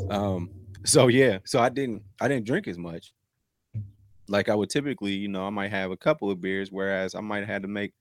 um, 0.10 0.50
so 0.84 1.08
yeah, 1.08 1.40
so 1.46 1.60
I 1.60 1.70
didn't 1.70 2.04
I 2.20 2.28
didn't 2.28 2.46
drink 2.46 2.68
as 2.68 2.78
much. 2.78 3.14
Like 4.28 4.50
I 4.50 4.56
would 4.56 4.70
typically, 4.70 5.14
you 5.14 5.30
know, 5.30 5.48
I 5.48 5.50
might 5.50 5.72
have 5.72 5.92
a 5.92 5.98
couple 5.98 6.30
of 6.30 6.42
beers, 6.42 6.72
whereas 6.72 7.16
I 7.16 7.22
might 7.22 7.40
have 7.40 7.48
had 7.48 7.62
to 7.62 7.70
make, 7.70 7.94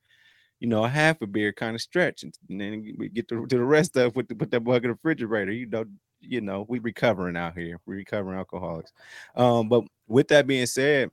you 0.59 0.67
know, 0.67 0.83
a 0.83 0.89
half 0.89 1.21
a 1.21 1.27
beer 1.27 1.53
kind 1.53 1.75
of 1.75 1.81
stretch, 1.81 2.23
and, 2.23 2.33
then 2.49 2.93
we 2.97 3.07
get 3.07 3.29
to, 3.29 3.47
to 3.47 3.57
the 3.57 3.63
rest 3.63 3.95
of 3.95 4.17
with 4.17 4.27
the, 4.27 4.35
put 4.35 4.51
that 4.51 4.59
bucket 4.59 4.83
in 4.83 4.89
the 4.89 4.93
refrigerator. 4.95 5.53
You 5.53 5.67
know, 5.67 5.85
you 6.19 6.41
know, 6.41 6.65
we 6.67 6.79
recovering 6.79 7.37
out 7.37 7.57
here. 7.57 7.79
We 7.85 7.95
recovering 7.95 8.37
alcoholics. 8.37 8.91
Um, 9.33 9.69
but 9.69 9.85
with 10.07 10.27
that 10.27 10.45
being 10.45 10.65
said, 10.65 11.09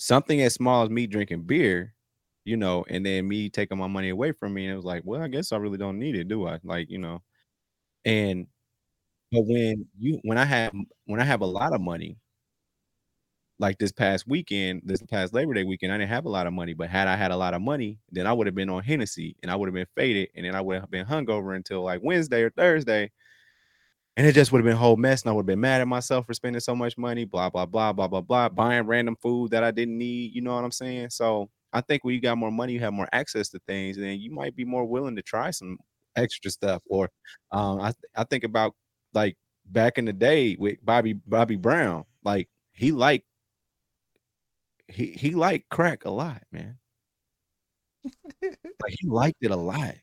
something 0.00 0.40
as 0.42 0.54
small 0.54 0.84
as 0.84 0.90
me 0.90 1.06
drinking 1.06 1.42
beer, 1.44 1.94
you 2.44 2.56
know, 2.56 2.84
and 2.88 3.04
then 3.06 3.28
me 3.28 3.50
taking 3.50 3.78
my 3.78 3.86
money 3.88 4.10
away 4.10 4.32
from 4.32 4.54
me, 4.54 4.64
and 4.66 4.72
it 4.74 4.76
was 4.76 4.84
like, 4.84 5.02
well, 5.04 5.22
I 5.22 5.28
guess 5.28 5.52
I 5.52 5.58
really 5.58 5.78
don't 5.78 5.98
need 5.98 6.16
it, 6.16 6.28
do 6.28 6.46
I? 6.48 6.60
Like, 6.64 6.90
you 6.90 6.98
know, 6.98 7.22
and 8.06 8.46
but 9.32 9.42
when 9.46 9.86
you 9.98 10.20
when 10.24 10.38
I 10.38 10.44
have 10.46 10.72
when 11.06 11.20
I 11.20 11.24
have 11.24 11.42
a 11.42 11.46
lot 11.46 11.74
of 11.74 11.80
money, 11.82 12.18
like 13.58 13.78
this 13.78 13.92
past 13.92 14.26
weekend, 14.26 14.80
this 14.84 15.02
past 15.02 15.34
Labor 15.34 15.52
Day 15.54 15.64
weekend, 15.64 15.92
I 15.92 15.98
didn't 15.98 16.08
have 16.10 16.24
a 16.24 16.30
lot 16.30 16.46
of 16.46 16.52
money. 16.52 16.72
But 16.72 16.88
had 16.88 17.08
I 17.08 17.16
had 17.16 17.30
a 17.30 17.36
lot 17.36 17.52
of 17.54 17.60
money, 17.60 17.98
then 18.10 18.26
I 18.26 18.32
would 18.32 18.46
have 18.46 18.54
been 18.54 18.70
on 18.70 18.82
Hennessy 18.82 19.36
and 19.42 19.50
I 19.50 19.56
would 19.56 19.68
have 19.68 19.74
been 19.74 19.86
faded, 19.96 20.30
and 20.34 20.46
then 20.46 20.54
I 20.54 20.60
would 20.62 20.80
have 20.80 20.90
been 20.90 21.04
hungover 21.06 21.54
until 21.54 21.82
like 21.82 22.00
Wednesday 22.02 22.42
or 22.42 22.50
Thursday 22.50 23.10
and 24.16 24.26
it 24.26 24.34
just 24.34 24.52
would 24.52 24.58
have 24.58 24.64
been 24.64 24.74
a 24.74 24.78
whole 24.78 24.96
mess. 24.96 25.22
And 25.22 25.30
I 25.30 25.32
would 25.32 25.42
have 25.42 25.46
been 25.46 25.60
mad 25.60 25.80
at 25.80 25.88
myself 25.88 26.26
for 26.26 26.34
spending 26.34 26.60
so 26.60 26.74
much 26.74 26.98
money, 26.98 27.24
blah, 27.24 27.48
blah, 27.50 27.66
blah, 27.66 27.92
blah, 27.92 28.08
blah, 28.08 28.20
blah, 28.20 28.48
buying 28.48 28.86
random 28.86 29.16
food 29.16 29.52
that 29.52 29.64
I 29.64 29.70
didn't 29.70 29.96
need. 29.96 30.34
You 30.34 30.42
know 30.42 30.54
what 30.54 30.64
I'm 30.64 30.72
saying? 30.72 31.10
So 31.10 31.48
I 31.72 31.80
think 31.80 32.04
when 32.04 32.14
you 32.14 32.20
got 32.20 32.38
more 32.38 32.50
money, 32.50 32.72
you 32.72 32.80
have 32.80 32.92
more 32.92 33.08
access 33.12 33.48
to 33.50 33.60
things, 33.66 33.96
and 33.96 34.04
then 34.06 34.20
you 34.20 34.30
might 34.30 34.56
be 34.56 34.64
more 34.64 34.84
willing 34.84 35.16
to 35.16 35.22
try 35.22 35.50
some 35.50 35.78
extra 36.16 36.50
stuff. 36.50 36.82
Or 36.88 37.08
um, 37.52 37.80
I, 37.80 37.92
I 38.16 38.24
think 38.24 38.44
about 38.44 38.74
like 39.14 39.36
back 39.66 39.98
in 39.98 40.04
the 40.04 40.12
day 40.12 40.56
with 40.58 40.84
Bobby 40.84 41.14
Bobby 41.14 41.56
Brown, 41.56 42.04
like 42.24 42.48
he 42.72 42.92
liked 42.92 43.24
he 44.88 45.06
he 45.12 45.30
liked 45.32 45.68
crack 45.70 46.04
a 46.04 46.10
lot, 46.10 46.42
man. 46.52 46.78
like 48.42 48.94
he 48.98 49.08
liked 49.08 49.38
it 49.40 49.50
a 49.50 49.56
lot 49.56 49.94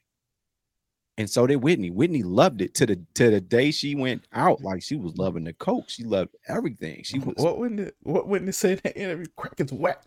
and 1.18 1.30
so 1.30 1.48
did 1.48 1.58
Whitney. 1.58 1.90
Whitney 1.90 2.24
loved 2.24 2.62
it 2.62 2.74
to 2.76 2.86
the 2.86 3.00
to 3.16 3.32
the 3.32 3.42
day 3.42 3.72
she 3.72 3.96
went 3.96 4.26
out. 4.34 4.62
Like 4.62 4.84
she 4.84 4.96
was 4.96 5.18
loving 5.18 5.44
the 5.44 5.54
coke. 5.54 5.90
She 5.90 6.04
loved 6.04 6.36
everything. 6.48 7.02
She 7.04 7.20
was 7.20 7.36
what 7.38 7.58
Whitney 7.58 7.92
what 8.04 8.28
Whitney 8.28 8.52
say 8.52 8.74
in 8.74 8.80
that 8.84 8.98
interview? 8.98 9.26
Crack 9.36 9.60
is 9.60 9.72
whack. 9.72 10.04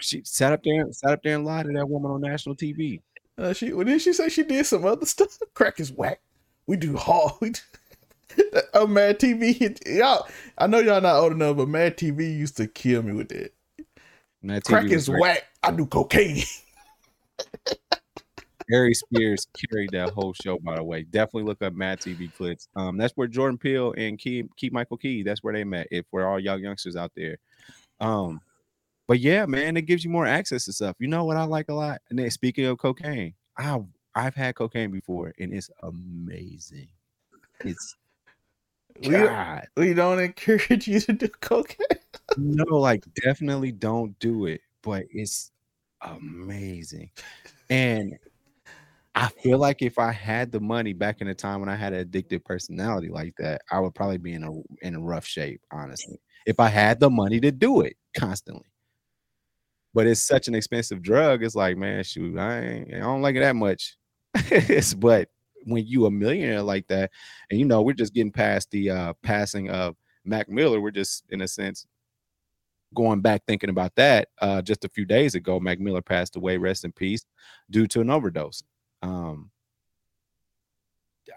She 0.00 0.22
sat 0.24 0.52
up 0.52 0.62
there, 0.62 0.90
sat 0.92 1.10
up 1.10 1.22
there 1.22 1.34
and 1.34 1.44
lied 1.44 1.66
to 1.66 1.72
that 1.72 1.88
woman 1.88 2.10
on 2.10 2.20
national 2.20 2.54
TV. 2.54 3.00
Uh, 3.36 3.52
she 3.52 3.72
what 3.72 3.86
did 3.86 4.00
she 4.00 4.12
say? 4.12 4.28
She 4.28 4.44
did 4.44 4.64
some 4.66 4.84
other 4.84 5.06
stuff. 5.06 5.38
Crack 5.54 5.80
is 5.80 5.92
whack. 5.92 6.20
We 6.66 6.76
do 6.76 6.96
hard. 6.96 7.32
We 7.40 7.50
do, 7.50 7.60
oh, 8.74 8.88
Mad 8.88 9.20
TV, 9.20 9.78
y'all. 9.86 10.26
I 10.58 10.66
know 10.66 10.80
y'all 10.80 11.00
not 11.00 11.16
old 11.16 11.32
enough, 11.32 11.56
but 11.56 11.68
Mad 11.68 11.96
TV 11.96 12.36
used 12.36 12.56
to 12.56 12.66
kill 12.66 13.02
me 13.02 13.12
with 13.12 13.28
that. 13.28 13.52
Mad 14.42 14.64
TV 14.64 14.68
Crack 14.68 14.90
is 14.90 15.08
whack. 15.08 15.44
I 15.62 15.70
do 15.70 15.86
cocaine. 15.86 16.42
Aries 18.70 19.00
Spears 19.00 19.46
carried 19.54 19.90
that 19.92 20.10
whole 20.10 20.32
show, 20.32 20.58
by 20.58 20.76
the 20.76 20.82
way. 20.82 21.04
Definitely 21.04 21.44
look 21.44 21.62
up 21.62 21.74
Mad 21.74 22.00
TV 22.00 22.32
clips. 22.32 22.68
Um, 22.76 22.96
that's 22.96 23.12
where 23.14 23.28
Jordan 23.28 23.58
Peele 23.58 23.94
and 23.96 24.18
Key, 24.18 24.44
Keegan-Michael 24.56 24.96
Key, 24.96 25.22
that's 25.22 25.42
where 25.42 25.54
they 25.54 25.64
met. 25.64 25.88
If 25.90 26.06
we're 26.12 26.26
all 26.26 26.40
young 26.40 26.60
youngsters 26.60 26.96
out 26.96 27.12
there. 27.16 27.36
Um, 28.00 28.40
but 29.06 29.20
yeah, 29.20 29.46
man, 29.46 29.76
it 29.76 29.82
gives 29.82 30.04
you 30.04 30.10
more 30.10 30.26
access 30.26 30.64
to 30.64 30.72
stuff. 30.72 30.96
You 30.98 31.08
know 31.08 31.24
what 31.24 31.36
I 31.36 31.44
like 31.44 31.68
a 31.68 31.74
lot? 31.74 32.00
And 32.10 32.18
then 32.18 32.30
speaking 32.30 32.66
of 32.66 32.78
cocaine, 32.78 33.34
I 33.56 33.80
I've 34.14 34.34
had 34.34 34.54
cocaine 34.54 34.90
before 34.90 35.32
and 35.38 35.52
it's 35.52 35.70
amazing. 35.82 36.88
It's 37.64 37.96
God. 39.02 39.66
We, 39.76 39.88
we 39.88 39.94
don't 39.94 40.20
encourage 40.20 40.88
you 40.88 41.00
to 41.00 41.12
do 41.12 41.28
cocaine. 41.40 41.86
no, 42.36 42.64
like 42.76 43.04
definitely 43.14 43.72
don't 43.72 44.18
do 44.18 44.46
it, 44.46 44.60
but 44.82 45.04
it's 45.10 45.52
amazing. 46.00 47.10
And 47.70 48.18
I 49.16 49.28
feel 49.28 49.56
like 49.56 49.80
if 49.80 49.98
I 49.98 50.12
had 50.12 50.52
the 50.52 50.60
money 50.60 50.92
back 50.92 51.22
in 51.22 51.26
the 51.26 51.34
time 51.34 51.60
when 51.60 51.70
I 51.70 51.74
had 51.74 51.94
an 51.94 52.06
addictive 52.06 52.44
personality 52.44 53.08
like 53.08 53.34
that, 53.38 53.62
I 53.72 53.80
would 53.80 53.94
probably 53.94 54.18
be 54.18 54.34
in 54.34 54.44
a 54.44 54.52
in 54.86 54.94
a 54.94 55.00
rough 55.00 55.24
shape, 55.24 55.62
honestly. 55.72 56.20
If 56.44 56.60
I 56.60 56.68
had 56.68 57.00
the 57.00 57.08
money 57.08 57.40
to 57.40 57.50
do 57.50 57.80
it 57.80 57.96
constantly. 58.16 58.66
But 59.94 60.06
it's 60.06 60.22
such 60.22 60.48
an 60.48 60.54
expensive 60.54 61.00
drug. 61.00 61.42
It's 61.42 61.54
like, 61.54 61.78
man, 61.78 62.04
shoot, 62.04 62.38
I 62.38 62.60
ain't, 62.60 62.94
I 62.94 62.98
don't 62.98 63.22
like 63.22 63.36
it 63.36 63.40
that 63.40 63.56
much. 63.56 63.96
but 64.98 65.30
when 65.64 65.86
you 65.86 66.04
a 66.04 66.10
millionaire 66.10 66.62
like 66.62 66.86
that, 66.88 67.10
and 67.50 67.58
you 67.58 67.64
know 67.64 67.80
we're 67.80 67.94
just 67.94 68.12
getting 68.12 68.32
past 68.32 68.70
the 68.70 68.90
uh 68.90 69.12
passing 69.22 69.70
of 69.70 69.96
Mac 70.26 70.50
Miller, 70.50 70.78
we're 70.78 70.90
just 70.90 71.24
in 71.30 71.40
a 71.40 71.48
sense 71.48 71.86
going 72.94 73.20
back 73.22 73.42
thinking 73.46 73.70
about 73.70 73.94
that. 73.96 74.28
Uh, 74.40 74.60
just 74.60 74.84
a 74.84 74.90
few 74.90 75.06
days 75.06 75.34
ago, 75.34 75.58
Mac 75.58 75.80
Miller 75.80 76.02
passed 76.02 76.36
away, 76.36 76.58
rest 76.58 76.84
in 76.84 76.92
peace, 76.92 77.24
due 77.70 77.86
to 77.86 78.02
an 78.02 78.10
overdose. 78.10 78.62
Um, 79.02 79.50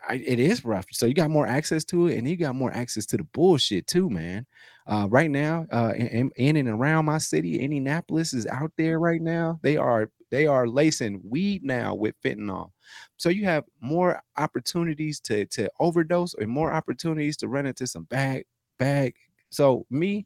I, 0.08 0.16
it 0.16 0.40
is 0.40 0.64
rough. 0.66 0.86
So 0.92 1.06
you 1.06 1.14
got 1.14 1.30
more 1.30 1.48
access 1.48 1.84
to 1.86 2.08
it, 2.08 2.18
and 2.18 2.28
you 2.28 2.36
got 2.36 2.56
more 2.56 2.72
access 2.72 3.06
to 3.08 3.18
the 3.18 3.24
bullshit 3.24 3.88
too, 3.88 4.10
man. 4.10 4.46
Uh, 4.88 5.08
right 5.10 5.30
now, 5.30 5.68
uh, 5.72 5.94
in, 5.96 6.32
in 6.36 6.56
and 6.58 6.70
around 6.70 7.06
my 7.06 7.18
city, 7.18 7.60
Indianapolis 7.60 8.34
is 8.34 8.48
out 8.48 8.72
there 8.78 9.00
right 9.00 9.22
now. 9.22 9.60
They 9.62 9.78
are 9.78 10.10
they 10.32 10.46
are 10.48 10.68
lacing 10.68 11.22
weed 11.24 11.64
now 11.64 11.96
with 11.96 12.16
fentanyl. 12.24 12.72
So 13.18 13.30
you 13.30 13.46
have 13.46 13.66
more 13.82 14.22
opportunities 14.38 15.20
to 15.22 15.46
to 15.48 15.70
overdose, 15.80 16.34
and 16.36 16.50
more 16.50 16.72
opportunities 16.72 17.38
to 17.38 17.48
run 17.48 17.66
into 17.66 17.88
some 17.88 18.04
bag 18.04 18.46
bag. 18.78 19.16
So 19.50 19.86
me, 19.90 20.26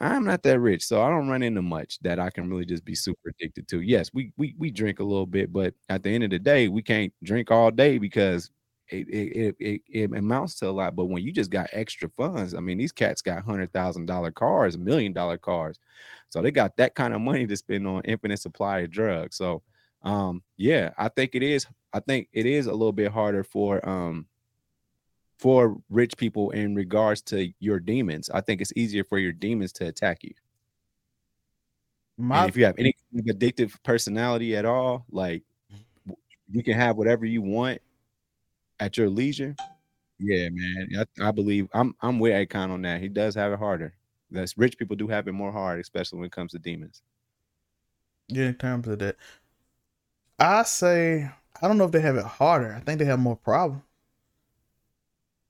I'm 0.00 0.24
not 0.24 0.42
that 0.44 0.60
rich, 0.60 0.84
so 0.84 1.02
I 1.02 1.10
don't 1.10 1.28
run 1.28 1.42
into 1.42 1.60
much 1.62 1.98
that 2.00 2.20
I 2.20 2.30
can 2.30 2.48
really 2.48 2.64
just 2.64 2.84
be 2.84 2.94
super 2.94 3.30
addicted 3.30 3.66
to. 3.68 3.80
Yes, 3.80 4.10
we 4.14 4.32
we 4.36 4.54
we 4.56 4.70
drink 4.70 5.00
a 5.00 5.04
little 5.04 5.26
bit, 5.26 5.52
but 5.52 5.74
at 5.88 6.02
the 6.04 6.10
end 6.10 6.22
of 6.24 6.30
the 6.30 6.38
day, 6.38 6.68
we 6.68 6.82
can't 6.82 7.12
drink 7.24 7.50
all 7.50 7.70
day 7.72 7.98
because 7.98 8.48
it 8.90 9.08
it 9.08 9.56
it, 9.58 9.82
it 9.88 10.12
amounts 10.16 10.54
to 10.60 10.68
a 10.68 10.70
lot. 10.70 10.94
But 10.94 11.06
when 11.06 11.22
you 11.24 11.32
just 11.32 11.50
got 11.50 11.68
extra 11.72 12.08
funds, 12.10 12.54
I 12.54 12.60
mean, 12.60 12.78
these 12.78 12.92
cats 12.92 13.22
got 13.22 13.42
hundred 13.44 13.72
thousand 13.72 14.06
dollar 14.06 14.30
cars, 14.30 14.78
million 14.78 15.12
dollar 15.12 15.36
cars, 15.36 15.78
so 16.28 16.42
they 16.42 16.52
got 16.52 16.76
that 16.76 16.94
kind 16.94 17.12
of 17.14 17.20
money 17.20 17.46
to 17.48 17.56
spend 17.56 17.86
on 17.86 18.02
infinite 18.04 18.38
supply 18.40 18.80
of 18.80 18.90
drugs. 18.92 19.36
So, 19.36 19.62
um, 20.02 20.42
yeah, 20.56 20.92
I 20.96 21.08
think 21.08 21.34
it 21.34 21.42
is. 21.42 21.66
I 21.92 22.00
think 22.00 22.28
it 22.32 22.46
is 22.46 22.66
a 22.66 22.72
little 22.72 22.92
bit 22.92 23.10
harder 23.10 23.42
for 23.42 23.86
um 23.88 24.26
for 25.38 25.76
rich 25.88 26.16
people 26.16 26.50
in 26.50 26.74
regards 26.74 27.22
to 27.22 27.52
your 27.60 27.78
demons. 27.78 28.28
I 28.28 28.40
think 28.40 28.60
it's 28.60 28.72
easier 28.76 29.04
for 29.04 29.18
your 29.18 29.32
demons 29.32 29.72
to 29.74 29.86
attack 29.86 30.24
you. 30.24 30.34
My, 32.16 32.40
and 32.40 32.48
if 32.48 32.56
you 32.56 32.64
have 32.64 32.74
any 32.78 32.94
addictive 33.16 33.80
personality 33.84 34.56
at 34.56 34.64
all, 34.64 35.06
like 35.10 35.44
you 36.50 36.64
can 36.64 36.74
have 36.74 36.96
whatever 36.96 37.24
you 37.24 37.40
want 37.40 37.80
at 38.80 38.96
your 38.96 39.08
leisure. 39.08 39.54
Yeah, 40.18 40.48
man. 40.50 41.06
I, 41.20 41.28
I 41.28 41.30
believe 41.30 41.68
I'm 41.72 41.94
I'm 42.00 42.18
with 42.18 42.32
Akon 42.32 42.70
on 42.70 42.82
that. 42.82 43.00
He 43.00 43.08
does 43.08 43.36
have 43.36 43.52
it 43.52 43.60
harder. 43.60 43.94
That's 44.32 44.58
rich 44.58 44.76
people 44.76 44.96
do 44.96 45.06
have 45.06 45.28
it 45.28 45.32
more 45.32 45.52
hard, 45.52 45.78
especially 45.78 46.18
when 46.18 46.26
it 46.26 46.32
comes 46.32 46.52
to 46.52 46.58
demons. 46.58 47.02
Yeah, 48.26 48.46
in 48.46 48.54
terms 48.54 48.88
of 48.88 48.98
that. 48.98 49.16
I 50.40 50.64
say 50.64 51.30
I 51.62 51.68
don't 51.68 51.78
know 51.78 51.84
if 51.84 51.92
they 51.92 52.00
have 52.00 52.16
it 52.16 52.24
harder. 52.24 52.74
I 52.74 52.80
think 52.80 52.98
they 52.98 53.04
have 53.04 53.20
more 53.20 53.36
problems. 53.36 53.82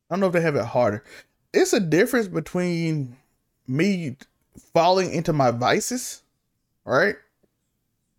I 0.09 0.15
don't 0.15 0.21
know 0.21 0.27
if 0.27 0.33
they 0.33 0.41
have 0.41 0.57
it 0.57 0.65
harder. 0.65 1.05
It's 1.53 1.73
a 1.73 1.81
difference 1.81 2.29
between 2.29 3.17
me 3.67 4.17
falling 4.73 5.13
into 5.13 5.33
my 5.33 5.51
vices, 5.51 6.23
right? 6.85 7.17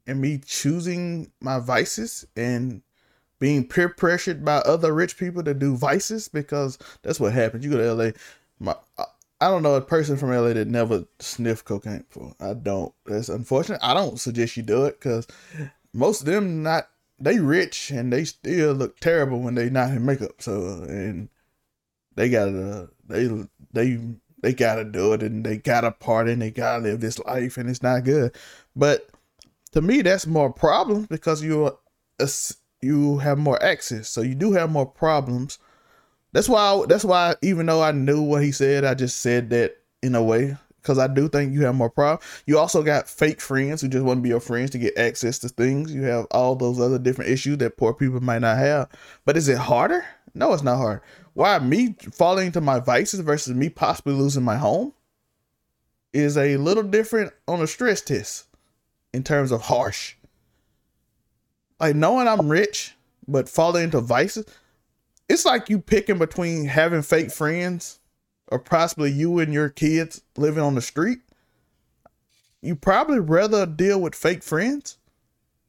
And 0.08 0.22
me 0.22 0.40
choosing 0.46 1.32
my 1.42 1.60
vices 1.60 2.26
and 2.36 2.82
being 3.40 3.68
peer 3.68 3.90
pressured 3.90 4.44
by 4.44 4.58
other 4.58 4.94
rich 4.94 5.18
people 5.18 5.44
to 5.44 5.54
do 5.54 5.76
vices 5.76 6.28
because 6.28 6.78
that's 7.02 7.20
what 7.20 7.34
happens. 7.34 7.64
You 7.64 7.72
go 7.72 7.78
to 7.78 7.94
LA, 7.94 8.12
my 8.60 8.76
I 9.42 9.48
don't 9.48 9.64
know 9.64 9.76
a 9.76 9.82
person 9.82 10.18
from 10.18 10.32
LA 10.32 10.54
that 10.54 10.68
never 10.68 11.06
sniffed 11.20 11.64
cocaine 11.64 12.04
before. 12.10 12.36
I 12.42 12.54
don't. 12.54 12.94
That's 13.06 13.30
unfortunate. 13.30 13.80
I 13.82 13.94
don't 13.94 14.20
suggest 14.20 14.58
you 14.58 14.64
do 14.64 14.84
it 14.86 15.00
because 15.00 15.28
most 15.94 16.22
of 16.22 16.26
them 16.26 16.62
not 16.62 16.90
they 17.20 17.40
rich 17.40 17.90
and 17.92 18.12
they 18.12 18.26
still 18.26 18.74
look 18.74 19.00
terrible 19.00 19.40
when 19.40 19.56
they 19.56 19.70
not 19.70 19.92
in 19.92 20.06
makeup. 20.06 20.42
So 20.42 20.84
and 20.84 21.30
they 22.20 22.28
gotta 22.30 22.90
they 23.08 23.30
they 23.72 23.98
they 24.42 24.54
gotta 24.54 24.84
do 24.84 25.14
it 25.14 25.24
and 25.24 25.46
they 25.46 25.56
gotta 25.56 25.90
party 25.90 26.34
and 26.34 26.42
they 26.42 26.52
gotta 26.52 26.84
live 26.84 27.00
this 27.00 27.18
life 27.20 27.56
and 27.56 27.70
it's 27.70 27.82
not 27.82 28.04
good. 28.04 28.36
But 28.76 29.10
to 29.72 29.82
me, 29.82 30.02
that's 30.02 30.28
more 30.28 30.52
problem 30.52 31.06
because 31.10 31.42
you 31.42 31.78
you 32.82 33.20
have 33.20 33.38
more 33.38 33.62
access, 33.64 34.10
so 34.10 34.20
you 34.20 34.36
do 34.36 34.52
have 34.52 34.70
more 34.70 34.86
problems. 34.86 35.60
That's 36.34 36.50
why 36.50 36.84
that's 36.90 37.06
why 37.06 37.36
even 37.42 37.68
though 37.68 37.82
I 37.82 37.94
knew 37.94 38.22
what 38.22 38.44
he 38.44 38.52
said, 38.52 38.84
I 38.84 38.96
just 38.96 39.22
said 39.22 39.50
that 39.52 39.78
in 40.04 40.14
a 40.14 40.22
way 40.22 40.58
because 40.82 40.98
I 40.98 41.08
do 41.08 41.28
think 41.28 41.54
you 41.54 41.66
have 41.66 41.76
more 41.76 41.90
problem. 41.90 42.20
You 42.46 42.58
also 42.58 42.84
got 42.84 43.10
fake 43.10 43.42
friends 43.42 43.82
who 43.82 43.88
just 43.88 44.06
want 44.06 44.20
to 44.20 44.22
be 44.22 44.30
your 44.30 44.40
friends 44.40 44.72
to 44.72 44.78
get 44.78 44.98
access 44.98 45.40
to 45.40 45.50
things. 45.50 45.94
You 45.94 46.04
have 46.04 46.26
all 46.32 46.56
those 46.56 46.80
other 46.80 47.00
different 47.00 47.32
issues 47.32 47.58
that 47.60 47.78
poor 47.78 47.94
people 47.94 48.22
might 48.22 48.40
not 48.40 48.58
have. 48.58 48.90
But 49.26 49.38
is 49.38 49.48
it 49.48 49.58
harder? 49.58 50.06
No, 50.34 50.54
it's 50.54 50.64
not 50.64 50.78
hard. 50.78 51.02
Why 51.34 51.60
me 51.60 51.96
falling 52.12 52.48
into 52.48 52.62
my 52.62 52.80
vices 52.80 53.20
versus 53.22 53.54
me 53.54 53.70
possibly 53.70 54.14
losing 54.14 54.44
my 54.44 54.58
home 54.58 54.94
is 56.14 56.38
a 56.38 56.58
little 56.58 56.84
different 56.84 57.34
on 57.48 57.62
a 57.62 57.68
stress 57.68 58.02
test 58.02 58.48
in 59.14 59.24
terms 59.24 59.52
of 59.52 59.62
harsh. 59.62 60.16
Like 61.80 61.96
knowing 61.96 62.28
I'm 62.28 62.50
rich 62.50 62.96
but 63.28 63.48
falling 63.48 63.86
into 63.86 64.02
vices, 64.02 64.46
it's 65.28 65.46
like 65.46 65.70
you 65.70 65.80
picking 65.80 66.18
between 66.18 66.66
having 66.66 67.04
fake 67.04 67.32
friends 67.32 67.99
or 68.50 68.60
possibly 68.60 69.12
you 69.12 69.40
and 69.40 69.54
your 69.54 69.70
kids 69.70 70.22
living 70.38 70.64
on 70.64 70.76
the 70.76 70.82
street. 70.82 71.20
You 72.62 72.76
probably 72.76 73.20
rather 73.20 73.66
deal 73.66 74.02
with 74.02 74.16
fake 74.16 74.44
friends, 74.44 74.98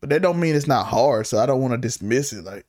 but 0.01 0.11
that 0.11 0.23
don't 0.23 0.41
mean 0.41 0.57
it's 0.57 0.67
not 0.67 0.87
hard. 0.87 1.27
So 1.27 1.39
I 1.39 1.47
don't 1.47 1.61
want 1.61 1.73
to 1.73 1.79
dismiss 1.79 2.33
it. 2.33 2.45
Like 2.45 2.67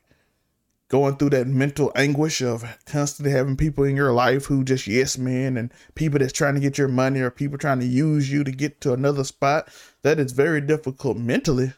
going 0.91 1.15
through 1.15 1.29
that 1.29 1.47
mental 1.47 1.89
anguish 1.95 2.41
of 2.41 2.65
constantly 2.85 3.31
having 3.31 3.55
people 3.55 3.85
in 3.85 3.95
your 3.95 4.11
life 4.11 4.45
who 4.45 4.61
just 4.61 4.87
yes 4.87 5.17
men 5.17 5.55
and 5.55 5.73
people 5.95 6.19
that's 6.19 6.33
trying 6.33 6.53
to 6.53 6.59
get 6.59 6.77
your 6.77 6.89
money 6.89 7.21
or 7.21 7.31
people 7.31 7.57
trying 7.57 7.79
to 7.79 7.85
use 7.85 8.29
you 8.29 8.43
to 8.43 8.51
get 8.51 8.81
to 8.81 8.91
another 8.91 9.23
spot 9.23 9.69
that 10.01 10.19
is 10.19 10.33
very 10.33 10.59
difficult 10.59 11.15
mentally 11.15 11.71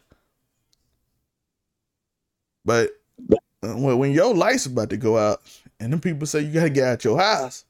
but 2.66 2.90
uh, 3.62 3.78
when 3.78 4.12
your 4.12 4.34
life's 4.34 4.66
about 4.66 4.90
to 4.90 4.98
go 4.98 5.16
out 5.16 5.44
and 5.80 5.94
then 5.94 6.00
people 6.00 6.26
say 6.26 6.40
you 6.40 6.52
gotta 6.52 6.72
get 6.72 6.88
out 6.88 7.04
your 7.04 7.20
house 7.20 7.66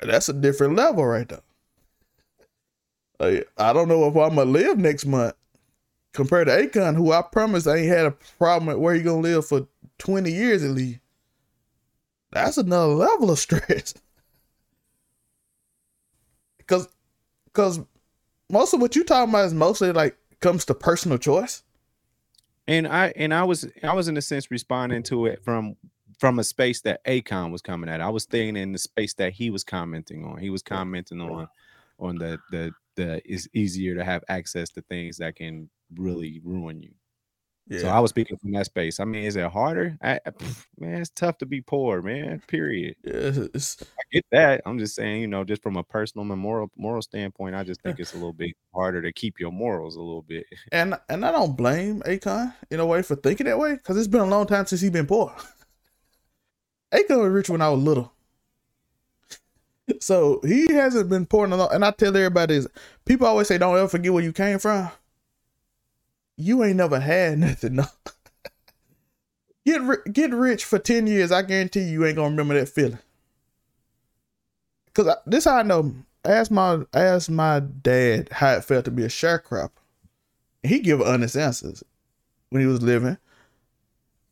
that's 0.00 0.28
a 0.28 0.32
different 0.32 0.76
level 0.76 1.04
right 1.04 1.28
there 1.28 1.40
like, 3.20 3.48
i 3.58 3.72
don't 3.72 3.88
know 3.88 4.06
if 4.06 4.16
i'm 4.16 4.36
gonna 4.36 4.50
live 4.50 4.78
next 4.78 5.06
month 5.06 5.34
compared 6.12 6.46
to 6.46 6.52
Akon, 6.52 6.94
who 6.94 7.12
I 7.12 7.22
promise 7.22 7.66
I 7.66 7.78
ain't 7.78 7.88
had 7.88 8.06
a 8.06 8.10
problem 8.38 8.66
with 8.66 8.76
where 8.76 8.94
he 8.94 9.02
gonna 9.02 9.20
live 9.20 9.46
for 9.46 9.66
20 9.98 10.30
years 10.30 10.62
at 10.62 10.70
least. 10.70 11.00
That's 12.30 12.56
another 12.56 12.92
level 12.92 13.30
of 13.30 13.38
stress. 13.38 13.94
Cause 16.66 16.88
cause 17.52 17.80
most 18.48 18.72
of 18.72 18.80
what 18.80 18.96
you 18.96 19.04
talking 19.04 19.28
about 19.28 19.44
is 19.44 19.52
mostly 19.52 19.92
like 19.92 20.16
comes 20.40 20.64
to 20.66 20.74
personal 20.74 21.18
choice. 21.18 21.62
And 22.66 22.86
I 22.86 23.12
and 23.16 23.34
I 23.34 23.42
was 23.44 23.68
I 23.82 23.92
was 23.92 24.08
in 24.08 24.16
a 24.16 24.22
sense 24.22 24.50
responding 24.50 25.02
to 25.04 25.26
it 25.26 25.44
from 25.44 25.76
from 26.18 26.38
a 26.38 26.44
space 26.44 26.80
that 26.82 27.04
Akon 27.04 27.50
was 27.50 27.62
coming 27.62 27.90
at. 27.90 28.00
I 28.00 28.08
was 28.08 28.24
staying 28.24 28.56
in 28.56 28.72
the 28.72 28.78
space 28.78 29.14
that 29.14 29.32
he 29.32 29.50
was 29.50 29.64
commenting 29.64 30.24
on. 30.24 30.38
He 30.38 30.50
was 30.50 30.62
commenting 30.62 31.20
on 31.20 31.48
on 31.98 32.16
the 32.16 32.38
the 32.50 32.72
the 32.96 33.22
it's 33.24 33.48
easier 33.54 33.94
to 33.94 34.04
have 34.04 34.22
access 34.28 34.70
to 34.70 34.82
things 34.82 35.18
that 35.18 35.36
can 35.36 35.68
really 35.94 36.40
ruin 36.44 36.82
you. 36.82 36.92
Yeah. 37.68 37.80
So 37.80 37.88
I 37.88 38.00
was 38.00 38.10
speaking 38.10 38.36
from 38.36 38.52
that 38.52 38.66
space. 38.66 38.98
I 38.98 39.04
mean, 39.04 39.24
is 39.24 39.36
it 39.36 39.48
harder? 39.50 39.96
I, 40.02 40.18
man, 40.78 41.00
it's 41.00 41.10
tough 41.10 41.38
to 41.38 41.46
be 41.46 41.60
poor, 41.60 42.02
man. 42.02 42.42
Period. 42.48 42.96
Yeah, 43.04 43.30
I 43.30 44.02
get 44.12 44.26
that. 44.32 44.62
I'm 44.66 44.78
just 44.78 44.96
saying, 44.96 45.20
you 45.20 45.28
know, 45.28 45.44
just 45.44 45.62
from 45.62 45.76
a 45.76 45.84
personal 45.84 46.24
moral 46.24 46.70
moral 46.76 47.02
standpoint, 47.02 47.54
I 47.54 47.62
just 47.62 47.80
think 47.82 48.00
it's 48.00 48.12
a 48.12 48.16
little 48.16 48.32
bit 48.32 48.54
harder 48.74 49.00
to 49.00 49.12
keep 49.12 49.38
your 49.38 49.52
morals 49.52 49.96
a 49.96 50.00
little 50.00 50.22
bit. 50.22 50.44
And 50.72 50.98
and 51.08 51.24
I 51.24 51.30
don't 51.30 51.56
blame 51.56 52.02
Akon 52.02 52.52
in 52.70 52.80
a 52.80 52.86
way 52.86 53.02
for 53.02 53.14
thinking 53.14 53.46
that 53.46 53.58
way 53.58 53.74
because 53.74 53.96
it's 53.96 54.08
been 54.08 54.20
a 54.20 54.26
long 54.26 54.46
time 54.46 54.66
since 54.66 54.80
he's 54.80 54.90
been 54.90 55.06
poor. 55.06 55.34
Akon 56.92 57.20
was 57.22 57.30
rich 57.30 57.50
when 57.50 57.62
I 57.62 57.70
was 57.70 57.82
little. 57.82 58.12
So 60.00 60.40
he 60.44 60.72
hasn't 60.72 61.10
been 61.10 61.26
poor 61.26 61.44
in 61.46 61.52
a 61.52 61.56
long, 61.56 61.68
and 61.72 61.84
I 61.84 61.90
tell 61.90 62.16
everybody 62.16 62.56
is 62.56 62.68
people 63.04 63.26
always 63.26 63.48
say 63.48 63.58
don't 63.58 63.76
ever 63.76 63.88
forget 63.88 64.12
where 64.12 64.22
you 64.22 64.32
came 64.32 64.58
from 64.58 64.90
you 66.36 66.62
ain't 66.64 66.76
never 66.76 67.00
had 67.00 67.38
nothing. 67.40 67.76
No. 67.76 67.84
get 69.64 69.82
ri- 69.82 70.12
get 70.12 70.32
rich 70.32 70.64
for 70.64 70.78
ten 70.78 71.06
years. 71.06 71.32
I 71.32 71.42
guarantee 71.42 71.80
you, 71.82 72.00
you 72.00 72.06
ain't 72.06 72.16
gonna 72.16 72.30
remember 72.30 72.54
that 72.54 72.68
feeling. 72.68 72.98
Cause 74.94 75.14
this 75.26 75.44
how 75.44 75.56
I 75.58 75.62
know. 75.62 75.94
Ask 76.24 76.50
my 76.50 76.82
ask 76.94 77.30
my 77.30 77.60
dad 77.60 78.28
how 78.30 78.52
it 78.54 78.64
felt 78.64 78.84
to 78.84 78.90
be 78.90 79.04
a 79.04 79.08
sharecropper. 79.08 79.70
He 80.62 80.78
give 80.80 81.00
honest 81.02 81.36
answers 81.36 81.82
when 82.50 82.60
he 82.62 82.66
was 82.66 82.82
living. 82.82 83.18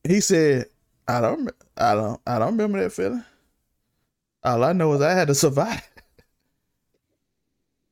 He 0.05 0.20
said, 0.20 0.66
"I 1.16 1.20
don't, 1.20 1.51
I 1.77 1.94
don't, 1.94 2.20
I 2.27 2.38
don't 2.38 2.53
remember 2.53 2.83
that 2.83 2.92
feeling. 2.92 3.25
All 4.42 4.64
I 4.64 4.73
know 4.73 4.92
is 4.94 5.01
I 5.01 5.12
had 5.12 5.29
to 5.29 5.35
survive." 5.35 5.88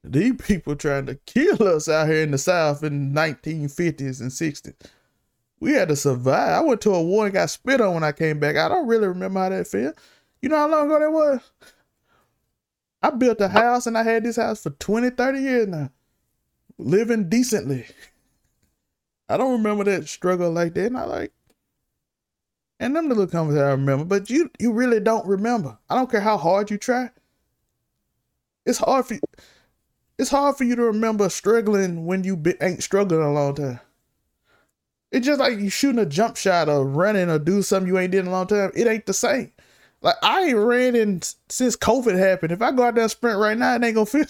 These 0.05 0.37
people 0.37 0.77
trying 0.77 1.07
to 1.07 1.17
kill 1.27 1.67
us 1.67 1.89
out 1.89 2.09
here 2.09 2.23
in 2.23 2.31
the 2.31 2.39
South 2.39 2.83
in 2.83 3.13
the 3.13 3.21
1950s 3.21 4.21
and 4.21 4.31
60s. 4.31 4.75
we 5.61 5.73
had 5.73 5.89
to 5.89 5.97
survive. 5.97 6.53
I 6.53 6.61
went 6.61 6.81
to 6.83 6.95
a 6.95 7.03
war 7.03 7.27
and 7.27 7.35
got 7.35 7.51
spit 7.51 7.81
on 7.81 7.95
when 7.95 8.05
I 8.05 8.13
came 8.13 8.39
back. 8.39 8.57
I 8.57 8.69
don't 8.69 8.87
really 8.87 9.09
remember 9.09 9.41
how 9.41 9.49
that 9.51 9.67
felt. 9.67 9.99
You 10.41 10.49
know 10.49 10.57
how 10.57 10.69
long 10.69 10.87
ago 10.87 11.01
that 11.01 11.11
was? 11.11 11.41
I 13.03 13.11
built 13.11 13.41
a 13.41 13.49
house 13.49 13.87
and 13.87 13.99
I 13.99 14.03
had 14.03 14.25
this 14.25 14.37
house 14.37 14.63
for 14.63 14.71
20, 14.71 15.11
30 15.11 15.41
years 15.41 15.69
now. 15.69 15.91
Living 16.79 17.29
decently. 17.29 17.87
I 19.29 19.37
don't 19.37 19.53
remember 19.53 19.85
that 19.85 20.09
struggle 20.09 20.51
like 20.51 20.75
that. 20.75 20.87
And 20.87 20.97
I 20.97 21.05
like, 21.05 21.33
and 22.81 22.95
them 22.95 23.09
the 23.09 23.15
little 23.15 23.31
conversations 23.31 23.67
I 23.67 23.71
remember, 23.71 24.05
but 24.05 24.31
you 24.31 24.51
you 24.59 24.73
really 24.73 25.01
don't 25.01 25.27
remember. 25.27 25.79
I 25.89 25.95
don't 25.97 26.11
care 26.11 26.21
how 26.21 26.37
hard 26.37 26.71
you 26.71 26.79
try. 26.79 27.11
It's 28.67 28.79
hard 28.79 29.07
for 29.07 29.15
you, 29.15 29.21
it's 30.19 30.31
hard 30.31 30.57
for 30.57 30.65
you 30.65 30.77
to 30.77 30.83
remember 30.83 31.29
struggling 31.29 32.07
when 32.07 32.25
you 32.25 32.37
be, 32.37 32.55
ain't 32.61 32.83
struggling 32.83 33.23
a 33.23 33.33
long 33.33 33.55
time. 33.55 33.81
It's 35.11 35.25
just 35.25 35.41
like 35.41 35.59
you 35.59 35.71
shooting 35.71 36.01
a 36.01 36.07
jump 36.07 36.37
shot 36.37 36.69
or 36.69 36.85
running 36.85 37.31
or 37.31 37.39
do 37.39 37.63
something 37.63 37.89
you 37.89 37.99
ain't 37.99 38.13
did 38.13 38.21
in 38.21 38.27
a 38.27 38.31
long 38.31 38.47
time. 38.47 38.71
It 38.75 38.87
ain't 38.87 39.07
the 39.07 39.15
same. 39.15 39.53
Like 40.03 40.17
I 40.23 40.45
ain't 40.45 40.57
ran 40.57 40.95
in 40.95 41.23
since 41.49 41.77
COVID 41.77 42.17
happened. 42.19 42.53
If 42.53 42.63
I 42.63 42.71
go 42.73 42.85
out 42.85 42.95
there 42.95 43.03
and 43.03 43.11
sprint 43.11 43.39
right 43.39 43.57
now, 43.57 43.75
it 43.75 43.83
ain't 43.83 43.95
gonna 43.95 44.07
feel 44.07 44.27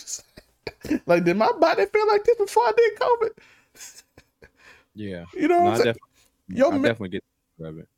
like 1.06 1.24
did 1.24 1.36
my 1.36 1.50
body 1.58 1.84
feel 1.86 2.06
like 2.06 2.24
this 2.24 2.36
before 2.36 2.62
I 2.64 2.72
did 2.76 2.98
COVID? 2.98 3.30
Yeah, 4.94 5.24
You 5.34 5.48
know 5.48 5.64
no, 5.64 5.70
I, 5.70 5.82
def- 5.82 5.96
Your 6.48 6.68
I 6.68 6.72
men- 6.72 6.82
definitely 6.82 7.10
get 7.10 7.24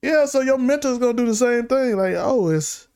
Yeah, 0.03 0.27
so 0.27 0.41
your 0.41 0.59
mental's 0.59 0.99
gonna 0.99 1.15
do 1.15 1.27
the 1.27 1.35
same 1.35 1.67
thing. 1.67 1.97
Like, 1.97 2.15
oh, 2.17 2.49
it's 2.49 2.89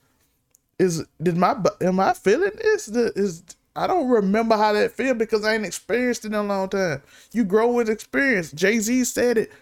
is 0.78 1.04
did 1.22 1.36
my 1.36 1.56
am 1.80 2.00
I 2.00 2.12
feeling 2.14 2.52
this? 2.60 2.88
Is 2.88 3.42
I 3.76 3.86
don't 3.86 4.08
remember 4.08 4.56
how 4.56 4.72
that 4.72 4.92
feel 4.92 5.14
because 5.14 5.44
I 5.44 5.54
ain't 5.54 5.66
experienced 5.66 6.24
it 6.24 6.28
in 6.28 6.34
a 6.34 6.42
long 6.42 6.68
time. 6.68 7.02
You 7.32 7.44
grow 7.44 7.72
with 7.72 7.88
experience. 7.90 8.52
Jay 8.52 8.78
Z 8.78 9.04
said 9.04 9.38
it. 9.38 9.52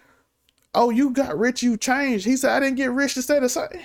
Oh, 0.75 0.89
you 0.89 1.11
got 1.11 1.37
rich, 1.37 1.61
you 1.61 1.77
changed. 1.77 2.25
He 2.25 2.35
said 2.37 2.51
I 2.51 2.59
didn't 2.59 2.77
get 2.77 2.91
rich 2.91 3.13
to 3.15 3.21
stay 3.21 3.39
the 3.39 3.49
same. 3.49 3.67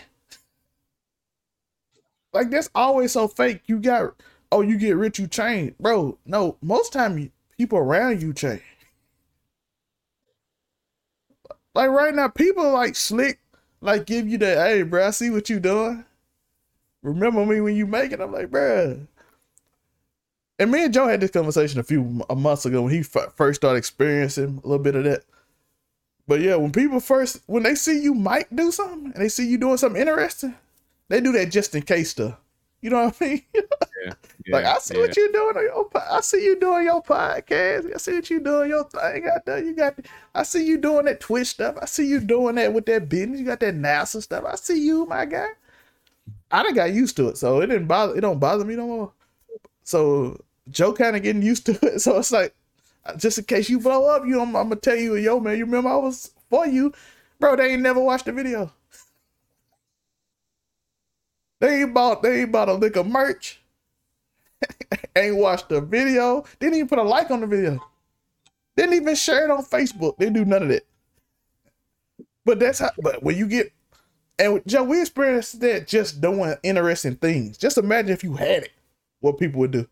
Like 2.35 2.51
that's 2.51 2.69
always 2.75 3.13
so 3.13 3.27
fake. 3.27 3.63
You 3.67 3.81
got 3.81 4.15
oh, 4.53 4.61
you 4.61 4.77
get 4.77 4.97
rich, 4.97 5.19
you 5.19 5.27
change, 5.27 5.73
bro. 5.81 6.19
No, 6.27 6.57
most 6.61 6.93
time 6.93 7.33
people 7.57 7.79
around 7.79 8.21
you 8.23 8.35
change. 8.35 8.63
Like 11.79 11.91
right 11.91 12.13
now, 12.13 12.27
people 12.27 12.73
like 12.73 12.97
slick, 12.97 13.39
like 13.81 14.05
give 14.05 14.27
you 14.27 14.37
that, 14.39 14.59
hey, 14.59 14.83
bro, 14.83 15.07
I 15.07 15.11
see 15.11 15.31
what 15.31 15.49
you 15.49 15.61
doing. 15.61 16.05
Remember 17.05 17.47
me 17.47 17.61
when 17.61 17.77
you 17.77 17.87
make 17.87 18.11
it? 18.11 18.21
I'm 18.21 18.33
like, 18.33 18.51
bro. 18.51 19.07
And 20.59 20.73
me 20.73 20.83
and 20.83 20.93
Joe 20.93 21.07
had 21.07 21.21
this 21.21 21.31
conversation 21.31 21.79
a 21.79 21.85
few 21.85 22.27
a 22.29 22.35
months 22.35 22.67
ago 22.67 22.83
when 22.83 22.93
he 22.93 22.99
f- 22.99 23.33
first 23.37 23.61
started 23.61 23.79
experiencing 23.79 24.61
a 24.65 24.67
little 24.67 24.83
bit 24.83 24.97
of 24.97 25.05
that. 25.05 25.23
But 26.27 26.41
yeah, 26.41 26.57
when 26.57 26.73
people 26.73 26.99
first 26.99 27.43
when 27.47 27.63
they 27.63 27.77
see 27.77 28.03
you 28.03 28.13
might 28.13 28.57
do 28.57 28.73
something 28.73 29.13
and 29.13 29.23
they 29.23 29.29
see 29.29 29.47
you 29.47 29.57
doing 29.57 29.77
something 29.77 30.01
interesting, 30.01 30.57
they 31.07 31.21
do 31.21 31.31
that 31.31 31.53
just 31.53 31.77
in 31.77 31.83
case 31.83 32.11
stuff. 32.11 32.41
You 32.81 32.91
know 32.91 33.07
what 33.07 33.17
I 33.21 33.25
mean? 33.25 33.43
Yeah, 34.47 34.55
like 34.55 34.65
I 34.65 34.79
see 34.79 34.95
yeah. 34.95 35.01
what 35.01 35.17
you're 35.17 35.33
doing 35.33 35.57
on 35.57 35.63
your 35.65 35.91
I 36.11 36.21
see 36.21 36.45
you 36.45 36.59
doing 36.59 36.85
your 36.85 37.03
podcast. 37.03 37.95
I 37.95 37.99
see 37.99 38.15
what 38.15 38.31
you 38.31 38.41
doing 38.41 38.71
your 38.71 38.85
thing 38.85 39.29
out 39.29 39.45
there. 39.45 39.63
You 39.63 39.75
got 39.75 39.99
I 40.35 40.45
see 40.45 40.65
you 40.65 40.79
doing 40.79 41.05
that 41.07 41.21
Twitch 41.21 41.49
stuff. 41.49 41.77
I 41.83 41.85
see 41.87 42.07
you 42.07 42.21
doing 42.21 42.55
that 42.55 42.73
with 42.73 42.87
that 42.87 43.09
business. 43.09 43.41
You 43.41 43.47
got 43.47 43.61
that 43.61 43.75
NASA 43.75 44.23
stuff. 44.23 44.45
I 44.47 44.55
see 44.55 44.81
you, 44.87 45.05
my 45.05 45.25
guy. 45.27 45.49
I 46.51 46.63
done 46.63 46.75
got 46.75 46.93
used 46.93 47.17
to 47.17 47.29
it, 47.29 47.39
so 47.39 47.61
it 47.61 47.67
didn't 47.67 47.89
bother 47.89 48.17
it 48.17 48.21
don't 48.21 48.39
bother 48.39 48.65
me 48.65 48.77
no 48.77 48.87
more. 48.87 49.13
So 49.85 50.41
Joe 50.71 50.93
kind 50.93 51.17
of 51.17 51.23
getting 51.23 51.43
used 51.43 51.67
to 51.67 51.73
it. 51.85 52.01
So 52.01 52.19
it's 52.19 52.33
like 52.33 52.55
uh, 53.05 53.17
just 53.17 53.39
in 53.39 53.45
case 53.45 53.69
you 53.69 53.81
blow 53.81 54.07
up, 54.07 54.25
you 54.27 54.41
I'm, 54.41 54.55
I'm 54.57 54.69
gonna 54.69 54.77
tell 54.77 54.97
you, 54.97 55.17
yo 55.17 55.41
man, 55.41 55.59
you 55.59 55.65
remember 55.65 55.91
I 55.91 55.97
was 55.97 56.31
for 56.49 56.67
you, 56.67 56.93
bro. 57.41 57.57
They 57.57 57.73
ain't 57.73 57.83
never 57.83 58.01
watched 58.01 58.27
the 58.27 58.33
video. 58.33 58.73
They 61.61 61.83
ain't 61.83 61.95
bought 61.95 62.23
they 62.23 62.43
ain't 62.43 62.53
bought 62.53 62.69
a 62.69 62.75
lick 62.75 62.97
of 62.97 63.07
merch. 63.07 63.61
ain't 65.17 65.37
watched 65.37 65.69
the 65.69 65.81
video. 65.81 66.45
Didn't 66.61 66.77
even 66.77 66.89
put 66.89 66.99
a 66.99 67.03
like 67.03 67.31
on 67.31 67.41
the 67.41 67.47
video. 67.47 67.85
Didn't 68.77 68.95
even 68.95 69.15
share 69.15 69.45
it 69.45 69.51
on 69.51 69.65
Facebook. 69.65 70.17
They 70.19 70.31
do 70.31 70.45
none 70.45 70.63
of 70.63 70.69
that. 70.69 70.87
But 72.45 72.61
that's 72.61 72.79
how. 72.79 72.91
But 73.03 73.23
when 73.23 73.37
you 73.37 73.47
get 73.47 73.73
and 74.39 74.63
Joe, 74.67 74.85
we 74.85 75.01
experienced 75.01 75.61
that 75.61 75.89
just 75.89 76.21
doing 76.21 76.55
interesting 76.63 77.17
things. 77.17 77.59
Just 77.59 77.77
imagine 77.77 78.13
if 78.13 78.23
you 78.23 78.35
had 78.35 78.65
it, 78.65 78.73
what 79.21 79.39
people 79.39 79.61
would 79.61 79.73
do. 79.73 79.87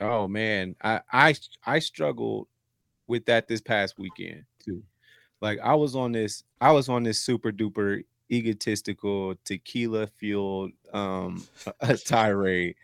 Oh 0.00 0.26
man, 0.26 0.74
I 0.82 1.00
I 1.12 1.34
I 1.64 1.78
struggled 1.78 2.48
with 3.06 3.24
that 3.26 3.46
this 3.46 3.60
past 3.60 3.98
weekend 3.98 4.44
too. 4.64 4.82
Like 5.40 5.60
I 5.60 5.74
was 5.74 5.94
on 5.94 6.12
this 6.12 6.42
I 6.60 6.72
was 6.72 6.88
on 6.88 7.04
this 7.04 7.20
super 7.20 7.52
duper 7.52 8.02
egotistical 8.30 9.34
tequila 9.44 10.06
fueled 10.06 10.72
um 10.92 11.44
a 11.80 11.96
tirade 11.96 12.74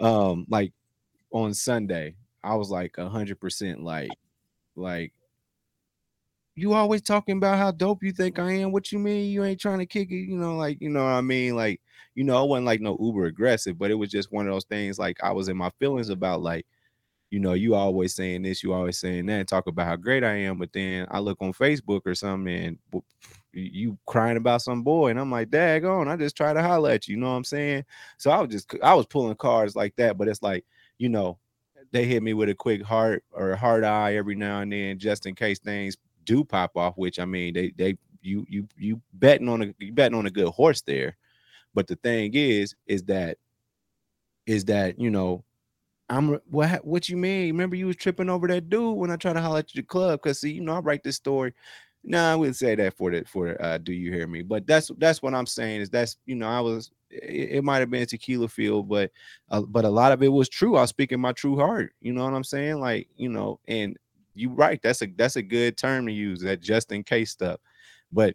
um 0.00 0.46
like 0.48 0.72
on 1.30 1.54
Sunday. 1.54 2.14
I 2.42 2.54
was 2.54 2.70
like 2.70 2.98
a 2.98 3.08
hundred 3.08 3.40
percent 3.40 3.82
like 3.82 4.10
like 4.74 5.12
you 6.56 6.74
always 6.74 7.02
talking 7.02 7.36
about 7.36 7.58
how 7.58 7.70
dope 7.70 8.02
you 8.02 8.12
think 8.12 8.38
I 8.38 8.52
am. 8.52 8.72
What 8.72 8.92
you 8.92 8.98
mean 8.98 9.30
you 9.30 9.44
ain't 9.44 9.60
trying 9.60 9.78
to 9.78 9.86
kick 9.86 10.10
it? 10.10 10.28
You 10.28 10.36
know, 10.36 10.56
like 10.56 10.78
you 10.80 10.90
know 10.90 11.04
what 11.04 11.12
I 11.12 11.20
mean? 11.20 11.56
Like, 11.56 11.80
you 12.14 12.24
know, 12.24 12.36
I 12.38 12.42
wasn't 12.42 12.66
like 12.66 12.80
no 12.80 12.96
uber 13.00 13.26
aggressive, 13.26 13.78
but 13.78 13.90
it 13.90 13.94
was 13.94 14.10
just 14.10 14.32
one 14.32 14.46
of 14.46 14.52
those 14.52 14.64
things 14.64 14.98
like 14.98 15.18
I 15.22 15.32
was 15.32 15.48
in 15.48 15.56
my 15.56 15.70
feelings 15.78 16.08
about 16.10 16.42
like, 16.42 16.66
you 17.30 17.40
know, 17.40 17.54
you 17.54 17.74
always 17.74 18.14
saying 18.14 18.42
this, 18.42 18.62
you 18.62 18.72
always 18.72 18.98
saying 18.98 19.26
that, 19.26 19.48
talk 19.48 19.68
about 19.68 19.86
how 19.86 19.96
great 19.96 20.24
I 20.24 20.34
am, 20.36 20.58
but 20.58 20.72
then 20.72 21.06
I 21.10 21.20
look 21.20 21.38
on 21.40 21.52
Facebook 21.52 22.02
or 22.04 22.14
something 22.14 22.54
and 22.54 22.78
you 23.52 23.98
crying 24.06 24.36
about 24.36 24.62
some 24.62 24.82
boy, 24.82 25.10
and 25.10 25.18
I'm 25.18 25.30
like, 25.30 25.50
daggone, 25.50 26.08
I 26.08 26.16
just 26.16 26.36
try 26.36 26.52
to 26.52 26.62
holler 26.62 26.90
at 26.90 27.08
you, 27.08 27.14
you 27.14 27.20
know 27.20 27.30
what 27.30 27.36
I'm 27.36 27.44
saying? 27.44 27.84
So 28.18 28.30
I 28.30 28.40
was 28.40 28.50
just 28.50 28.72
I 28.82 28.94
was 28.94 29.06
pulling 29.06 29.36
cards 29.36 29.76
like 29.76 29.96
that, 29.96 30.16
but 30.18 30.28
it's 30.28 30.42
like, 30.42 30.64
you 30.98 31.08
know, 31.08 31.38
they 31.92 32.04
hit 32.04 32.22
me 32.22 32.34
with 32.34 32.48
a 32.48 32.54
quick 32.54 32.82
heart 32.82 33.24
or 33.32 33.50
a 33.50 33.56
hard 33.56 33.84
eye 33.84 34.14
every 34.14 34.34
now 34.36 34.60
and 34.60 34.72
then, 34.72 34.98
just 34.98 35.26
in 35.26 35.34
case 35.34 35.58
things 35.58 35.96
do 36.24 36.44
pop 36.44 36.76
off. 36.76 36.96
Which 36.96 37.18
I 37.18 37.24
mean, 37.24 37.54
they 37.54 37.72
they 37.76 37.96
you 38.22 38.44
you 38.48 38.68
you 38.76 39.00
betting 39.14 39.48
on 39.48 39.62
a 39.62 39.74
you 39.78 39.92
betting 39.92 40.18
on 40.18 40.26
a 40.26 40.30
good 40.30 40.48
horse 40.48 40.82
there. 40.82 41.16
But 41.74 41.86
the 41.86 41.96
thing 41.96 42.32
is, 42.34 42.74
is 42.86 43.04
that 43.04 43.38
is 44.46 44.64
that 44.66 44.98
you 44.98 45.10
know, 45.10 45.44
I'm 46.08 46.40
what 46.50 46.84
what 46.84 47.08
you 47.08 47.16
mean? 47.16 47.48
Remember 47.48 47.76
you 47.76 47.86
was 47.86 47.96
tripping 47.96 48.28
over 48.30 48.48
that 48.48 48.68
dude 48.68 48.96
when 48.96 49.10
I 49.10 49.16
tried 49.16 49.34
to 49.34 49.40
holler 49.40 49.60
at 49.60 49.74
you 49.74 49.82
the 49.82 49.86
club? 49.86 50.20
Cause 50.22 50.40
see, 50.40 50.52
you 50.52 50.60
know, 50.60 50.74
I 50.74 50.80
write 50.80 51.02
this 51.02 51.16
story. 51.16 51.54
No, 52.02 52.24
I 52.24 52.34
wouldn't 52.34 52.56
say 52.56 52.74
that 52.74 52.96
for 52.96 53.10
the 53.10 53.24
for 53.24 53.60
uh 53.62 53.78
do 53.78 53.92
you 53.92 54.12
hear 54.12 54.26
me? 54.26 54.42
But 54.42 54.66
that's 54.66 54.90
that's 54.98 55.22
what 55.22 55.34
I'm 55.34 55.46
saying 55.46 55.82
is 55.82 55.90
that's 55.90 56.16
you 56.26 56.34
know, 56.34 56.48
I 56.48 56.60
was 56.60 56.90
it, 57.10 57.50
it 57.56 57.64
might 57.64 57.78
have 57.78 57.90
been 57.90 58.06
tequila 58.06 58.48
field, 58.48 58.88
but 58.88 59.10
uh, 59.50 59.62
but 59.62 59.84
a 59.84 59.90
lot 59.90 60.12
of 60.12 60.22
it 60.22 60.28
was 60.28 60.48
true. 60.48 60.76
I 60.76 60.82
was 60.82 60.90
speaking 60.90 61.20
my 61.20 61.32
true 61.32 61.56
heart. 61.56 61.92
You 62.00 62.12
know 62.12 62.24
what 62.24 62.34
I'm 62.34 62.44
saying? 62.44 62.80
Like, 62.80 63.08
you 63.16 63.28
know, 63.28 63.60
and 63.68 63.96
you 64.34 64.50
right. 64.50 64.80
That's 64.82 65.02
a 65.02 65.08
that's 65.16 65.36
a 65.36 65.42
good 65.42 65.76
term 65.76 66.06
to 66.06 66.12
use, 66.12 66.40
that 66.42 66.60
just 66.60 66.92
in 66.92 67.04
case 67.04 67.30
stuff. 67.30 67.60
But 68.12 68.34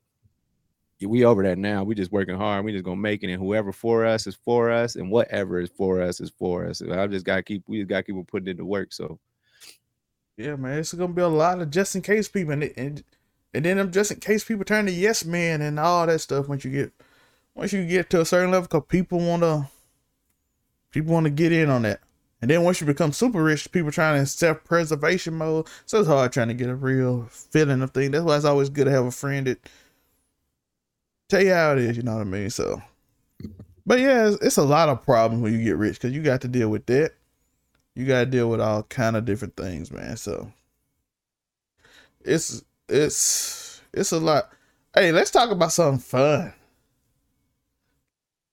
we 1.01 1.25
over 1.25 1.43
that 1.43 1.58
now. 1.58 1.84
We 1.84 1.95
just 1.95 2.12
working 2.12 2.38
hard. 2.38 2.63
We 2.65 2.71
just 2.71 2.86
gonna 2.86 2.95
make 2.97 3.23
it, 3.23 3.32
and 3.32 3.41
whoever 3.41 3.71
for 3.71 4.06
us 4.06 4.28
is 4.28 4.36
for 4.36 4.71
us, 4.71 4.95
and 4.95 5.12
whatever 5.12 5.60
is 5.60 5.69
for 5.75 6.01
us 6.01 6.21
is 6.21 6.32
for 6.38 6.65
us. 6.65 6.82
I 6.82 7.08
just 7.08 7.25
gotta 7.25 7.43
keep. 7.43 7.63
We 7.67 7.80
just 7.80 7.89
gotta 7.89 8.04
keep 8.04 8.28
putting 8.28 8.47
into 8.47 8.65
work. 8.65 8.93
So 8.93 9.19
Yeah, 10.38 10.56
man, 10.56 10.80
it's 10.80 10.93
gonna 10.93 11.13
be 11.13 11.21
a 11.21 11.28
lot 11.28 11.62
of 11.62 11.69
just 11.69 11.95
in 11.95 12.01
case 12.01 12.28
people, 12.28 12.54
and 12.54 12.63
and, 12.78 13.04
and 13.56 13.63
then 13.63 13.78
them 13.78 13.91
just 13.91 14.12
in 14.12 14.20
case 14.20 14.44
people 14.44 14.65
turn 14.65 14.86
to 14.86 14.91
yes 14.91 15.24
men 15.24 15.62
and 15.62 15.80
all 15.80 16.06
that 16.06 16.20
stuff. 16.20 16.50
Once 16.50 16.65
you 16.65 16.72
get 16.72 16.91
once 17.56 17.72
you 17.72 17.86
get 17.86 18.10
to 18.10 18.20
a 18.20 18.26
certain 18.26 18.52
level, 18.52 18.68
because 18.68 18.84
people 18.89 19.20
wanna 19.20 19.70
people 20.91 21.13
wanna 21.13 21.30
get 21.30 21.54
in 21.54 21.70
on 21.70 21.84
that. 21.84 22.02
And 22.41 22.52
then 22.52 22.63
once 22.63 22.82
you 22.82 22.86
become 22.86 23.13
super 23.13 23.41
rich, 23.41 23.72
people 23.72 23.91
trying 23.91 24.20
in 24.20 24.26
self 24.26 24.63
preservation 24.65 25.36
mode. 25.36 25.68
So 25.86 26.00
it's 26.00 26.08
hard 26.08 26.34
trying 26.34 26.50
to 26.50 26.54
get 26.54 26.70
a 26.70 26.76
real 26.76 27.28
feeling 27.30 27.82
of 27.82 27.91
thing. 27.91 28.12
That's 28.12 28.26
why 28.26 28.36
it's 28.36 28.46
always 28.46 28.70
good 28.70 28.86
to 28.86 28.91
have 28.91 29.06
a 29.06 29.12
friend 29.12 29.48
that 29.48 29.70
tell 31.30 31.41
you 31.41 31.54
how 31.54 31.72
it 31.72 31.80
is. 31.80 31.98
You 31.98 32.04
know 32.04 32.15
what 32.15 32.22
I 32.22 32.26
mean? 32.26 32.50
So, 32.50 32.82
but 33.86 34.00
yeah, 34.00 34.28
it's, 34.28 34.46
it's 34.46 34.58
a 34.58 34.63
lot 34.63 34.89
of 34.89 35.02
problems 35.02 35.41
when 35.41 35.54
you 35.54 35.63
get 35.63 35.78
rich 35.78 35.96
because 35.96 36.12
you 36.12 36.22
got 36.22 36.41
to 36.41 36.50
deal 36.50 36.68
with 36.68 36.86
that. 36.88 37.13
You 37.96 38.06
got 38.06 38.20
to 38.20 38.26
deal 38.26 38.50
with 38.50 38.60
all 38.60 38.84
kind 38.84 39.15
of 39.15 39.24
different 39.24 39.56
things, 39.56 39.91
man. 39.91 40.18
So 40.18 40.52
it's 42.26 42.62
it's 42.89 43.82
it's 43.93 44.12
a 44.12 44.19
lot. 44.19 44.50
Hey, 44.93 45.12
let's 45.12 45.32
talk 45.32 45.52
about 45.52 45.71
something 45.71 46.00
fun. 46.00 46.54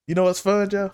You 0.06 0.14
know 0.14 0.24
what's 0.24 0.40
fun, 0.40 0.68
Joe? 0.68 0.92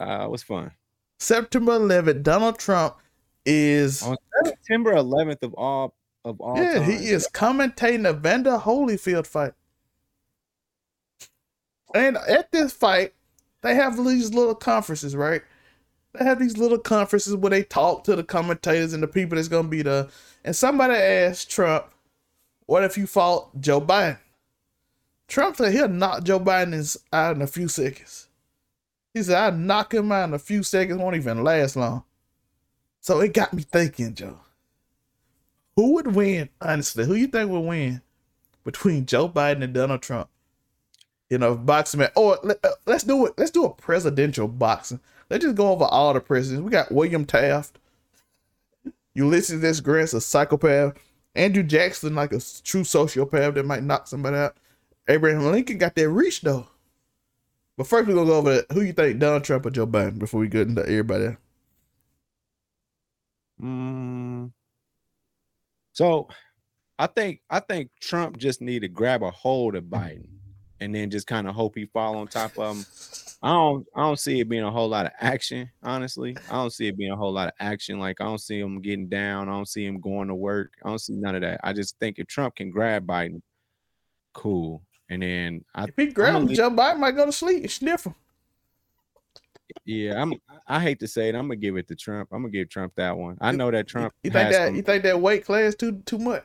uh, 0.00 0.26
was 0.28 0.42
fun. 0.42 0.72
September 1.18 1.72
11th, 1.78 2.22
Donald 2.22 2.58
Trump 2.58 2.96
is 3.44 4.02
On 4.02 4.16
September 4.44 4.94
11th 4.94 5.42
of 5.42 5.54
all 5.54 5.94
of 6.24 6.40
all 6.40 6.56
yeah, 6.56 6.74
time. 6.74 6.90
he 6.90 7.08
is 7.08 7.28
commentating 7.32 8.02
the 8.02 8.10
Evander 8.10 8.58
Holyfield 8.58 9.26
fight. 9.26 9.52
And 11.94 12.16
at 12.16 12.52
this 12.52 12.72
fight, 12.72 13.14
they 13.62 13.74
have 13.74 13.96
these 13.96 14.32
little 14.32 14.54
conferences, 14.54 15.16
right? 15.16 15.42
They 16.12 16.24
have 16.24 16.38
these 16.38 16.58
little 16.58 16.78
conferences 16.78 17.36
where 17.36 17.50
they 17.50 17.62
talk 17.62 18.04
to 18.04 18.16
the 18.16 18.24
commentators 18.24 18.92
and 18.92 19.02
the 19.02 19.08
people 19.08 19.36
that's 19.36 19.48
gonna 19.48 19.68
be 19.68 19.82
there. 19.82 20.08
And 20.44 20.56
somebody 20.56 20.94
asked 20.94 21.50
Trump, 21.50 21.86
What 22.66 22.84
if 22.84 22.98
you 22.98 23.06
fought 23.06 23.60
Joe 23.60 23.80
Biden? 23.80 24.18
Trump 25.28 25.56
said 25.56 25.72
he'll 25.72 25.88
knock 25.88 26.24
Joe 26.24 26.40
Biden 26.40 26.96
out 27.12 27.36
in 27.36 27.42
a 27.42 27.46
few 27.46 27.68
seconds. 27.68 28.28
He 29.14 29.22
said, 29.22 29.36
I'll 29.36 29.52
knock 29.52 29.94
him 29.94 30.10
out 30.10 30.28
in 30.28 30.34
a 30.34 30.38
few 30.38 30.62
seconds, 30.62 30.98
won't 30.98 31.16
even 31.16 31.44
last 31.44 31.76
long. 31.76 32.04
So 33.00 33.20
it 33.20 33.32
got 33.32 33.52
me 33.52 33.62
thinking, 33.62 34.14
Joe. 34.14 34.40
Who 35.76 35.94
would 35.94 36.14
win, 36.14 36.48
honestly? 36.60 37.06
Who 37.06 37.14
you 37.14 37.28
think 37.28 37.50
would 37.50 37.60
win 37.60 38.02
between 38.64 39.06
Joe 39.06 39.28
Biden 39.28 39.62
and 39.62 39.72
Donald 39.72 40.02
Trump? 40.02 40.28
You 41.28 41.38
know, 41.38 41.54
boxing 41.54 42.00
match. 42.00 42.12
Or 42.16 42.38
let, 42.42 42.64
us 42.64 43.04
uh, 43.04 43.06
do 43.06 43.26
it. 43.26 43.34
Let's 43.38 43.52
do 43.52 43.64
a 43.64 43.70
presidential 43.72 44.48
boxing. 44.48 45.00
Let's 45.30 45.44
just 45.44 45.56
go 45.56 45.70
over 45.70 45.84
all 45.84 46.12
the 46.12 46.20
presidents. 46.20 46.64
We 46.64 46.70
got 46.70 46.90
William 46.90 47.24
Taft, 47.24 47.78
Ulysses 49.14 49.62
S. 49.62 49.80
Grant's 49.80 50.12
a 50.12 50.20
psychopath, 50.20 50.94
Andrew 51.36 51.62
Jackson 51.62 52.16
like 52.16 52.32
a 52.32 52.40
true 52.64 52.82
sociopath 52.82 53.54
that 53.54 53.64
might 53.64 53.84
knock 53.84 54.08
somebody 54.08 54.36
out. 54.36 54.56
Abraham 55.08 55.46
Lincoln 55.46 55.78
got 55.78 55.94
that 55.94 56.08
reach 56.10 56.40
though. 56.40 56.66
But 57.76 57.86
first, 57.86 58.08
we're 58.08 58.14
gonna 58.14 58.26
go 58.26 58.36
over 58.36 58.64
who 58.72 58.82
you 58.82 58.92
think 58.92 59.20
Donald 59.20 59.44
Trump 59.44 59.64
or 59.64 59.70
Joe 59.70 59.86
Biden 59.86 60.18
before 60.18 60.40
we 60.40 60.48
get 60.48 60.68
into 60.68 60.82
everybody. 60.82 61.36
Mm. 63.62 64.52
So, 65.92 66.28
I 66.98 67.06
think 67.06 67.40
I 67.48 67.60
think 67.60 67.90
Trump 68.00 68.36
just 68.36 68.60
need 68.60 68.80
to 68.80 68.88
grab 68.88 69.22
a 69.22 69.30
hold 69.30 69.76
of 69.76 69.84
Biden 69.84 70.39
and 70.80 70.94
then 70.94 71.10
just 71.10 71.26
kind 71.26 71.46
of 71.46 71.54
hope 71.54 71.74
he 71.76 71.86
fall 71.86 72.16
on 72.16 72.26
top 72.26 72.58
of 72.58 72.76
him. 72.76 72.86
I 73.42 73.48
don't 73.52 73.86
I 73.94 74.00
don't 74.02 74.18
see 74.18 74.40
it 74.40 74.48
being 74.48 74.64
a 74.64 74.70
whole 74.70 74.88
lot 74.88 75.06
of 75.06 75.12
action, 75.20 75.70
honestly. 75.82 76.36
I 76.50 76.54
don't 76.54 76.72
see 76.72 76.88
it 76.88 76.96
being 76.96 77.12
a 77.12 77.16
whole 77.16 77.32
lot 77.32 77.48
of 77.48 77.54
action. 77.58 77.98
Like 77.98 78.20
I 78.20 78.24
don't 78.24 78.40
see 78.40 78.60
him 78.60 78.80
getting 78.82 79.08
down. 79.08 79.48
I 79.48 79.52
don't 79.52 79.68
see 79.68 79.86
him 79.86 80.00
going 80.00 80.28
to 80.28 80.34
work. 80.34 80.72
I 80.84 80.88
don't 80.88 81.00
see 81.00 81.14
none 81.14 81.34
of 81.34 81.42
that. 81.42 81.60
I 81.64 81.72
just 81.72 81.98
think 81.98 82.18
if 82.18 82.26
Trump 82.26 82.56
can 82.56 82.70
grab 82.70 83.06
Biden, 83.06 83.40
cool. 84.34 84.82
And 85.08 85.22
then 85.22 85.64
I, 85.74 85.84
if 85.84 85.94
he 85.96 86.06
grab 86.06 86.34
him, 86.34 86.48
Joe 86.48 86.70
Biden 86.70 86.98
might 86.98 87.12
go 87.12 87.26
to 87.26 87.32
sleep 87.32 87.62
and 87.62 87.70
sniff 87.70 88.04
him. 88.04 88.14
Yeah, 89.84 90.20
I'm. 90.20 90.34
I 90.66 90.80
hate 90.80 91.00
to 91.00 91.08
say 91.08 91.28
it. 91.28 91.34
I'm 91.34 91.46
gonna 91.46 91.56
give 91.56 91.76
it 91.76 91.88
to 91.88 91.96
Trump. 91.96 92.28
I'm 92.32 92.42
gonna 92.42 92.52
give 92.52 92.68
Trump 92.68 92.92
that 92.96 93.16
one. 93.16 93.38
I 93.40 93.52
know 93.52 93.70
that 93.70 93.88
Trump. 93.88 94.12
You 94.22 94.30
think 94.30 94.50
that? 94.50 94.66
Some, 94.66 94.76
you 94.76 94.82
think 94.82 95.02
that 95.04 95.20
weight 95.20 95.44
class 95.44 95.74
too 95.74 96.02
too 96.04 96.18
much? 96.18 96.44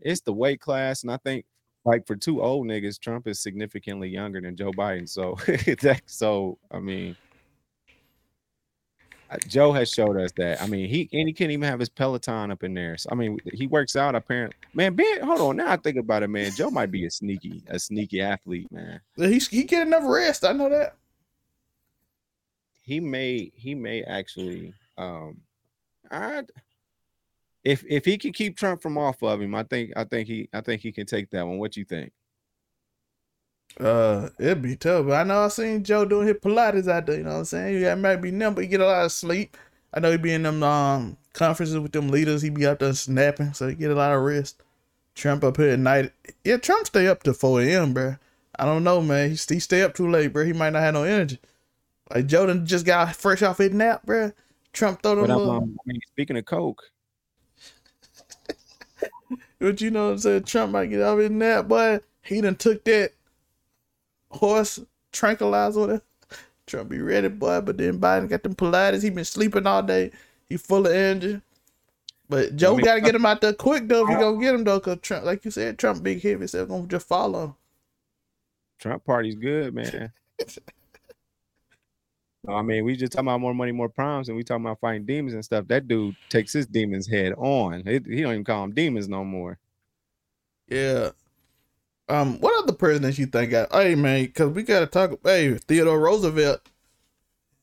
It's 0.00 0.20
the 0.20 0.32
weight 0.32 0.60
class, 0.60 1.02
and 1.02 1.10
I 1.10 1.16
think 1.18 1.46
like 1.84 2.06
for 2.06 2.16
two 2.16 2.42
old 2.42 2.66
niggas, 2.66 2.98
Trump 2.98 3.26
is 3.26 3.40
significantly 3.40 4.08
younger 4.08 4.40
than 4.40 4.56
Joe 4.56 4.72
Biden. 4.72 5.08
So 5.08 5.36
that 5.82 6.02
so 6.06 6.58
I 6.70 6.78
mean, 6.78 7.16
Joe 9.48 9.72
has 9.72 9.90
showed 9.90 10.18
us 10.18 10.32
that. 10.32 10.62
I 10.62 10.66
mean, 10.66 10.88
he 10.88 11.08
and 11.12 11.28
he 11.28 11.32
can't 11.32 11.50
even 11.50 11.68
have 11.68 11.80
his 11.80 11.88
Peloton 11.88 12.50
up 12.50 12.62
in 12.62 12.74
there. 12.74 12.96
So 12.96 13.10
I 13.12 13.14
mean, 13.14 13.38
he 13.52 13.66
works 13.66 13.96
out 13.96 14.14
apparently. 14.14 14.56
Man, 14.72 14.94
Ben, 14.94 15.22
hold 15.22 15.40
on. 15.40 15.56
Now 15.56 15.70
I 15.70 15.76
think 15.76 15.96
about 15.96 16.22
it, 16.22 16.28
man. 16.28 16.52
Joe 16.52 16.70
might 16.70 16.90
be 16.90 17.04
a 17.06 17.10
sneaky, 17.10 17.62
a 17.68 17.78
sneaky 17.78 18.20
athlete, 18.20 18.70
man. 18.70 19.00
He's 19.16 19.48
he 19.48 19.64
get 19.64 19.86
enough 19.86 20.04
rest. 20.06 20.44
I 20.44 20.52
know 20.52 20.68
that. 20.70 20.96
He 22.82 23.00
may 23.00 23.50
he 23.54 23.74
may 23.74 24.02
actually 24.02 24.74
um 24.98 25.40
I 26.10 26.42
if 27.64 27.84
if 27.88 28.04
he 28.04 28.18
can 28.18 28.32
keep 28.32 28.56
Trump 28.56 28.82
from 28.82 28.98
off 28.98 29.22
of 29.22 29.40
him, 29.40 29.54
I 29.54 29.62
think 29.64 29.92
I 29.96 30.04
think 30.04 30.28
he 30.28 30.48
I 30.52 30.60
think 30.60 30.82
he 30.82 30.92
can 30.92 31.06
take 31.06 31.30
that 31.30 31.46
one. 31.46 31.58
What 31.58 31.76
you 31.76 31.84
think? 31.84 32.12
Uh, 33.80 34.28
it'd 34.38 34.62
be 34.62 34.76
tough. 34.76 35.06
But 35.06 35.14
I 35.14 35.24
know 35.24 35.44
I 35.44 35.48
seen 35.48 35.82
Joe 35.82 36.04
doing 36.04 36.28
his 36.28 36.36
Pilates 36.36 36.88
out 36.88 37.06
there. 37.06 37.16
You 37.16 37.24
know 37.24 37.30
what 37.30 37.38
I'm 37.38 37.44
saying? 37.46 37.82
Yeah, 37.82 37.94
might 37.96 38.16
be 38.16 38.30
numb, 38.30 38.54
but 38.54 38.62
he 38.62 38.68
get 38.68 38.80
a 38.80 38.86
lot 38.86 39.04
of 39.04 39.12
sleep. 39.12 39.56
I 39.92 40.00
know 40.00 40.12
he 40.12 40.18
be 40.18 40.32
in 40.32 40.42
them 40.42 40.62
um 40.62 41.16
conferences 41.32 41.78
with 41.78 41.92
them 41.92 42.08
leaders. 42.08 42.42
He 42.42 42.50
be 42.50 42.66
out 42.66 42.80
there 42.80 42.92
snapping, 42.92 43.54
so 43.54 43.68
he 43.68 43.74
get 43.74 43.90
a 43.90 43.94
lot 43.94 44.12
of 44.12 44.22
rest. 44.22 44.62
Trump 45.14 45.44
up 45.44 45.56
here 45.56 45.70
at 45.70 45.78
night. 45.78 46.12
Yeah, 46.44 46.56
Trump 46.58 46.86
stay 46.86 47.06
up 47.06 47.22
to 47.22 47.32
4 47.32 47.62
a.m., 47.62 47.94
bro. 47.94 48.16
I 48.58 48.64
don't 48.64 48.82
know, 48.82 49.00
man. 49.00 49.30
He, 49.30 49.36
he 49.36 49.60
stay 49.60 49.82
up 49.82 49.94
too 49.94 50.10
late, 50.10 50.32
bro. 50.32 50.44
He 50.44 50.52
might 50.52 50.70
not 50.70 50.82
have 50.82 50.94
no 50.94 51.04
energy. 51.04 51.38
Like 52.12 52.26
Jordan 52.26 52.66
just 52.66 52.84
got 52.84 53.14
fresh 53.14 53.42
off 53.42 53.58
his 53.58 53.72
nap, 53.72 54.04
bro. 54.04 54.32
Trump 54.72 55.02
throw 55.02 55.14
them. 55.14 55.26
But, 55.26 55.38
um, 55.38 55.76
I 55.80 55.82
mean, 55.86 56.00
speaking 56.08 56.36
of 56.36 56.44
coke, 56.44 56.82
but 59.64 59.80
you 59.80 59.90
know 59.90 60.04
what 60.04 60.12
I'm 60.12 60.18
saying? 60.18 60.42
Trump 60.42 60.72
might 60.72 60.90
get 60.90 61.00
out 61.00 61.14
of 61.14 61.20
his 61.20 61.30
nap, 61.30 61.68
boy. 61.68 62.00
He 62.22 62.42
done 62.42 62.56
took 62.56 62.84
that 62.84 63.12
horse 64.30 64.78
tranquilizer. 65.10 66.02
Trump 66.66 66.90
be 66.90 67.00
ready, 67.00 67.28
boy. 67.28 67.62
But 67.62 67.78
then 67.78 67.98
Biden 67.98 68.28
got 68.28 68.42
them 68.42 68.54
Pilates. 68.54 69.02
He 69.02 69.08
been 69.08 69.24
sleeping 69.24 69.66
all 69.66 69.82
day. 69.82 70.10
He 70.50 70.58
full 70.58 70.86
of 70.86 70.92
energy. 70.92 71.40
But 72.28 72.56
Joe 72.56 72.74
I 72.74 72.76
mean, 72.76 72.84
got 72.84 72.94
to 72.96 73.00
get 73.00 73.14
him 73.14 73.24
out 73.24 73.40
there 73.40 73.54
quick 73.54 73.88
though. 73.88 74.02
If 74.02 74.10
he 74.10 74.14
gonna 74.16 74.38
get 74.38 74.54
him 74.54 74.64
though, 74.64 74.80
cause 74.80 74.98
Trump, 75.00 75.24
like 75.24 75.42
you 75.46 75.50
said, 75.50 75.78
Trump 75.78 76.02
big 76.02 76.22
heavy, 76.22 76.46
so 76.46 76.66
gonna 76.66 76.86
just 76.86 77.08
follow 77.08 77.44
him. 77.44 77.54
Trump 78.78 79.04
party's 79.06 79.34
good, 79.34 79.74
man. 79.74 80.12
I 82.48 82.62
mean, 82.62 82.84
we 82.84 82.96
just 82.96 83.12
talking 83.12 83.28
about 83.28 83.40
more 83.40 83.54
money, 83.54 83.72
more 83.72 83.88
problems, 83.88 84.28
and 84.28 84.36
we 84.36 84.44
talking 84.44 84.64
about 84.64 84.80
fighting 84.80 85.06
demons 85.06 85.34
and 85.34 85.44
stuff. 85.44 85.66
That 85.68 85.88
dude 85.88 86.16
takes 86.28 86.52
his 86.52 86.66
demons 86.66 87.06
head 87.06 87.32
on. 87.36 87.82
It, 87.86 88.06
he 88.06 88.22
don't 88.22 88.32
even 88.32 88.44
call 88.44 88.62
them 88.62 88.72
demons 88.72 89.08
no 89.08 89.24
more. 89.24 89.58
Yeah. 90.68 91.10
Um, 92.08 92.38
what 92.40 92.62
other 92.62 92.74
presidents 92.74 93.18
you 93.18 93.26
think 93.26 93.50
got? 93.50 93.72
Hey 93.72 93.94
man, 93.94 94.24
because 94.24 94.50
we 94.50 94.62
gotta 94.62 94.86
talk. 94.86 95.18
Hey, 95.24 95.54
Theodore 95.54 96.00
Roosevelt, 96.00 96.60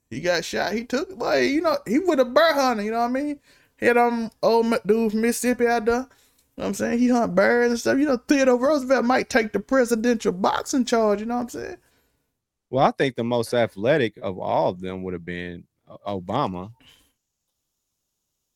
he 0.10 0.20
got 0.20 0.44
shot. 0.44 0.74
He 0.74 0.84
took. 0.84 1.10
Hey, 1.22 1.48
you 1.48 1.62
know, 1.62 1.78
he 1.86 2.00
was 2.00 2.18
a 2.18 2.26
bear 2.26 2.54
hunter. 2.56 2.82
You 2.82 2.92
know 2.92 3.02
what 3.02 3.06
I 3.06 3.10
mean? 3.10 3.40
He 3.78 3.86
had 3.86 3.98
um 3.98 4.32
old 4.42 4.74
dude 4.86 5.12
from 5.12 5.22
Mississippi 5.22 5.68
out 5.68 5.86
there. 5.86 5.96
You 5.96 6.02
know 6.02 6.08
what 6.56 6.68
I'm 6.68 6.74
saying? 6.74 7.00
He 7.00 7.08
hunt 7.10 7.36
bears 7.36 7.72
and 7.72 7.80
stuff. 7.80 8.00
You 8.00 8.06
know, 8.06 8.18
Theodore 8.18 8.58
Roosevelt 8.58 9.06
might 9.06 9.30
take 9.30 9.54
the 9.54 9.60
presidential 9.60 10.32
boxing 10.32 10.86
charge. 10.86 11.20
You 11.20 11.28
know 11.28 11.38
what 11.38 11.44
I'm 11.44 11.50
saying? 11.50 11.78
Well, 12.72 12.86
I 12.86 12.92
think 12.92 13.18
the 13.18 13.24
most 13.26 13.54
athletic 13.54 14.18
of 14.22 14.40
all 14.40 14.70
of 14.70 14.80
them 14.80 15.04
would 15.04 15.14
have 15.14 15.26
been 15.26 15.66
uh, 15.90 15.98
Obama. 16.08 16.72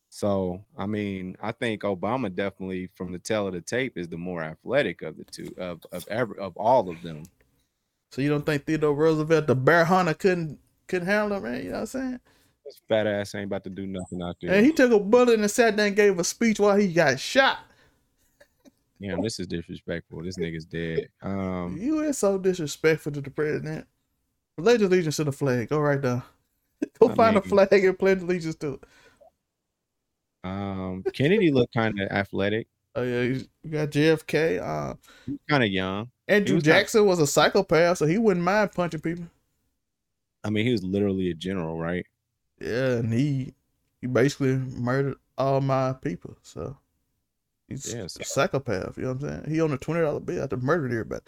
So, 0.09 0.63
I 0.77 0.85
mean, 0.85 1.35
I 1.41 1.51
think 1.51 1.81
Obama 1.81 2.33
definitely, 2.33 2.87
from 2.95 3.11
the 3.11 3.19
tell 3.19 3.45
of 3.47 3.53
the 3.53 3.59
tape, 3.59 3.97
is 3.97 4.07
the 4.07 4.17
more 4.17 4.41
athletic 4.41 5.01
of 5.01 5.17
the 5.17 5.25
two 5.25 5.53
of 5.57 5.81
of 5.91 6.07
every 6.07 6.39
of 6.39 6.55
all 6.55 6.89
of 6.89 7.01
them. 7.01 7.23
So 8.11 8.21
you 8.21 8.29
don't 8.29 8.45
think 8.45 8.65
Theodore 8.65 8.95
Roosevelt, 8.95 9.47
the 9.47 9.55
bear 9.55 9.83
hunter, 9.83 10.13
couldn't 10.13 10.59
couldn't 10.87 11.09
handle 11.09 11.35
him, 11.37 11.43
man? 11.43 11.57
You 11.57 11.63
know 11.63 11.71
what 11.71 11.79
I'm 11.81 11.85
saying? 11.87 12.19
This 12.63 12.81
fat 12.87 13.07
ass 13.07 13.35
ain't 13.35 13.45
about 13.45 13.65
to 13.65 13.69
do 13.69 13.85
nothing 13.85 14.21
out 14.21 14.37
there. 14.41 14.53
And 14.53 14.65
he 14.65 14.71
took 14.71 14.93
a 14.93 14.99
bullet 14.99 15.37
and 15.37 15.51
sat 15.51 15.75
there 15.75 15.87
and 15.87 15.95
gave 15.95 16.17
a 16.17 16.23
speech 16.23 16.57
while 16.57 16.77
he 16.77 16.93
got 16.93 17.19
shot. 17.19 17.59
Yeah, 18.99 19.17
this 19.21 19.41
is 19.41 19.47
disrespectful. 19.47 20.23
This 20.23 20.37
nigga's 20.37 20.63
dead. 20.63 21.09
Um, 21.21 21.77
you 21.77 21.99
is 21.99 22.17
so 22.17 22.37
disrespectful 22.37 23.11
to 23.11 23.19
the 23.19 23.29
president. 23.29 23.85
Pledge 24.57 24.81
allegiance 24.81 25.17
to 25.17 25.25
the 25.25 25.31
flag. 25.31 25.69
Go 25.69 25.79
right 25.79 26.01
there. 26.01 26.23
Go 26.99 27.09
I 27.09 27.15
find 27.15 27.35
mean, 27.35 27.43
a 27.45 27.47
flag 27.47 27.85
and 27.85 27.99
pledge 27.99 28.21
allegiance 28.21 28.55
to 28.55 28.73
it. 28.75 28.83
Um, 30.43 31.03
Kennedy 31.13 31.51
looked 31.51 31.73
kind 31.73 31.99
of 31.99 32.09
athletic. 32.11 32.67
Oh 32.95 33.03
yeah, 33.03 33.21
you 33.21 33.45
got 33.69 33.89
JFK. 33.89 34.61
Uh, 34.61 34.93
kind 35.49 35.63
of 35.63 35.69
young. 35.69 36.09
Andrew 36.27 36.55
was 36.55 36.63
Jackson 36.63 37.01
kinda... 37.01 37.09
was 37.09 37.19
a 37.19 37.27
psychopath, 37.27 37.97
so 37.97 38.05
he 38.05 38.17
wouldn't 38.17 38.45
mind 38.45 38.71
punching 38.71 39.01
people. 39.01 39.25
I 40.43 40.49
mean, 40.49 40.65
he 40.65 40.71
was 40.71 40.83
literally 40.83 41.31
a 41.31 41.33
general, 41.33 41.77
right? 41.77 42.05
Yeah, 42.59 42.97
and 42.97 43.11
he 43.11 43.53
he 43.99 44.07
basically 44.07 44.55
murdered 44.55 45.17
all 45.37 45.59
my 45.59 45.93
people. 45.93 46.37
So 46.41 46.77
he's 47.67 47.93
yeah, 47.93 48.07
so. 48.07 48.21
a 48.21 48.23
psychopath. 48.23 48.97
You 48.97 49.03
know 49.03 49.13
what 49.13 49.23
I'm 49.23 49.29
saying? 49.43 49.53
He 49.53 49.59
on 49.59 49.73
a 49.73 49.77
twenty 49.77 50.01
dollar 50.01 50.19
bill 50.19 50.43
after 50.43 50.57
murdered 50.57 50.91
everybody. 50.91 51.23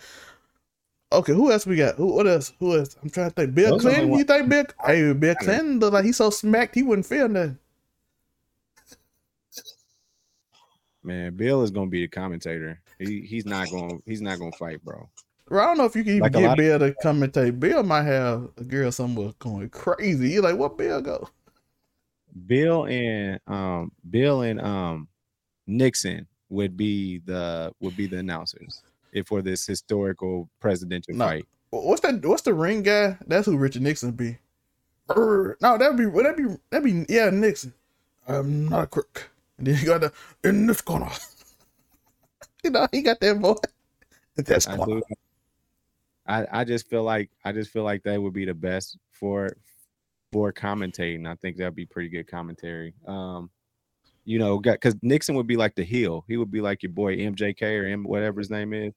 Okay, 1.12 1.34
who 1.34 1.52
else 1.52 1.66
we 1.66 1.78
got? 1.78 1.96
Who 1.96 2.08
what 2.08 2.28
else? 2.28 2.54
Who 2.60 2.78
else? 2.78 2.98
I'm 3.02 3.10
trying 3.10 3.30
to 3.30 3.34
think. 3.34 3.56
Bill 3.56 3.72
Those 3.72 3.82
Clinton. 3.82 4.12
You 4.12 4.24
think 4.26 4.50
Bill? 4.50 4.66
Hey, 4.86 5.14
Bill 5.14 5.36
Clinton 5.36 5.80
look 5.80 5.94
like 5.94 6.04
he's 6.04 6.18
so 6.18 6.30
smacked 6.30 6.76
he 6.76 6.84
wouldn't 6.84 7.06
feel 7.06 7.30
nothing. 7.30 7.58
Man, 11.04 11.36
Bill 11.36 11.64
is 11.64 11.72
gonna 11.72 11.90
be 11.90 12.02
the 12.02 12.10
commentator. 12.10 12.82
He 13.00 13.22
he's 13.22 13.46
not 13.46 13.70
gonna 13.72 14.00
he's 14.06 14.22
not 14.22 14.38
gonna 14.38 14.52
fight, 14.54 14.84
bro. 14.84 15.08
Bro, 15.46 15.64
I 15.64 15.68
don't 15.68 15.78
know 15.78 15.86
if 15.86 15.96
you 15.96 16.04
can 16.04 16.14
even 16.18 16.24
like 16.24 16.34
get 16.34 16.58
Bill 16.58 16.84
of... 16.84 16.96
to 16.96 17.08
commentate. 17.08 17.58
Bill 17.58 17.84
might 17.84 18.04
have 18.04 18.50
a 18.58 18.64
girl 18.66 18.92
somewhere 18.92 19.32
going 19.40 19.70
crazy. 19.70 20.32
You're 20.32 20.44
like, 20.44 20.58
what 20.58 20.78
Bill 20.78 21.02
go? 21.02 21.30
Bill 22.46 22.86
and 22.86 23.40
um 23.48 23.94
Bill 24.10 24.42
and 24.42 24.60
um 24.60 25.08
Nixon 25.68 26.28
would 26.50 26.76
be 26.76 27.20
the 27.20 27.72
would 27.80 27.96
be 27.96 28.08
the 28.08 28.18
announcers 28.18 28.82
for 29.24 29.42
this 29.42 29.66
historical 29.66 30.50
presidential 30.60 31.16
no. 31.16 31.26
fight. 31.26 31.46
What's 31.70 32.02
that? 32.02 32.26
What's 32.26 32.44
the 32.44 32.54
ring 32.54 32.84
guy? 32.84 33.18
That's 33.28 33.46
who 33.46 33.58
Richard 33.58 33.82
Nixon 33.82 34.12
be. 34.12 34.38
No, 35.10 35.56
that'd 35.62 35.98
be 35.98 36.06
that'd 36.06 36.36
be 36.36 36.56
that'd 36.70 36.84
be 36.84 37.14
yeah 37.14 37.30
Nixon. 37.30 37.74
I'm 38.28 38.68
not 38.68 38.84
a 38.84 38.88
crook. 38.88 39.30
And 39.58 39.68
then 39.68 39.78
you 39.80 39.86
got 39.86 40.02
the 40.02 40.14
in 40.44 40.68
this 40.68 40.82
corner. 40.82 41.10
you 42.64 42.70
know, 42.70 42.88
he 42.92 43.02
got 43.02 43.20
that 43.22 43.38
voice. 43.38 43.58
That's 44.36 44.68
I, 44.68 44.76
do, 44.78 45.02
I 46.28 46.46
I 46.52 46.64
just 46.64 46.90
feel 46.90 47.04
like 47.04 47.30
I 47.44 47.52
just 47.52 47.72
feel 47.72 47.84
like 47.84 48.04
that 48.04 48.22
would 48.22 48.34
be 48.34 48.46
the 48.46 48.54
best 48.54 48.98
for 49.12 49.56
for 50.32 50.52
commentating. 50.54 51.28
I 51.28 51.36
think 51.36 51.58
that'd 51.58 51.76
be 51.76 51.86
pretty 51.86 52.10
good 52.10 52.28
commentary. 52.28 52.94
Um 53.08 53.50
you 54.26 54.40
know, 54.40 54.60
because 54.60 54.96
Nixon 55.02 55.36
would 55.36 55.48
be 55.48 55.56
like 55.56 55.76
the 55.76 55.86
heel. 55.86 56.26
He 56.28 56.36
would 56.36 56.52
be 56.52 56.60
like 56.60 56.84
your 56.84 56.92
boy 56.92 57.16
MJK 57.16 57.82
or 57.82 57.86
M 57.86 58.04
whatever 58.04 58.42
his 58.42 58.50
name 58.50 58.74
is, 58.74 58.94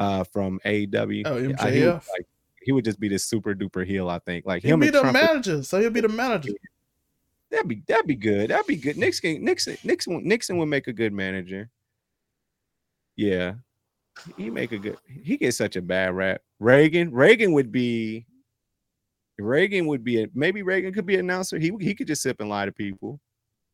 uh, 0.00 0.24
from 0.24 0.58
AEW. 0.64 1.22
Oh, 1.26 1.36
Uh, 1.36 1.70
he 1.70 1.84
would, 1.84 1.92
like 1.94 2.26
he 2.62 2.72
would 2.72 2.84
just 2.84 2.98
be 2.98 3.08
this 3.08 3.24
super 3.24 3.54
duper 3.54 3.86
heel. 3.86 4.08
I 4.08 4.18
think 4.18 4.44
like 4.46 4.62
He'll 4.64 4.76
be 4.76 4.90
the 4.90 5.00
Trump. 5.00 5.14
would- 5.16 5.24
manager, 5.24 5.62
so 5.62 5.80
he'll 5.80 5.90
be 5.90 6.00
the 6.00 6.08
manager. 6.08 6.52
that'd 7.50 7.68
be 7.68 7.82
that'd 7.86 8.06
be 8.06 8.16
good. 8.16 8.50
That'd 8.50 8.66
be 8.66 8.76
good. 8.76 8.96
Nixon 8.96 9.44
Nixon 9.44 9.76
Nixon 9.84 10.26
Nixon 10.26 10.56
would 10.58 10.66
make 10.66 10.88
a 10.88 10.92
good 10.92 11.12
manager. 11.12 11.70
Yeah, 13.16 13.54
he 14.36 14.50
make 14.50 14.72
a 14.72 14.78
good. 14.78 14.96
He 15.06 15.36
gets 15.36 15.56
such 15.56 15.76
a 15.76 15.82
bad 15.82 16.14
rap. 16.14 16.40
Reagan 16.58 17.12
Reagan 17.12 17.52
would 17.52 17.70
be. 17.70 18.26
Reagan 19.38 19.86
would 19.86 20.04
be 20.04 20.22
a 20.22 20.28
maybe 20.34 20.62
Reagan 20.62 20.92
could 20.92 21.06
be 21.06 21.14
an 21.14 21.20
announcer. 21.20 21.58
He 21.58 21.72
he 21.80 21.94
could 21.94 22.06
just 22.06 22.22
sip 22.22 22.40
and 22.40 22.48
lie 22.48 22.66
to 22.66 22.72
people. 22.72 23.20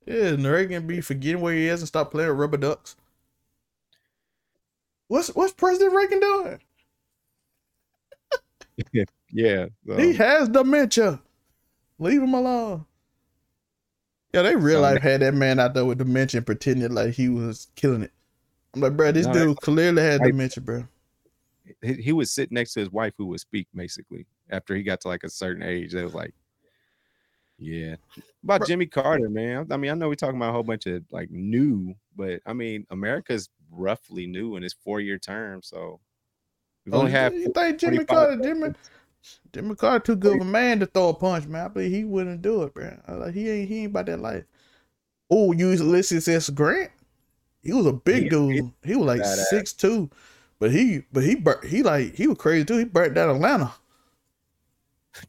Yeah, 0.07 0.29
and 0.29 0.45
Reagan 0.47 0.87
be 0.87 1.01
forgetting 1.01 1.41
where 1.41 1.55
he 1.55 1.67
is 1.67 1.81
and 1.81 1.89
stop 1.89 2.13
playing 2.13 2.31
rubber 2.31 2.57
ducks. 2.57 2.95
What's 5.09 5.29
what's 5.29 5.53
President 5.53 5.95
Reagan 5.95 6.21
doing? 6.21 6.59
Yeah, 9.33 9.67
so- 9.87 9.97
He 9.99 10.15
has 10.15 10.49
dementia. 10.49 11.21
Leave 11.99 12.23
him 12.23 12.33
alone. 12.35 12.87
Yeah, 14.33 14.43
they 14.43 14.55
real 14.57 14.77
So 14.79 14.83
life 14.83 15.03
had 15.03 15.21
that 15.23 15.35
man 15.35 15.59
out 15.59 15.75
there 15.75 15.85
with 15.85 15.99
dementia 15.99 16.43
pretending 16.43 16.93
like 16.93 17.15
he 17.15 17.29
was 17.29 17.69
killing 17.75 18.03
it. 18.03 18.13
I'm 18.75 18.81
like, 18.83 18.97
bro, 18.97 19.13
this 19.13 19.27
No, 19.27 19.33
dude 19.33 19.57
clearly 19.59 20.03
had 20.03 20.21
like- 20.21 20.31
dementia, 20.33 20.63
bro. 20.63 20.87
he, 21.83 21.95
he 21.95 22.13
would 22.13 22.29
sit 22.29 22.53
next 22.53 22.75
to 22.75 22.81
his 22.81 22.91
wife 22.93 23.15
who 23.19 23.27
would 23.27 23.41
speak 23.41 23.67
basically 23.75 24.27
after 24.51 24.75
he 24.77 24.83
got 24.83 25.01
to 25.03 25.09
like 25.09 25.25
a 25.25 25.31
certain 25.31 25.63
age. 25.63 25.93
They 25.93 26.03
was 26.05 26.15
like, 26.15 26.35
yeah. 27.59 27.97
About 28.45 28.67
Jimmy 28.67 28.87
Carter, 28.87 29.31
man. 29.31 29.67
I 29.71 29.77
mean, 29.79 29.91
I 29.91 29.95
know 29.95 30.09
we're 30.09 30.15
talking 30.15 30.37
about 30.37 30.51
a 30.51 30.53
whole 30.53 30.63
bunch 30.63 30.87
of 30.87 31.03
like 31.11 31.31
new, 31.31 31.95
but 32.15 32.41
I 32.47 32.53
mean, 32.53 32.87
America's 32.91 33.49
roughly 33.77 34.27
new 34.27 34.57
in 34.57 34.65
its 34.65 34.75
four 34.75 35.01
year 35.01 35.19
term. 35.19 35.63
So 35.63 36.01
we've 36.85 36.95
Oh, 36.95 36.99
only 37.01 37.11
you, 37.13 37.17
had 37.17 37.33
you 37.35 37.53
think 37.53 37.79
Jimmy 37.79 38.05
Carter, 38.05 38.41
Jimmy, 38.43 38.69
Jimmy 39.53 39.75
Carter 39.75 40.05
too 40.05 40.17
good 40.17 40.37
of 40.37 40.43
a 40.43 40.51
man 40.51 40.81
to 40.81 40.87
throw 40.87 41.09
a 41.11 41.15
punch, 41.15 41.47
man. 41.47 41.65
I 41.67 41.69
believe 41.69 41.93
he 41.93 42.05
wouldn't 42.05 42.43
do 42.43 42.63
it, 42.63 42.75
bro. 42.75 42.97
Like 43.09 43.35
he 43.35 43.49
ain't 43.51 43.69
he 43.69 43.79
ain't 43.81 43.91
about 43.91 44.07
that 44.07 44.21
life. 44.21 44.45
Oh, 45.31 45.53
you 45.53 45.71
Ulysses 45.71 46.29
S. 46.29 46.51
Grant? 46.51 46.91
He 47.63 47.73
was 47.73 47.87
a 47.87 47.93
big 47.93 48.25
He- 48.25 48.29
dude. 48.29 48.73
He, 48.85 48.95
was 48.95 49.07
like 49.07 49.25
six 49.25 49.73
two, 49.73 50.09
but 50.61 50.71
he 50.71 51.03
but 51.13 51.25
he 51.25 51.43
he 51.67 51.83
like 51.83 52.15
he 52.15 52.27
was 52.29 52.39
crazy 52.39 52.65
too. 52.65 52.79
He 52.79 52.85
burnt 52.85 53.15
down 53.15 53.31
Atlanta. 53.31 53.73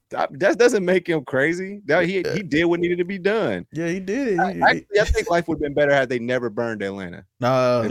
that, 0.09 0.37
that 0.39 0.57
doesn't 0.57 0.85
make 0.85 1.07
him 1.07 1.23
crazy. 1.25 1.81
That 1.85 2.05
he 2.05 2.23
he 2.33 2.43
did 2.43 2.65
what 2.65 2.79
needed 2.79 2.99
to 2.99 3.05
be 3.05 3.17
done. 3.17 3.65
Yeah, 3.71 3.87
he 3.87 3.99
did 3.99 4.33
it. 4.33 4.39
I, 4.39 4.51
actually, 4.51 4.99
I 4.99 5.03
think 5.05 5.29
life 5.29 5.47
would 5.47 5.55
have 5.55 5.61
been 5.61 5.73
better 5.73 5.93
had 5.93 6.09
they 6.09 6.19
never 6.19 6.49
burned 6.49 6.83
Atlanta. 6.83 7.25
nah, 7.39 7.87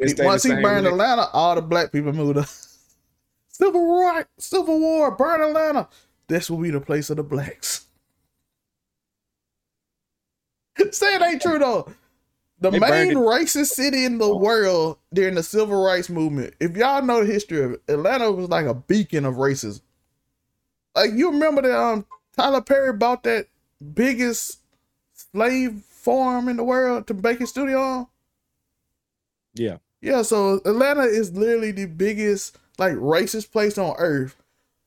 If 0.00 0.10
it- 0.10 0.12
if 0.12 0.12
it 0.12 0.12
he- 0.12 0.14
stayed 0.14 0.22
the 0.22 0.26
once 0.26 0.42
he 0.42 0.50
burned 0.50 0.84
way- 0.86 0.90
Atlanta, 0.92 1.28
all 1.32 1.54
the 1.54 1.62
black 1.62 1.92
people 1.92 2.12
moved 2.12 2.38
up. 2.38 2.48
Civil 3.48 3.86
War, 3.86 4.26
Civil 4.38 4.80
War, 4.80 5.10
burn 5.12 5.42
Atlanta. 5.42 5.88
This 6.28 6.48
will 6.50 6.58
be 6.58 6.70
the 6.70 6.80
place 6.80 7.10
of 7.10 7.16
the 7.18 7.22
blacks. 7.22 7.86
Say 10.92 11.14
it 11.16 11.22
ain't 11.22 11.42
true 11.42 11.58
though. 11.58 11.92
The 12.60 12.70
They 12.70 12.78
main 12.78 13.14
racist 13.14 13.68
city 13.68 14.04
in 14.04 14.18
the 14.18 14.34
world 14.36 14.98
during 15.14 15.34
the 15.34 15.42
civil 15.42 15.82
rights 15.82 16.10
movement. 16.10 16.54
If 16.60 16.76
y'all 16.76 17.02
know 17.02 17.24
the 17.24 17.32
history 17.32 17.62
of 17.62 17.72
it, 17.72 17.82
Atlanta 17.88 18.30
was 18.30 18.48
like 18.50 18.66
a 18.66 18.74
beacon 18.74 19.24
of 19.24 19.34
racism. 19.36 19.80
Like 20.94 21.12
you 21.14 21.30
remember 21.30 21.62
that 21.62 21.74
um 21.78 22.06
Tyler 22.36 22.60
Perry 22.60 22.92
bought 22.92 23.22
that 23.24 23.46
biggest 23.94 24.58
slave 25.14 25.82
farm 25.88 26.48
in 26.48 26.56
the 26.56 26.64
world 26.64 27.06
to 27.06 27.14
make 27.14 27.38
his 27.38 27.48
studio 27.50 27.78
on? 27.80 28.06
Yeah. 29.54 29.78
Yeah, 30.00 30.22
so 30.22 30.60
Atlanta 30.64 31.02
is 31.02 31.32
literally 31.32 31.72
the 31.72 31.86
biggest 31.86 32.56
like 32.78 32.94
racist 32.94 33.52
place 33.52 33.76
on 33.76 33.94
earth. 33.98 34.36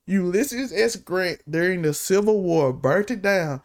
Ulysses 0.05 0.74
S. 0.74 0.95
Grant 0.95 1.39
during 1.49 1.82
the 1.82 1.93
Civil 1.93 2.41
War 2.41 2.74
burnt 2.74 3.11
it 3.11 3.22
down, 3.22 3.61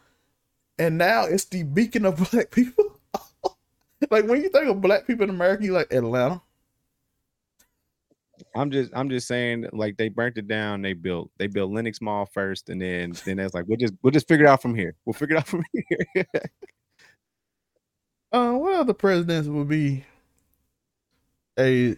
and 0.78 0.98
now 0.98 1.24
it's 1.24 1.46
the 1.46 1.62
beacon 1.62 2.04
of 2.04 2.16
black 2.30 2.50
people. 2.50 3.00
like 4.10 4.26
when 4.26 4.42
you 4.42 4.50
think 4.50 4.68
of 4.68 4.80
black 4.80 5.06
people 5.06 5.24
in 5.24 5.30
America, 5.30 5.64
you 5.64 5.72
like 5.72 5.92
Atlanta. 5.92 6.42
I'm 8.54 8.70
just 8.70 8.92
I'm 8.94 9.08
just 9.08 9.26
saying 9.26 9.66
like 9.72 9.96
they 9.96 10.10
burnt 10.10 10.36
it 10.36 10.46
down. 10.46 10.82
They 10.82 10.92
built 10.92 11.30
they 11.38 11.46
built 11.46 11.72
Lenox 11.72 12.00
Mall 12.00 12.26
first, 12.26 12.68
and 12.68 12.80
then 12.80 13.14
then 13.24 13.38
it's 13.38 13.54
like 13.54 13.64
we'll 13.66 13.78
just 13.78 13.94
we'll 14.02 14.12
just 14.12 14.28
figure 14.28 14.46
it 14.46 14.48
out 14.48 14.62
from 14.62 14.74
here. 14.74 14.94
We'll 15.04 15.14
figure 15.14 15.36
it 15.36 15.40
out 15.40 15.48
from 15.48 15.64
here. 16.14 16.24
Uh, 18.30 18.52
what 18.52 18.74
other 18.74 18.92
presidents 18.92 19.48
would 19.48 19.68
be 19.68 20.04
a 21.58 21.96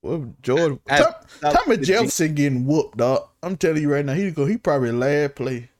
what 0.00 0.40
George 0.42 0.78
Tom- 0.88 1.12
the 1.40 1.78
Jefferson 1.82 2.34
getting 2.34 2.66
whooped, 2.66 2.96
dog. 2.96 3.28
I'm 3.42 3.56
telling 3.56 3.82
you 3.82 3.92
right 3.92 4.04
now, 4.04 4.14
he 4.14 4.30
go 4.30 4.46
he 4.46 4.56
probably 4.56 4.92
last 4.92 5.34
play. 5.34 5.70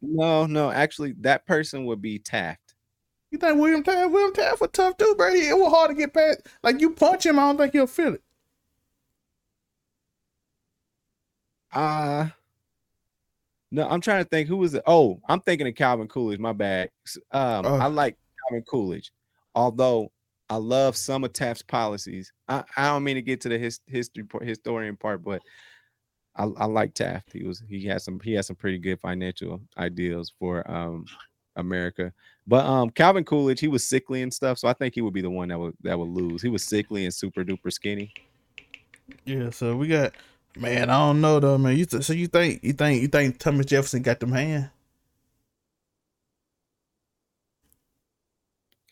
No, 0.00 0.46
no, 0.46 0.70
actually, 0.70 1.12
that 1.20 1.44
person 1.46 1.84
would 1.86 2.00
be 2.00 2.18
Taft. 2.18 2.74
You 3.30 3.38
think 3.38 3.60
William 3.60 3.82
Taft? 3.82 4.10
William 4.10 4.32
Taft 4.32 4.60
was 4.60 4.70
tough 4.72 4.96
too, 4.96 5.14
bro. 5.16 5.32
He, 5.34 5.48
it 5.48 5.56
was 5.58 5.72
hard 5.72 5.90
to 5.90 5.94
get 5.94 6.14
past. 6.14 6.40
Like 6.62 6.80
you 6.80 6.90
punch 6.90 7.26
him, 7.26 7.38
I 7.38 7.42
don't 7.42 7.56
think 7.58 7.72
he'll 7.72 7.86
feel 7.86 8.14
it. 8.14 8.22
Uh 11.72 12.28
no, 13.70 13.86
I'm 13.86 14.00
trying 14.00 14.24
to 14.24 14.28
think 14.28 14.48
who 14.48 14.56
was 14.56 14.72
it. 14.72 14.82
Oh, 14.86 15.20
I'm 15.28 15.40
thinking 15.40 15.66
of 15.68 15.74
Calvin 15.74 16.08
Coolidge. 16.08 16.38
My 16.40 16.52
bad. 16.54 16.90
Um, 17.32 17.66
Oh. 17.66 17.74
I 17.76 17.86
like 17.86 18.16
Calvin 18.48 18.64
Coolidge, 18.66 19.12
although 19.54 20.10
I 20.50 20.56
love 20.56 20.96
some 20.96 21.24
of 21.24 21.32
Taft's 21.32 21.62
policies. 21.62 22.32
I, 22.48 22.64
I 22.76 22.86
don't 22.88 23.04
mean 23.04 23.16
to 23.16 23.22
get 23.22 23.40
to 23.42 23.48
the 23.48 23.58
his, 23.58 23.80
history 23.86 24.24
part- 24.24 24.44
historian 24.44 24.96
part, 24.96 25.22
but 25.22 25.42
I, 26.36 26.44
I 26.44 26.64
like 26.66 26.94
Taft. 26.94 27.32
He 27.32 27.44
was 27.44 27.62
he 27.68 27.84
had 27.84 28.00
some 28.00 28.20
he 28.20 28.32
had 28.32 28.44
some 28.44 28.56
pretty 28.56 28.78
good 28.78 29.00
financial 29.00 29.60
ideals 29.76 30.32
for 30.38 30.68
um 30.70 31.04
America. 31.56 32.12
But 32.46 32.64
um 32.64 32.90
Calvin 32.90 33.24
Coolidge, 33.24 33.60
he 33.60 33.68
was 33.68 33.86
sickly 33.86 34.22
and 34.22 34.32
stuff, 34.32 34.58
so 34.58 34.68
I 34.68 34.72
think 34.72 34.94
he 34.94 35.02
would 35.02 35.14
be 35.14 35.20
the 35.22 35.30
one 35.30 35.48
that 35.48 35.58
would 35.58 35.74
that 35.82 35.98
would 35.98 36.08
lose. 36.08 36.40
He 36.42 36.48
was 36.48 36.64
sickly 36.64 37.04
and 37.04 37.12
super 37.12 37.44
duper 37.44 37.72
skinny. 37.72 38.12
Yeah, 39.24 39.50
so 39.50 39.76
we 39.76 39.88
got 39.88 40.14
man. 40.56 40.90
I 40.90 40.98
don't 40.98 41.20
know 41.20 41.40
though, 41.40 41.58
man. 41.58 41.76
You 41.76 41.84
th- 41.84 42.04
so 42.04 42.12
you 42.12 42.28
think 42.28 42.62
you 42.62 42.72
think 42.72 43.02
you 43.02 43.08
think 43.08 43.38
Thomas 43.38 43.66
Jefferson 43.66 44.02
got 44.02 44.20
them 44.20 44.32
hand? 44.32 44.70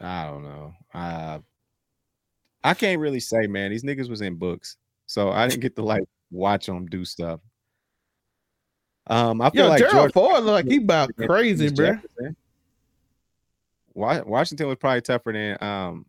I 0.00 0.26
don't 0.26 0.42
know. 0.42 0.74
Uh, 0.96 1.40
I 2.64 2.74
can't 2.74 3.00
really 3.00 3.20
say, 3.20 3.46
man. 3.46 3.70
These 3.70 3.84
niggas 3.84 4.08
was 4.08 4.22
in 4.22 4.36
books, 4.36 4.76
so 5.04 5.30
I 5.30 5.46
didn't 5.46 5.60
get 5.60 5.76
to 5.76 5.82
like 5.82 6.04
watch 6.30 6.66
them 6.66 6.86
do 6.86 7.04
stuff. 7.04 7.40
Um, 9.06 9.40
I 9.40 9.50
feel 9.50 9.64
Yo, 9.64 9.68
like 9.68 9.78
Gerald 9.78 9.94
George 9.94 10.12
Ford 10.14 10.44
look 10.44 10.52
like 10.52 10.66
he 10.66 10.78
about 10.78 11.14
crazy, 11.16 11.70
bro. 11.70 11.98
Washington 13.94 14.68
was 14.68 14.76
probably 14.78 15.02
tougher 15.02 15.32
than 15.32 15.56
um 15.60 16.06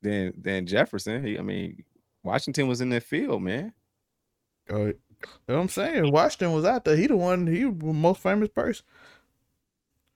than 0.00 0.32
than 0.40 0.66
Jefferson. 0.66 1.24
He, 1.24 1.38
I 1.38 1.42
mean, 1.42 1.84
Washington 2.22 2.68
was 2.68 2.80
in 2.80 2.88
the 2.88 3.00
field, 3.00 3.42
man. 3.42 3.72
Oh, 4.70 4.86
you 4.86 4.94
know 5.48 5.56
what 5.56 5.60
I'm 5.62 5.68
saying? 5.68 6.12
Washington 6.12 6.52
was 6.52 6.64
out 6.64 6.84
there. 6.84 6.96
He 6.96 7.08
the 7.08 7.16
one. 7.16 7.46
He 7.46 7.64
was 7.64 7.78
the 7.78 7.92
most 7.92 8.22
famous 8.22 8.48
person. 8.48 8.86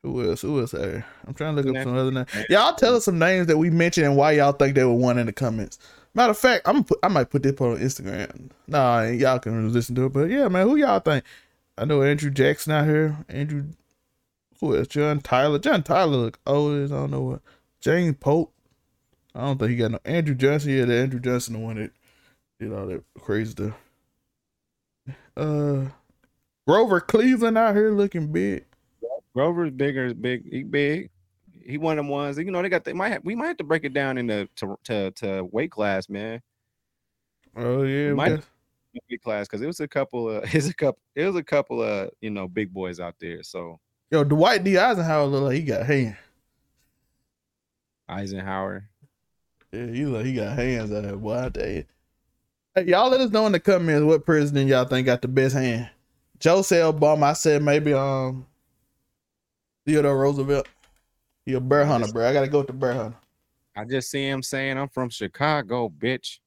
Who 0.03 0.29
else? 0.29 0.43
Who 0.43 0.59
else 0.61 0.73
there? 0.73 1.07
I'm 1.27 1.35
trying 1.35 1.55
to 1.57 1.63
look 1.63 1.77
up 1.77 1.85
some 1.85 1.97
other 1.97 2.11
names. 2.11 2.29
Y'all 2.49 2.75
tell 2.75 2.97
us 2.97 3.05
some 3.05 3.19
names 3.19 3.47
that 3.47 3.59
we 3.59 3.71
mentioned 3.71 4.07
and 4.07 4.17
why 4.17 4.33
y'all 4.33 4.53
think 4.53 4.75
they 4.75 4.85
were 4.85 4.93
one 4.93 5.19
in 5.19 5.27
the 5.27 5.33
comments. 5.33 5.79
Matter 6.15 6.33
of 6.33 6.39
fact, 6.39 6.67
I'm 6.67 6.85
put, 6.85 6.99
I 7.03 7.09
might 7.09 7.31
put 7.31 7.43
this 7.43 7.59
on 7.61 7.79
Instagram. 7.79 8.51
Nah, 8.67 9.03
y'all 9.03 9.39
can 9.39 9.73
listen 9.73 9.95
to 9.95 10.07
it. 10.07 10.13
But 10.13 10.29
yeah, 10.29 10.49
man, 10.49 10.69
who 10.69 10.77
y'all 10.77 11.01
think? 11.01 11.25
I 11.79 11.85
know 11.85 12.03
Andrew 12.03 12.31
Jackson 12.31 12.73
out 12.73 12.87
here. 12.87 13.17
Andrew, 13.29 13.65
who 14.61 14.77
else? 14.77 14.89
John 14.89 15.21
Tyler. 15.21 15.59
John 15.59 15.83
Tyler 15.83 16.17
look 16.17 16.39
old 16.47 16.79
as 16.79 16.93
I 16.93 16.97
don't 16.97 17.13
know 17.13 17.23
what. 17.23 17.41
James 17.81 18.17
Pope. 18.19 18.53
I 19.35 19.41
don't 19.41 19.59
think 19.59 19.71
he 19.71 19.77
got 19.77 19.93
no. 19.93 19.99
Andrew 20.05 20.35
Johnson. 20.35 20.73
Yeah, 20.73 20.85
the 20.85 20.95
Andrew 20.97 21.21
Johnson, 21.21 21.55
the 21.55 21.61
one 21.61 21.77
that 21.77 21.93
did 22.61 22.73
all 22.73 22.87
that 22.87 23.03
crazy 23.21 23.53
stuff. 23.53 23.75
Uh, 25.37 25.87
Grover 26.67 27.01
Cleveland 27.01 27.57
out 27.57 27.75
here 27.75 27.91
looking 27.91 28.31
big. 28.33 28.67
Grover's 29.35 29.71
bigger, 29.71 30.13
big, 30.15 30.49
he 30.51 30.63
big. 30.63 31.11
He 31.65 31.79
one 31.79 31.99
of 31.99 32.05
them 32.05 32.09
ones. 32.09 32.39
You 32.39 32.51
know, 32.51 32.61
they 32.61 32.69
got 32.69 32.85
they 32.85 32.93
might 32.93 33.13
have, 33.13 33.25
we 33.25 33.35
might 33.35 33.47
have 33.49 33.57
to 33.59 33.65
break 33.65 33.85
it 33.85 33.95
down 33.95 34.19
into 34.19 34.49
to 34.57 34.77
to, 34.85 35.11
to 35.13 35.45
weight 35.45 35.71
class, 35.71 36.09
man. 36.09 36.43
Oh 37.57 37.83
yeah, 37.83 38.09
we 38.09 38.15
Might- 38.15 38.43
weight 39.11 39.23
class 39.23 39.47
because 39.47 39.63
it 39.63 39.67
was 39.67 39.81
a 39.81 39.89
couple 39.89 40.29
of 40.29 40.45
it's 40.55 40.69
a 40.69 40.75
couple 40.75 41.01
it 41.15 41.27
was 41.27 41.37
a 41.37 41.43
couple 41.43 41.83
of 41.83 42.11
you 42.21 42.31
know 42.31 42.49
big 42.49 42.73
boys 42.73 43.01
out 43.01 43.15
there. 43.21 43.43
So 43.43 43.79
yo, 44.11 44.25
Dwight 44.25 44.65
D 44.65 44.77
Eisenhower 44.77 45.27
look 45.27 45.45
like 45.45 45.57
he 45.57 45.63
got 45.63 45.87
hands. 45.87 46.17
Eisenhower. 48.09 48.89
Yeah, 49.73 49.87
he 49.87 50.05
look 50.05 50.27
he 50.27 50.35
got 50.35 50.57
hands 50.59 50.93
out 50.93 51.03
there, 51.03 51.17
boy. 51.17 51.45
I 51.45 51.49
tell 51.49 51.69
you. 51.69 51.85
Hey, 52.75 52.85
y'all 52.87 53.11
let 53.11 53.21
us 53.21 53.31
know 53.31 53.47
in 53.47 53.53
the 53.53 53.61
comments 53.61 54.05
what 54.05 54.25
president 54.25 54.69
y'all 54.69 54.87
think 54.87 55.07
got 55.07 55.23
the 55.23 55.29
best 55.29 55.55
hand. 55.55 55.91
Joe 56.39 56.61
Obama. 56.61 57.25
I 57.25 57.33
said 57.35 57.63
maybe 57.63 57.93
um 57.93 58.47
Theodore 59.85 60.19
Roosevelt. 60.19 60.69
He 61.45 61.55
a 61.55 61.61
bear 61.61 61.85
hunter, 61.85 62.13
bro. 62.13 62.29
I 62.29 62.33
gotta 62.33 62.49
go 62.49 62.59
with 62.59 62.69
the 62.69 62.73
bear 62.73 62.95
hunter. 62.95 63.17
I 63.77 63.85
just 63.85 64.11
see 64.11 64.27
him 64.27 64.43
saying, 64.43 64.79
"I'm 64.79 64.89
from 64.89 65.11
Chicago, 65.11 65.89
bitch." 65.89 66.39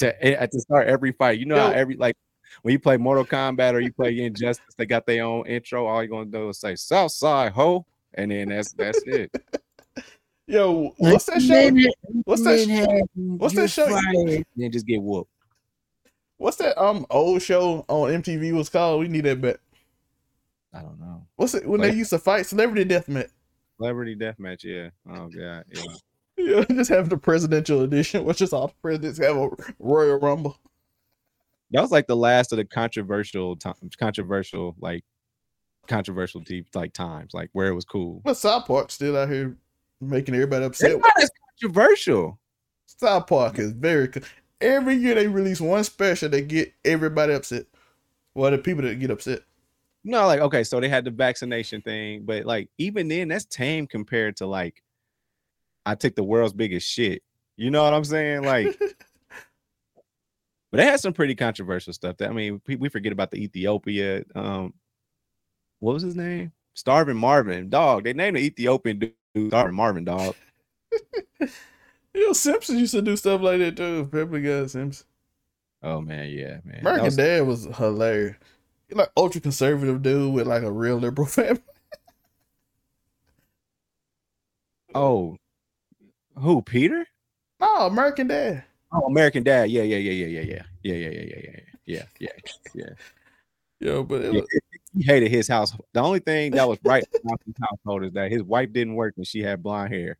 to 0.00 0.24
eh, 0.24 0.46
to 0.46 0.60
start 0.60 0.88
every 0.88 1.12
fight, 1.12 1.38
you 1.38 1.46
know 1.46 1.56
how 1.56 1.70
every 1.70 1.96
like 1.96 2.16
when 2.62 2.72
you 2.72 2.78
play 2.78 2.96
Mortal 2.96 3.24
Kombat 3.24 3.74
or 3.74 3.80
you 3.80 3.92
play 3.92 4.18
Injustice, 4.18 4.74
they 4.76 4.86
got 4.86 5.06
their 5.06 5.24
own 5.24 5.46
intro. 5.46 5.86
All 5.86 6.02
you're 6.02 6.10
gonna 6.10 6.24
do 6.26 6.48
is 6.48 6.58
say 6.58 6.74
"South 6.74 7.12
Side 7.12 7.52
Ho," 7.52 7.86
and 8.14 8.30
then 8.30 8.48
that's 8.48 8.72
that's 8.72 9.02
it. 9.06 9.30
Yo, 10.46 10.92
what's 10.98 11.26
that 11.26 11.40
show? 11.40 11.70
What's 12.24 12.42
that? 12.42 12.58
sh- 12.58 13.06
what's 13.14 13.54
that 13.54 13.68
show? 13.68 13.86
And 13.86 14.44
then 14.56 14.72
just 14.72 14.86
get 14.86 15.00
whooped. 15.00 15.30
What's 16.38 16.56
that 16.56 16.80
um 16.82 17.06
old 17.10 17.42
show 17.42 17.84
on 17.88 18.10
MTV 18.22 18.52
was 18.52 18.68
called? 18.68 19.00
We 19.00 19.08
need 19.08 19.24
that 19.24 19.40
back. 19.40 19.56
I 20.72 20.82
don't 20.82 21.00
know. 21.00 21.26
What's 21.36 21.54
it 21.54 21.66
when 21.66 21.80
they 21.80 21.92
used 21.92 22.10
to 22.10 22.18
fight 22.18 22.46
celebrity 22.46 22.84
deathmatch? 22.84 23.30
Celebrity 23.78 24.14
deathmatch, 24.16 24.62
yeah. 24.64 24.90
Oh 25.12 25.28
god, 25.28 25.64
yeah. 25.72 25.82
Yeah, 26.36 26.64
just 26.70 26.90
have 26.90 27.08
the 27.08 27.16
presidential 27.18 27.82
edition, 27.82 28.24
which 28.24 28.40
is 28.40 28.52
all 28.52 28.68
the 28.68 28.74
presidents 28.82 29.18
have 29.18 29.36
a 29.36 29.48
Royal 29.78 30.18
Rumble. 30.18 30.58
That 31.72 31.82
was 31.82 31.90
like 31.90 32.06
the 32.06 32.16
last 32.16 32.52
of 32.52 32.56
the 32.56 32.64
controversial 32.64 33.56
time, 33.56 33.74
controversial 33.98 34.74
like 34.80 35.04
controversial 35.86 36.40
deep 36.40 36.66
like 36.74 36.92
times, 36.92 37.34
like 37.34 37.50
where 37.52 37.68
it 37.68 37.74
was 37.74 37.84
cool. 37.84 38.20
But 38.24 38.36
South 38.36 38.66
Park 38.66 38.90
still 38.90 39.16
out 39.16 39.28
here 39.28 39.56
making 40.00 40.34
everybody 40.34 40.64
It's 40.66 40.80
upset. 40.82 41.00
not 41.00 41.12
as 41.22 41.30
controversial. 41.60 42.38
South 42.86 43.26
Park 43.26 43.58
is 43.58 43.72
very 43.72 44.08
co- 44.08 44.20
every 44.60 44.94
year 44.94 45.14
they 45.14 45.26
release 45.26 45.60
one 45.60 45.84
special 45.84 46.28
that 46.28 46.48
get 46.48 46.72
everybody 46.84 47.32
upset. 47.32 47.66
Well, 48.34 48.50
the 48.50 48.58
people 48.58 48.82
that 48.82 49.00
get 49.00 49.10
upset. 49.10 49.40
No, 50.02 50.26
like 50.26 50.40
okay, 50.40 50.64
so 50.64 50.80
they 50.80 50.88
had 50.88 51.04
the 51.04 51.10
vaccination 51.10 51.82
thing, 51.82 52.22
but 52.24 52.44
like 52.46 52.68
even 52.78 53.08
then, 53.08 53.28
that's 53.28 53.44
tame 53.44 53.86
compared 53.86 54.36
to 54.38 54.46
like 54.46 54.82
I 55.84 55.94
took 55.94 56.14
the 56.14 56.24
world's 56.24 56.54
biggest 56.54 56.88
shit. 56.88 57.22
You 57.56 57.70
know 57.70 57.82
what 57.84 57.92
I'm 57.92 58.04
saying? 58.04 58.42
Like, 58.42 58.78
but 60.70 60.78
they 60.78 60.84
had 60.84 61.00
some 61.00 61.12
pretty 61.12 61.34
controversial 61.34 61.92
stuff. 61.92 62.16
That 62.16 62.30
I 62.30 62.32
mean, 62.32 62.62
we, 62.66 62.76
we 62.76 62.88
forget 62.88 63.12
about 63.12 63.30
the 63.30 63.42
Ethiopia. 63.42 64.24
Um, 64.34 64.72
what 65.80 65.92
was 65.94 66.02
his 66.02 66.16
name? 66.16 66.52
Starving 66.74 67.16
Marvin, 67.16 67.68
dog. 67.68 68.04
They 68.04 68.12
named 68.14 68.36
the 68.36 68.44
Ethiopian 68.44 68.98
dude 68.98 69.14
Starving 69.48 69.74
Marvin, 69.76 70.04
dog. 70.04 70.34
You 72.12 72.26
know, 72.26 72.32
Simpsons 72.32 72.80
used 72.80 72.94
to 72.94 73.02
do 73.02 73.16
stuff 73.16 73.40
like 73.40 73.60
that 73.60 73.76
too. 73.76 74.06
Family 74.06 74.42
Guy 74.42 74.66
Simpsons. 74.66 75.04
Oh 75.82 76.00
man, 76.00 76.28
yeah, 76.28 76.58
man. 76.64 76.80
American 76.80 77.04
was- 77.04 77.16
Dad 77.16 77.46
was 77.46 77.64
hilarious. 77.76 78.36
Like 78.92 79.10
ultra 79.16 79.40
conservative 79.40 80.02
dude 80.02 80.34
with 80.34 80.46
like 80.46 80.62
a 80.62 80.72
real 80.72 80.96
liberal 80.96 81.26
family. 81.28 81.60
oh, 84.94 85.36
who? 86.36 86.62
Peter? 86.62 87.06
No, 87.60 87.86
American 87.86 88.26
Dad. 88.26 88.64
Oh, 88.92 89.06
American 89.06 89.42
Dad. 89.42 89.70
Yeah, 89.70 89.82
yeah, 89.82 89.98
yeah, 89.98 90.12
yeah, 90.12 90.24
yeah, 90.24 90.40
yeah, 90.40 90.62
yeah, 90.82 90.94
yeah, 90.94 91.08
yeah, 91.08 91.20
yeah, 91.20 91.40
yeah, 91.40 91.60
yeah, 91.86 92.02
yeah. 92.18 92.30
Yeah. 92.74 92.94
Yo, 93.80 94.02
but 94.02 94.22
it 94.22 94.32
was, 94.32 94.44
he 94.94 95.02
hated 95.02 95.30
his 95.30 95.48
house. 95.48 95.74
The 95.92 96.00
only 96.00 96.18
thing 96.18 96.52
that 96.52 96.68
was 96.68 96.78
right 96.84 97.04
about 97.24 97.40
his 97.46 97.54
household 97.60 98.04
is 98.04 98.12
that 98.12 98.30
his 98.30 98.42
wife 98.42 98.72
didn't 98.72 98.94
work 98.94 99.14
and 99.16 99.26
she 99.26 99.40
had 99.40 99.62
blonde 99.62 99.92
hair. 99.92 100.18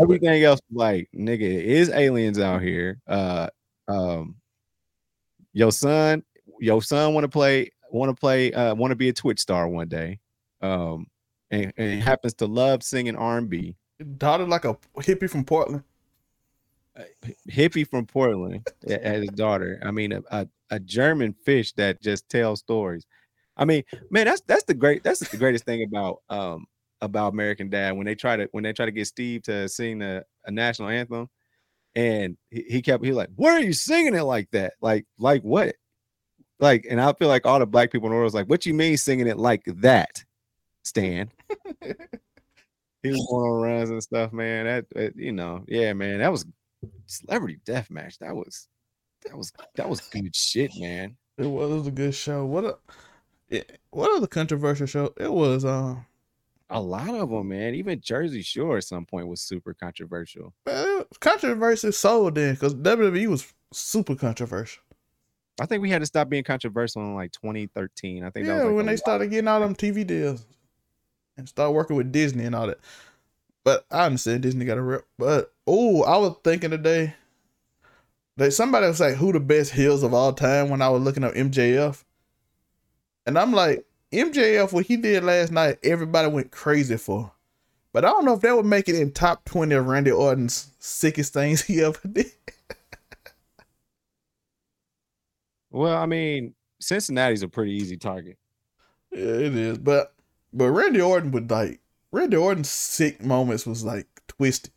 Everything 0.00 0.44
else 0.44 0.60
like, 0.72 1.08
nigga, 1.14 1.42
it 1.42 1.64
is 1.66 1.90
aliens 1.90 2.38
out 2.38 2.62
here. 2.62 3.00
Uh 3.06 3.48
um 3.88 4.36
your 5.52 5.72
son, 5.72 6.22
your 6.60 6.82
son 6.82 7.14
want 7.14 7.24
to 7.24 7.28
play, 7.28 7.70
want 7.90 8.14
to 8.14 8.18
play, 8.18 8.52
uh, 8.52 8.74
want 8.74 8.90
to 8.90 8.96
be 8.96 9.08
a 9.08 9.12
Twitch 9.12 9.40
star 9.40 9.68
one 9.68 9.88
day. 9.88 10.18
Um 10.60 11.06
and, 11.50 11.72
and 11.76 12.02
happens 12.02 12.34
to 12.34 12.46
love 12.46 12.82
singing 12.82 13.16
R&B. 13.16 13.74
daughter 14.18 14.46
like 14.46 14.64
a 14.64 14.76
hippie 14.98 15.30
from 15.30 15.44
Portland. 15.44 15.82
hippie 17.50 17.86
from 17.88 18.06
Portland 18.06 18.66
a- 18.86 19.06
as 19.06 19.22
his 19.22 19.30
daughter. 19.30 19.80
I 19.82 19.90
mean, 19.90 20.12
a, 20.12 20.22
a, 20.30 20.48
a 20.70 20.80
German 20.80 21.34
fish 21.44 21.72
that 21.74 22.02
just 22.02 22.28
tells 22.28 22.60
stories. 22.60 23.06
I 23.56 23.64
mean, 23.64 23.82
man, 24.10 24.26
that's 24.26 24.40
that's 24.42 24.64
the 24.64 24.74
great 24.74 25.02
that's 25.02 25.20
the 25.20 25.36
greatest 25.36 25.64
thing 25.64 25.82
about 25.82 26.18
um 26.28 26.66
about 27.00 27.32
American 27.32 27.70
Dad 27.70 27.96
when 27.96 28.06
they 28.06 28.14
try 28.14 28.36
to 28.36 28.48
when 28.52 28.64
they 28.64 28.72
try 28.72 28.86
to 28.86 28.92
get 28.92 29.06
Steve 29.06 29.42
to 29.44 29.68
sing 29.68 30.02
a, 30.02 30.22
a 30.46 30.50
national 30.50 30.88
anthem, 30.88 31.28
and 31.94 32.36
he, 32.50 32.64
he 32.68 32.82
kept 32.82 33.04
he 33.04 33.12
like, 33.12 33.30
"Why 33.34 33.52
are 33.52 33.60
you 33.60 33.72
singing 33.72 34.14
it 34.14 34.22
like 34.22 34.50
that? 34.52 34.74
Like 34.80 35.06
like 35.18 35.42
what? 35.42 35.74
Like?" 36.60 36.86
And 36.88 37.00
I 37.00 37.12
feel 37.14 37.28
like 37.28 37.46
all 37.46 37.58
the 37.58 37.66
black 37.66 37.90
people 37.90 38.06
in 38.06 38.10
the 38.10 38.16
world 38.16 38.26
was 38.26 38.34
like, 38.34 38.48
"What 38.48 38.66
you 38.66 38.74
mean 38.74 38.96
singing 38.96 39.26
it 39.26 39.38
like 39.38 39.64
that, 39.66 40.24
Stan?" 40.84 41.30
he 43.02 43.10
was 43.10 43.26
going 43.30 43.50
on 43.52 43.62
runs 43.62 43.90
and 43.90 44.02
stuff, 44.02 44.32
man. 44.32 44.66
That, 44.66 44.86
that 44.90 45.16
you 45.16 45.32
know, 45.32 45.64
yeah, 45.68 45.92
man, 45.92 46.18
that 46.18 46.32
was 46.32 46.46
celebrity 47.06 47.60
death 47.64 47.90
match. 47.90 48.18
That 48.18 48.34
was 48.34 48.68
that 49.24 49.36
was 49.36 49.52
that 49.76 49.88
was 49.88 50.00
good 50.00 50.34
shit, 50.34 50.72
man. 50.78 51.16
It 51.36 51.46
was, 51.46 51.70
it 51.70 51.74
was 51.74 51.86
a 51.86 51.92
good 51.92 52.14
show. 52.14 52.44
What 52.44 52.64
a 52.64 52.76
yeah, 53.48 53.62
what 53.90 54.14
other 54.16 54.26
controversial 54.26 54.86
show? 54.86 55.12
It 55.18 55.32
was 55.32 55.64
um 55.64 56.04
A 56.70 56.80
lot 56.80 57.10
of 57.10 57.30
them, 57.30 57.48
man. 57.48 57.74
Even 57.74 58.00
Jersey 58.00 58.42
Shore 58.42 58.78
at 58.78 58.84
some 58.84 59.06
point 59.06 59.28
was 59.28 59.40
super 59.40 59.74
controversial. 59.74 60.52
controversy 61.20 61.92
sold 61.92 62.34
then 62.34 62.54
because 62.54 62.74
WWE 62.74 63.28
was 63.28 63.52
super 63.72 64.14
controversial. 64.14 64.82
I 65.60 65.66
think 65.66 65.82
we 65.82 65.90
had 65.90 66.00
to 66.02 66.06
stop 66.06 66.28
being 66.28 66.44
controversial 66.44 67.02
in 67.02 67.14
like 67.14 67.32
2013. 67.32 68.24
I 68.24 68.30
think 68.30 68.46
that 68.46 68.52
Yeah, 68.52 68.54
was 68.56 68.64
like 68.66 68.74
when 68.76 68.86
the 68.86 68.92
they 68.92 68.96
started 68.96 69.30
getting 69.30 69.48
all 69.48 69.60
them 69.60 69.74
TV 69.74 70.06
deals 70.06 70.44
and 71.36 71.48
start 71.48 71.72
working 71.72 71.96
with 71.96 72.12
Disney 72.12 72.44
and 72.44 72.54
all 72.54 72.66
that. 72.68 72.78
But 73.64 73.84
I 73.90 74.06
understand 74.06 74.42
Disney 74.42 74.64
got 74.64 74.78
a 74.78 74.82
rep. 74.82 75.04
But 75.18 75.52
oh, 75.66 76.02
I 76.04 76.16
was 76.16 76.36
thinking 76.44 76.70
today 76.70 77.14
that 78.36 78.52
somebody 78.52 78.86
was 78.86 79.00
like, 79.00 79.16
"Who 79.16 79.32
the 79.32 79.40
best 79.40 79.72
heels 79.72 80.02
of 80.02 80.14
all 80.14 80.32
time?" 80.32 80.70
When 80.70 80.80
I 80.80 80.88
was 80.88 81.02
looking 81.02 81.24
up 81.24 81.34
MJF, 81.34 82.04
and 83.26 83.38
I'm 83.38 83.52
like, 83.52 83.84
MJF, 84.12 84.72
what 84.72 84.86
he 84.86 84.96
did 84.96 85.24
last 85.24 85.52
night, 85.52 85.78
everybody 85.82 86.28
went 86.28 86.50
crazy 86.50 86.96
for. 86.96 87.32
But 87.92 88.04
I 88.04 88.08
don't 88.08 88.24
know 88.24 88.34
if 88.34 88.40
that 88.40 88.56
would 88.56 88.64
make 88.64 88.88
it 88.88 88.94
in 88.94 89.12
top 89.12 89.44
twenty 89.44 89.74
of 89.74 89.86
Randy 89.86 90.12
Orton's 90.12 90.72
sickest 90.78 91.32
things 91.32 91.62
he 91.66 91.82
ever 91.82 92.06
did. 92.06 92.32
Well, 95.70 95.96
I 95.96 96.06
mean, 96.06 96.54
Cincinnati's 96.80 97.42
a 97.42 97.48
pretty 97.48 97.72
easy 97.72 97.96
target. 97.96 98.38
Yeah, 99.12 99.20
it 99.20 99.54
is. 99.56 99.78
But 99.78 100.14
but 100.52 100.70
Randy 100.70 101.00
Orton 101.00 101.30
would 101.32 101.50
like 101.50 101.80
Randy 102.12 102.36
Orton's 102.36 102.70
sick 102.70 103.22
moments 103.22 103.66
was 103.66 103.84
like 103.84 104.06
twisted. 104.26 104.72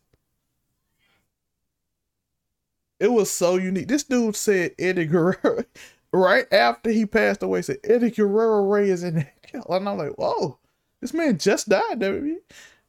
It 3.00 3.12
was 3.12 3.32
so 3.32 3.56
unique. 3.56 3.88
This 3.88 4.04
dude 4.04 4.36
said 4.36 4.76
Eddie 4.78 5.06
Guerrero 5.06 5.64
right 6.14 6.46
after 6.52 6.92
he 6.92 7.06
passed 7.06 7.42
away. 7.42 7.62
Said 7.64 7.80
Eddie 7.84 8.12
Guerrero 8.12 8.64
Ray 8.64 8.89
is 8.89 9.04
in 9.04 9.28
hell, 9.52 9.66
and 9.70 9.89
I'm 9.89 9.98
like, 9.98 10.18
whoa, 10.18 10.60
this 11.00 11.14
man 11.14 11.38
just 11.38 11.70
died. 11.70 12.00
WWE. 12.00 12.36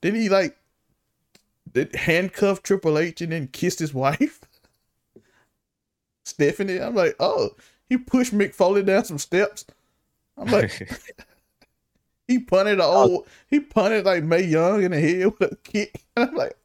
Then 0.02 0.14
he 0.14 0.28
like 0.28 0.58
did 1.72 1.94
handcuff 1.94 2.62
Triple 2.62 2.98
H 2.98 3.20
and 3.22 3.32
then 3.32 3.48
kissed 3.48 3.78
his 3.78 3.94
wife, 3.94 4.40
Stephanie. 6.24 6.78
I'm 6.78 6.94
like, 6.94 7.16
oh, 7.18 7.50
he 7.92 7.98
pushed 7.98 8.32
Mick 8.32 8.54
Foley 8.54 8.82
down 8.82 9.04
some 9.04 9.18
steps. 9.18 9.66
I'm 10.38 10.50
like. 10.50 10.88
He 12.28 12.38
punted 12.38 12.78
a 12.78 12.84
old. 12.84 13.26
He 13.48 13.60
punted 13.60 14.06
like 14.06 14.22
Mae 14.22 14.44
Young 14.44 14.82
in 14.84 14.92
the 14.92 15.00
head 15.00 15.26
with 15.38 15.52
a 15.52 15.56
kick. 15.56 16.02
And 16.16 16.30
I'm 16.30 16.34
like, 16.34 16.56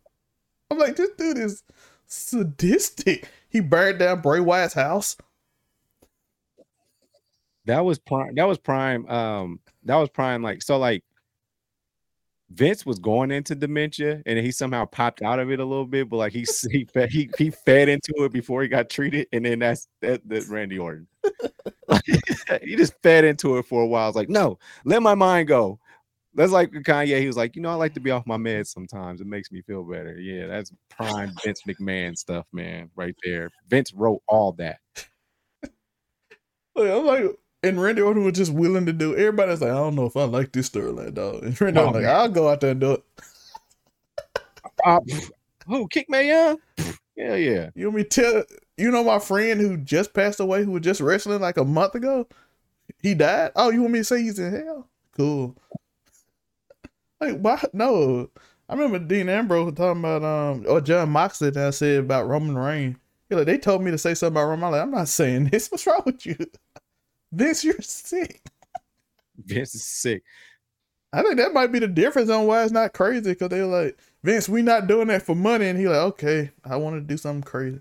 I'm 0.71 0.77
like, 0.77 0.95
this 0.95 1.09
dude 1.17 1.37
is 1.37 1.63
sadistic. 2.05 3.27
He 3.49 3.59
burned 3.59 3.99
down 3.99 4.21
Bray 4.21 4.39
Wyatt's 4.39 4.75
house. 4.75 5.17
that 7.65 7.83
was 7.83 7.99
prime. 7.99 8.35
That 8.35 8.47
was 8.47 8.59
prime. 8.59 9.09
Um, 9.09 9.59
that 9.83 9.95
was 9.97 10.09
prime. 10.09 10.41
Like 10.41 10.61
so, 10.61 10.77
like 10.77 11.03
Vince 12.49 12.85
was 12.85 12.97
going 12.97 13.29
into 13.31 13.55
dementia, 13.55 14.21
and 14.25 14.39
he 14.39 14.51
somehow 14.51 14.85
popped 14.85 15.21
out 15.21 15.39
of 15.39 15.51
it 15.51 15.59
a 15.59 15.65
little 15.65 15.85
bit. 15.85 16.09
But 16.09 16.17
like 16.17 16.33
he 16.33 16.45
he 16.71 16.85
fed, 16.93 17.09
he, 17.09 17.29
he 17.37 17.49
fed 17.49 17.89
into 17.89 18.13
it 18.19 18.31
before 18.31 18.61
he 18.61 18.67
got 18.67 18.89
treated, 18.89 19.27
and 19.33 19.45
then 19.45 19.59
that's 19.59 19.87
that, 20.01 20.21
that's 20.25 20.47
Randy 20.47 20.79
Orton. 20.79 21.07
he 22.63 22.75
just 22.75 22.93
fed 23.01 23.25
into 23.25 23.57
it 23.57 23.65
for 23.65 23.81
a 23.81 23.87
while. 23.87 24.03
I 24.03 24.07
was 24.07 24.15
like, 24.15 24.29
no, 24.29 24.59
let 24.85 25.01
my 25.01 25.15
mind 25.15 25.47
go. 25.47 25.79
That's 26.33 26.51
like 26.51 26.71
Kanye. 26.71 27.19
He 27.19 27.27
was 27.27 27.37
like, 27.37 27.55
you 27.55 27.61
know, 27.61 27.69
I 27.69 27.75
like 27.75 27.95
to 27.95 27.99
be 27.99 28.11
off 28.11 28.27
my 28.27 28.37
meds 28.37 28.67
sometimes. 28.67 29.21
It 29.21 29.27
makes 29.27 29.51
me 29.51 29.61
feel 29.61 29.83
better. 29.83 30.19
Yeah, 30.19 30.47
that's 30.47 30.71
prime 30.89 31.31
Vince 31.43 31.63
McMahon 31.67 32.15
stuff, 32.15 32.45
man, 32.53 32.91
right 32.95 33.15
there. 33.23 33.49
Vince 33.67 33.91
wrote 33.93 34.21
all 34.27 34.51
that. 34.53 34.79
I'm 36.77 37.05
like, 37.05 37.23
and 37.63 37.81
Randy 37.81 38.01
Orton 38.01 38.23
was 38.23 38.33
just 38.33 38.53
willing 38.53 38.85
to 38.85 38.93
do. 38.93 39.15
Everybody's 39.15 39.61
like, 39.61 39.71
I 39.71 39.75
don't 39.75 39.95
know 39.95 40.05
if 40.05 40.15
I 40.15 40.23
like 40.23 40.51
this 40.51 40.69
storyline, 40.69 41.13
dog. 41.13 41.43
And 41.43 41.59
Randy 41.59 41.79
Oh, 41.79 41.89
like. 41.89 42.05
I'll 42.05 42.29
go 42.29 42.49
out 42.49 42.61
there 42.61 42.71
and 42.71 42.81
do 42.81 42.91
it. 42.93 43.03
Uh, 44.85 44.99
who 45.65 45.87
kick 45.87 46.09
Mae 46.09 46.27
Young? 46.27 46.57
Yeah, 47.15 47.35
yeah. 47.35 47.69
You 47.75 47.87
want 47.87 47.97
me 47.97 48.03
to 48.03 48.09
tell? 48.09 48.43
You 48.77 48.91
know 48.91 49.03
my 49.03 49.19
friend 49.19 49.59
who 49.59 49.77
just 49.77 50.13
passed 50.13 50.39
away, 50.39 50.63
who 50.63 50.71
was 50.71 50.83
just 50.83 51.01
wrestling 51.01 51.41
like 51.41 51.57
a 51.57 51.65
month 51.65 51.95
ago. 51.95 52.27
He 53.01 53.15
died. 53.15 53.51
Oh, 53.55 53.71
you 53.71 53.81
want 53.81 53.93
me 53.93 53.99
to 53.99 54.05
say 54.05 54.21
he's 54.21 54.39
in 54.39 54.53
hell? 54.53 54.87
Cool. 55.17 55.57
Like, 57.19 57.37
why? 57.39 57.63
No. 57.73 58.29
I 58.69 58.73
remember 58.75 58.99
Dean 58.99 59.29
Ambrose 59.29 59.73
talking 59.73 60.01
about, 60.01 60.23
um, 60.23 60.65
or 60.67 60.81
Jon 60.81 61.09
Moxley 61.09 61.49
that 61.51 61.73
said 61.73 61.99
about 62.01 62.27
Roman 62.27 62.57
Reigns. 62.57 62.97
Like, 63.29 63.45
they 63.45 63.57
told 63.57 63.81
me 63.83 63.91
to 63.91 63.97
say 63.97 64.13
something 64.13 64.33
about 64.35 64.49
Roman. 64.49 64.65
I'm 64.65 64.71
like, 64.71 64.81
I'm 64.81 64.91
not 64.91 65.07
saying 65.07 65.45
this. 65.45 65.67
What's 65.71 65.87
wrong 65.87 66.03
with 66.05 66.25
you? 66.25 66.35
Vince, 67.31 67.63
you're 67.63 67.81
sick. 67.81 68.41
Vince 69.37 69.75
is 69.75 69.83
sick. 69.83 70.23
I 71.13 71.21
think 71.23 71.37
that 71.37 71.53
might 71.53 71.71
be 71.71 71.79
the 71.79 71.87
difference 71.87 72.29
on 72.29 72.47
why 72.47 72.63
it's 72.63 72.71
not 72.71 72.93
crazy 72.93 73.31
because 73.31 73.49
they're 73.49 73.65
like, 73.65 73.97
Vince, 74.23 74.49
we 74.49 74.61
not 74.61 74.87
doing 74.87 75.07
that 75.07 75.23
for 75.23 75.35
money. 75.35 75.67
And 75.67 75.79
he 75.79 75.87
like, 75.87 75.97
okay, 75.97 76.51
I 76.65 76.75
want 76.75 76.95
to 76.95 77.01
do 77.01 77.17
something 77.17 77.43
crazy. 77.43 77.79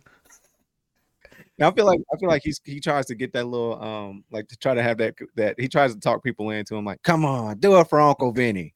Now, 1.58 1.70
I 1.70 1.74
feel 1.74 1.86
like 1.86 2.00
I 2.12 2.18
feel 2.18 2.28
like 2.28 2.42
he's 2.44 2.60
he 2.64 2.80
tries 2.80 3.06
to 3.06 3.14
get 3.14 3.32
that 3.32 3.46
little 3.46 3.82
um 3.82 4.24
like 4.30 4.46
to 4.48 4.56
try 4.58 4.74
to 4.74 4.82
have 4.82 4.98
that 4.98 5.14
that 5.36 5.58
he 5.58 5.68
tries 5.68 5.94
to 5.94 6.00
talk 6.00 6.22
people 6.22 6.50
into 6.50 6.76
him 6.76 6.84
like, 6.84 7.02
come 7.02 7.24
on, 7.24 7.58
do 7.58 7.78
it 7.80 7.88
for 7.88 8.00
Uncle 8.00 8.30
Vinny. 8.30 8.74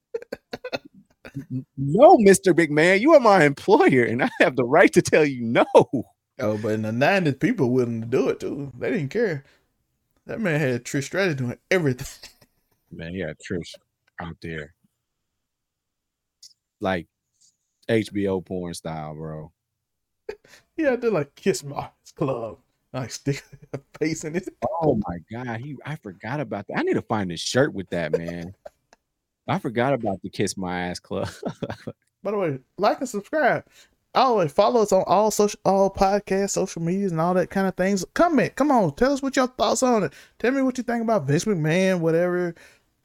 no, 1.77 2.16
Mr. 2.16 2.57
Big 2.57 2.71
Man, 2.71 3.01
you 3.01 3.12
are 3.14 3.21
my 3.21 3.45
employer, 3.45 4.05
and 4.05 4.23
I 4.23 4.31
have 4.41 4.57
the 4.57 4.64
right 4.64 4.93
to 4.95 5.03
tell 5.03 5.25
you 5.25 5.43
no. 5.43 5.66
Oh, 6.43 6.57
but 6.57 6.73
in 6.73 6.83
the 6.83 6.91
90s, 6.91 7.39
people 7.39 7.71
willing 7.71 8.01
to 8.01 8.07
do 8.07 8.31
it 8.31 8.41
too. 8.41 8.73
They 8.79 8.91
didn't 8.91 9.11
care. 9.11 9.45
That 10.27 10.41
man 10.41 10.61
had 10.61 10.85
Trish 10.85 11.05
Stratus 11.05 11.37
doing 11.37 11.59
everything. 11.71 12.31
Man, 12.93 13.14
yeah, 13.14 13.33
Trish 13.35 13.75
out 14.21 14.37
there. 14.43 14.75
Like 16.81 17.07
HBO 17.89 18.45
porn 18.45 18.75
style, 18.75 19.14
bro. 19.14 19.53
yeah, 20.77 20.97
they're 20.97 21.11
like 21.11 21.35
Kiss 21.35 21.64
My 21.64 21.79
ass 21.79 22.12
Club. 22.14 22.59
Like 22.93 23.11
stick 23.12 23.45
a 23.73 23.81
face 23.99 24.25
in 24.25 24.35
it. 24.35 24.49
Oh 24.83 25.01
my 25.07 25.18
god, 25.31 25.61
he 25.61 25.77
I 25.85 25.97
forgot 25.97 26.41
about 26.41 26.66
that. 26.68 26.79
I 26.79 26.83
need 26.83 26.95
to 26.95 27.03
find 27.03 27.31
a 27.31 27.37
shirt 27.37 27.73
with 27.73 27.89
that, 27.91 28.16
man. 28.16 28.55
I 29.47 29.59
forgot 29.59 29.93
about 29.95 30.23
the 30.23 30.31
Kiss 30.31 30.57
My 30.57 30.81
Ass 30.83 31.01
Club. 31.01 31.29
By 32.23 32.31
the 32.31 32.37
way, 32.37 32.59
like 32.79 33.01
and 33.01 33.09
subscribe. 33.09 33.64
Oh, 34.14 34.32
Always 34.32 34.52
follow 34.52 34.82
us 34.82 34.92
on 34.92 35.04
all 35.06 35.30
social, 35.30 35.61
all 35.64 35.88
podcasts, 35.88 36.50
social 36.50 36.82
medias, 36.82 37.12
and 37.12 37.20
all 37.20 37.34
that 37.34 37.50
kind 37.50 37.68
of 37.68 37.76
things. 37.76 38.04
Comment, 38.14 38.54
come 38.56 38.72
on, 38.72 38.94
tell 38.96 39.12
us 39.12 39.22
what 39.22 39.36
your 39.36 39.46
thoughts 39.46 39.84
on 39.84 40.02
it. 40.02 40.12
Tell 40.40 40.50
me 40.50 40.62
what 40.62 40.76
you 40.78 40.84
think 40.84 41.02
about 41.02 41.26
Vince 41.26 41.44
McMahon, 41.44 42.00
whatever 42.00 42.54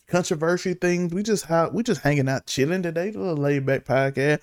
controversy 0.08 0.74
things. 0.74 1.14
We 1.14 1.24
just 1.24 1.46
how 1.46 1.70
we 1.70 1.84
just 1.84 2.02
hanging 2.02 2.28
out, 2.28 2.48
chilling 2.48 2.82
today. 2.82 3.10
A 3.10 3.12
little 3.12 3.38
laid 3.38 3.66
back 3.66 3.86
podcast. 3.86 4.42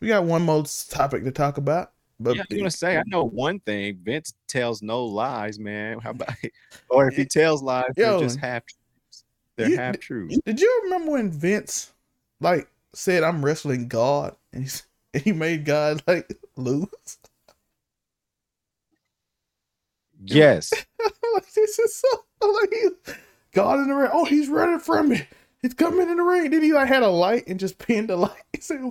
We 0.00 0.08
got 0.08 0.24
one 0.24 0.42
more 0.42 0.64
topic 0.88 1.24
to 1.24 1.30
talk 1.30 1.58
about. 1.58 1.92
But 2.18 2.36
yeah, 2.36 2.42
I 2.42 2.46
was 2.50 2.58
gonna 2.58 2.70
say, 2.70 2.98
I 2.98 3.02
know 3.06 3.24
one 3.24 3.60
thing. 3.60 3.98
Vince 4.02 4.34
tells 4.46 4.82
no 4.82 5.04
lies, 5.04 5.58
man. 5.58 6.00
How 6.00 6.10
about? 6.10 6.34
Or 6.88 7.06
if 7.08 7.14
he 7.14 7.24
tells 7.24 7.62
lies, 7.62 7.84
Yo, 7.96 8.18
they're 8.18 8.26
just 8.26 8.40
half 8.40 8.62
truths. 8.66 9.24
They're 9.56 9.76
half 9.76 10.00
truths. 10.00 10.38
Did 10.44 10.60
you 10.60 10.80
remember 10.84 11.12
when 11.12 11.30
Vince 11.30 11.92
like 12.40 12.68
said, 12.92 13.22
"I'm 13.22 13.44
wrestling 13.44 13.86
God," 13.86 14.34
and 14.52 14.82
he, 15.12 15.18
he 15.24 15.32
made 15.32 15.64
God 15.64 16.02
like 16.06 16.38
lose? 16.56 16.88
Yes. 20.22 20.70
like, 21.34 21.52
this 21.54 21.78
is 21.78 21.94
so 21.94 22.08
like 22.46 23.18
God 23.52 23.78
in 23.78 23.88
the 23.88 23.94
ring. 23.94 24.10
Oh, 24.12 24.26
he's 24.26 24.48
running 24.48 24.78
from 24.78 25.08
me. 25.08 25.26
He's 25.62 25.72
coming 25.72 26.10
in 26.10 26.16
the 26.18 26.22
ring. 26.22 26.50
Then 26.50 26.62
he 26.62 26.74
like 26.74 26.88
had 26.88 27.02
a 27.02 27.08
light 27.08 27.46
and 27.46 27.58
just 27.58 27.78
pinned 27.78 28.10
the 28.10 28.16
light. 28.16 28.42
He 28.52 28.60
said, 28.60 28.82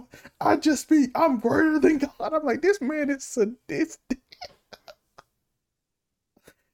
I 0.41 0.55
just 0.55 0.89
be, 0.89 1.09
I'm 1.13 1.39
greater 1.39 1.77
than 1.77 1.99
God. 1.99 2.33
I'm 2.33 2.43
like, 2.43 2.63
this 2.63 2.81
man 2.81 3.11
is 3.11 3.23
sadistic. 3.23 4.19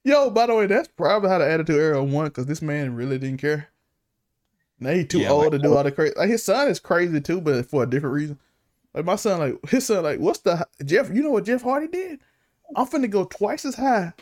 Yo, 0.04 0.30
by 0.30 0.46
the 0.46 0.54
way, 0.54 0.66
that's 0.66 0.88
probably 0.88 1.28
how 1.28 1.38
the 1.38 1.50
Attitude 1.50 1.76
Era 1.76 2.02
won 2.02 2.28
because 2.28 2.46
this 2.46 2.62
man 2.62 2.94
really 2.94 3.18
didn't 3.18 3.40
care. 3.40 3.68
Now 4.78 4.92
he 4.92 5.04
too 5.04 5.20
yeah, 5.20 5.30
old 5.30 5.44
like, 5.44 5.52
to 5.52 5.58
do 5.58 5.74
oh. 5.74 5.78
all 5.78 5.84
the 5.84 5.90
crazy. 5.90 6.14
Like 6.16 6.30
his 6.30 6.44
son 6.44 6.68
is 6.68 6.78
crazy 6.78 7.20
too, 7.20 7.40
but 7.40 7.66
for 7.66 7.82
a 7.82 7.90
different 7.90 8.14
reason. 8.14 8.38
Like 8.96 9.04
my 9.04 9.16
son, 9.16 9.38
like 9.38 9.68
his 9.68 9.86
son, 9.86 10.02
like 10.02 10.18
what's 10.18 10.38
the 10.40 10.66
Jeff? 10.84 11.10
You 11.12 11.22
know 11.22 11.30
what 11.30 11.44
Jeff 11.44 11.60
Hardy 11.60 11.86
did? 11.86 12.18
I'm 12.74 12.86
finna 12.86 13.10
go 13.10 13.24
twice 13.24 13.66
as 13.66 13.74
high, 13.74 14.14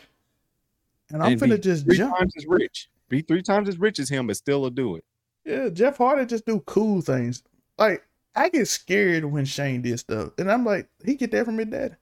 and 1.09 1.23
I'm 1.23 1.31
and 1.31 1.41
finna 1.41 1.61
just 1.61 1.85
three 1.85 1.95
jump. 1.95 2.17
times 2.17 2.33
as 2.35 2.45
rich. 2.45 2.89
Be 3.07 3.21
three 3.21 3.41
times 3.41 3.69
as 3.69 3.79
rich 3.79 3.99
as 3.99 4.09
him, 4.09 4.27
but 4.27 4.35
still 4.35 4.61
will 4.61 4.69
do 4.69 4.97
it. 4.97 5.05
Yeah, 5.45 5.69
Jeff 5.69 5.97
Hardy 5.97 6.25
just 6.25 6.45
do 6.45 6.59
cool 6.65 6.99
things. 6.99 7.41
Like 7.77 8.03
I 8.35 8.49
get 8.49 8.67
scared 8.67 9.23
when 9.23 9.45
Shane 9.45 9.81
did 9.81 9.97
stuff, 9.97 10.31
and 10.37 10.51
I'm 10.51 10.65
like, 10.65 10.89
he 11.05 11.15
get 11.15 11.31
that 11.31 11.45
from 11.45 11.57
his 11.57 11.67
dad. 11.67 11.95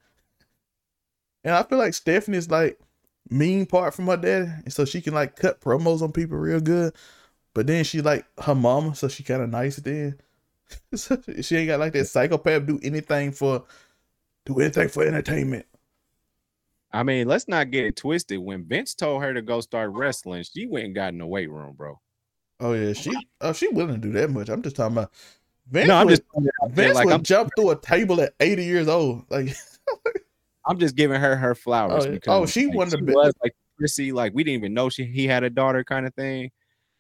And 1.44 1.54
I 1.54 1.62
feel 1.62 1.78
like 1.78 1.94
Stephanie's 1.94 2.50
like 2.50 2.80
mean 3.30 3.68
part 3.68 3.94
from 3.94 4.08
her 4.08 4.18
dad, 4.18 4.64
and 4.64 4.74
so 4.74 4.84
she 4.84 5.00
can 5.00 5.14
like 5.14 5.36
cut 5.36 5.62
promos 5.62 6.02
on 6.02 6.12
people 6.12 6.38
real 6.40 6.60
good. 6.60 6.96
But 7.54 7.68
then 7.68 7.84
she 7.84 8.02
like 8.02 8.26
her 8.40 8.56
mama, 8.56 8.96
so 8.96 9.08
she 9.08 9.22
kind 9.22 9.44
of 9.44 9.50
nice 9.52 9.76
then. 9.76 10.20
she 11.42 11.58
ain't 11.58 11.68
got 11.68 11.80
like 11.80 11.94
that 11.94 12.06
psychopath 12.06 12.66
do 12.66 12.80
anything 12.84 13.32
for 13.32 13.66
do 14.46 14.60
anything 14.60 14.90
for 14.90 15.04
entertainment. 15.04 15.66
I 16.92 17.02
mean, 17.04 17.28
let's 17.28 17.48
not 17.48 17.72
get 17.72 17.86
it 17.86 17.96
twisted. 17.96 18.40
When 18.40 18.66
Vince 18.66 18.94
told 18.94 19.24
her 19.24 19.34
to 19.34 19.42
go 19.42 19.62
start 19.62 19.92
wrestling, 19.92 20.44
she 20.44 20.68
went 20.68 20.86
and 20.86 20.96
got 20.96 21.12
in 21.12 21.18
the 21.18 21.26
weight 21.26 21.50
room, 21.50 21.74
bro. 21.76 22.00
Oh 22.60 22.74
yeah, 22.74 22.94
she 22.94 23.12
oh 23.42 23.54
she 23.54 23.68
willing 23.70 23.96
to 23.96 24.08
do 24.08 24.12
that 24.14 24.30
much. 24.30 24.50
I'm 24.50 24.62
just 24.62 24.76
talking 24.76 24.98
about 24.98 25.12
Vince. 25.70 25.88
No, 25.88 25.96
I'm 25.96 26.06
would, 26.06 26.12
just 26.12 26.24
Vince 26.70 26.96
like, 26.96 27.06
would 27.06 27.14
I'm, 27.14 27.24
jump 27.24 27.50
through 27.56 27.72
a 27.72 27.76
table 27.76 28.22
at 28.22 28.34
80 28.40 28.64
years 28.64 28.88
old. 28.88 29.24
Like 29.30 29.56
I'm 30.68 30.78
just 30.78 30.96
giving 30.96 31.20
her 31.20 31.36
her 31.36 31.56
flowers. 31.56 32.06
Oh, 32.06 32.12
because, 32.12 32.42
oh 32.42 32.46
she 32.46 32.68
like, 32.68 32.76
wanted 32.76 33.06
to 33.06 33.14
was 33.14 33.34
like 33.44 33.56
Chrissy, 33.78 34.12
like 34.12 34.34
we 34.36 34.44
didn't 34.44 34.60
even 34.60 34.74
know 34.74 34.90
she 34.90 35.06
he 35.06 35.26
had 35.26 35.44
a 35.44 35.50
daughter 35.50 35.84
kind 35.84 36.06
of 36.06 36.14
thing. 36.14 36.52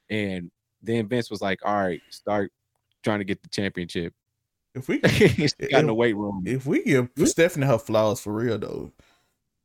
And 0.10 0.52
then 0.82 1.08
Vince 1.08 1.30
was 1.30 1.42
like, 1.42 1.60
"All 1.64 1.74
right, 1.74 2.02
start 2.10 2.52
trying 3.04 3.20
to 3.20 3.26
get 3.26 3.44
the 3.44 3.50
championship." 3.50 4.14
If 4.76 4.88
we 4.88 4.98
got 5.00 5.12
if, 5.22 5.54
in 5.60 5.88
the 5.88 5.94
weight 5.94 6.16
room, 6.16 6.44
if 6.46 6.66
we 6.66 6.84
give 6.84 7.10
Stephanie 7.26 7.68
her 7.68 7.78
flowers 7.78 8.20
for 8.20 8.34
real 8.34 8.58
though, 8.58 8.92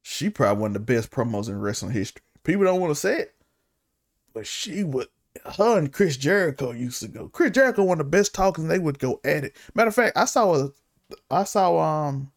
she 0.02 0.28
probably 0.30 0.60
one 0.60 0.70
of 0.70 0.74
the 0.74 0.80
best 0.80 1.10
promos 1.10 1.48
in 1.48 1.58
wrestling 1.58 1.92
history. 1.92 2.22
People 2.44 2.64
don't 2.64 2.80
want 2.80 2.90
to 2.90 3.00
say 3.00 3.20
it, 3.20 3.34
but 4.32 4.46
she 4.46 4.84
would 4.84 5.08
her 5.58 5.78
and 5.78 5.92
Chris 5.92 6.16
Jericho 6.16 6.72
used 6.72 7.00
to 7.02 7.08
go. 7.08 7.28
Chris 7.28 7.52
Jericho 7.52 7.84
one 7.84 8.00
of 8.00 8.06
the 8.06 8.10
best 8.10 8.34
talkers, 8.34 8.64
and 8.64 8.70
they 8.70 8.78
would 8.78 8.98
go 8.98 9.20
at 9.24 9.44
it. 9.44 9.56
Matter 9.74 9.88
of 9.88 9.94
fact, 9.94 10.16
I 10.16 10.24
saw 10.24 10.54
a, 10.54 10.70
I 11.30 11.44
saw 11.44 11.78
um, 11.78 12.32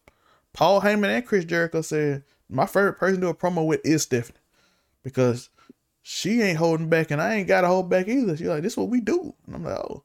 Paul 0.53 0.81
Heyman 0.81 1.05
and 1.07 1.25
Chris 1.25 1.45
Jericho 1.45 1.81
said 1.81 2.23
my 2.49 2.65
favorite 2.65 2.93
person 2.93 3.15
to 3.15 3.21
do 3.21 3.29
a 3.29 3.33
promo 3.33 3.65
with 3.65 3.81
is 3.85 4.03
Stephanie, 4.03 4.39
because 5.03 5.49
she 6.01 6.41
ain't 6.41 6.57
holding 6.57 6.89
back, 6.89 7.11
and 7.11 7.21
I 7.21 7.35
ain't 7.35 7.47
got 7.47 7.61
to 7.61 7.67
hold 7.67 7.89
back 7.89 8.07
either. 8.07 8.35
She's 8.35 8.47
like, 8.47 8.63
this 8.63 8.73
is 8.73 8.77
what 8.77 8.89
we 8.89 9.01
do, 9.01 9.33
and 9.45 9.55
I'm 9.55 9.63
like, 9.63 9.77
oh. 9.77 10.03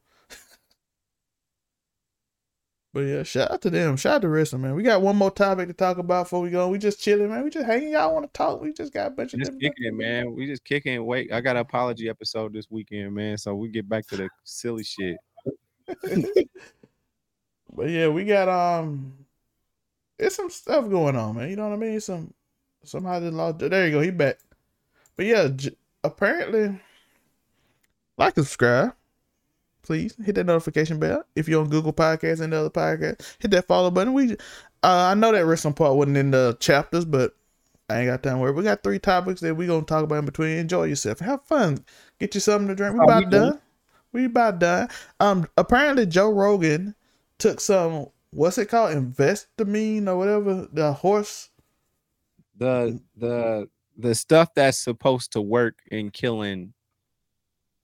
But 2.96 3.04
yeah, 3.04 3.24
shout 3.24 3.50
out 3.50 3.60
to 3.60 3.68
them. 3.68 3.98
Shout 3.98 4.14
out 4.14 4.22
to 4.22 4.28
wrestling, 4.30 4.62
man. 4.62 4.74
We 4.74 4.82
got 4.82 5.02
one 5.02 5.16
more 5.16 5.30
topic 5.30 5.68
to 5.68 5.74
talk 5.74 5.98
about 5.98 6.22
before 6.22 6.40
we 6.40 6.48
go. 6.48 6.70
We 6.70 6.78
just 6.78 6.98
chilling, 6.98 7.28
man. 7.28 7.44
We 7.44 7.50
just 7.50 7.66
hanging. 7.66 7.90
Y'all 7.90 8.14
want 8.14 8.24
to 8.24 8.32
talk? 8.32 8.62
We 8.62 8.72
just 8.72 8.90
got 8.90 9.08
a 9.08 9.10
bunch 9.10 9.34
of 9.34 9.40
just 9.40 9.52
kicking 9.60 9.84
it, 9.84 9.92
man. 9.92 10.34
We 10.34 10.46
just 10.46 10.64
kicking. 10.64 11.04
Wait, 11.04 11.30
I 11.30 11.42
got 11.42 11.56
an 11.56 11.60
apology 11.60 12.08
episode 12.08 12.54
this 12.54 12.70
weekend, 12.70 13.14
man. 13.14 13.36
So 13.36 13.54
we 13.54 13.68
get 13.68 13.86
back 13.86 14.06
to 14.06 14.16
the 14.16 14.30
silly 14.44 14.82
shit. 14.82 15.18
but 17.76 17.90
yeah, 17.90 18.08
we 18.08 18.24
got 18.24 18.48
um, 18.48 19.12
it's 20.18 20.36
some 20.36 20.48
stuff 20.48 20.88
going 20.88 21.16
on, 21.16 21.36
man. 21.36 21.50
You 21.50 21.56
know 21.56 21.68
what 21.68 21.74
I 21.74 21.76
mean? 21.76 22.00
Some 22.00 22.32
somehow 22.82 23.20
just 23.20 23.34
lost. 23.34 23.58
There 23.58 23.86
you 23.86 23.92
go. 23.92 24.00
He 24.00 24.10
back. 24.10 24.38
But 25.16 25.26
yeah, 25.26 25.48
j- 25.54 25.76
apparently, 26.02 26.80
like 28.16 28.38
and 28.38 28.46
subscribe 28.46 28.94
please 29.86 30.14
hit 30.24 30.34
that 30.34 30.44
notification 30.44 30.98
bell. 30.98 31.24
If 31.34 31.48
you're 31.48 31.62
on 31.62 31.70
Google 31.70 31.92
Podcasts 31.92 32.40
and 32.40 32.52
other 32.52 32.70
podcasts, 32.70 33.36
hit 33.38 33.50
that 33.52 33.66
follow 33.66 33.90
button. 33.90 34.12
We, 34.12 34.32
uh, 34.32 34.36
I 34.82 35.14
know 35.14 35.32
that 35.32 35.46
wrestling 35.46 35.74
part 35.74 35.96
wasn't 35.96 36.16
in 36.16 36.32
the 36.32 36.56
chapters, 36.60 37.04
but 37.04 37.34
I 37.88 38.00
ain't 38.00 38.08
got 38.08 38.22
time 38.22 38.40
worry. 38.40 38.52
We 38.52 38.64
got 38.64 38.82
three 38.82 38.98
topics 38.98 39.40
that 39.40 39.54
we 39.54 39.66
gonna 39.66 39.82
talk 39.82 40.02
about 40.04 40.18
in 40.18 40.24
between. 40.24 40.58
Enjoy 40.58 40.84
yourself, 40.84 41.20
have 41.20 41.44
fun, 41.44 41.84
get 42.18 42.34
you 42.34 42.40
something 42.40 42.68
to 42.68 42.74
drink. 42.74 42.94
We 42.94 43.04
about 43.04 43.30
done. 43.30 43.60
We 44.12 44.24
about 44.24 44.58
done. 44.58 44.88
Um, 45.20 45.46
apparently 45.56 46.06
Joe 46.06 46.30
Rogan 46.30 46.94
took 47.38 47.60
some 47.60 48.08
what's 48.30 48.58
it 48.58 48.66
called, 48.66 48.94
investamine 48.94 50.08
or 50.08 50.16
whatever, 50.16 50.68
the 50.72 50.92
horse. 50.92 51.50
The 52.58 53.00
the 53.16 53.68
the 53.96 54.14
stuff 54.14 54.48
that's 54.54 54.78
supposed 54.78 55.32
to 55.32 55.40
work 55.40 55.78
in 55.90 56.10
killing 56.10 56.72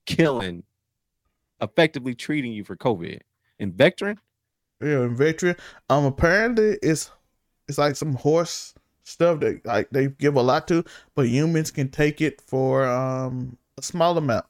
killing 0.07 0.65
effectively 1.63 2.15
treating 2.15 2.53
you 2.53 2.65
for 2.65 2.77
COVID. 2.77 3.21
In 3.59 3.73
Vectrin? 3.73 4.19
Yeah, 4.81 5.03
in 5.03 5.17
Vectrin. 5.17 5.59
Um 5.89 6.05
apparently 6.05 6.79
it's 6.83 7.11
it's 7.69 7.79
like 7.79 7.97
some 7.97 8.15
horse 8.15 8.75
stuff 9.05 9.41
that 9.41 9.65
like 9.65 9.91
they 9.91 10.09
give 10.09 10.37
a 10.37 10.43
lot 10.43 10.69
to, 10.69 10.85
but 11.15 11.29
humans 11.29 11.71
can 11.71 11.89
take 11.89 12.21
it 12.21 12.41
for 12.41 12.85
um 12.87 13.57
a 13.79 13.83
small 13.83 14.17
amount. 14.19 14.47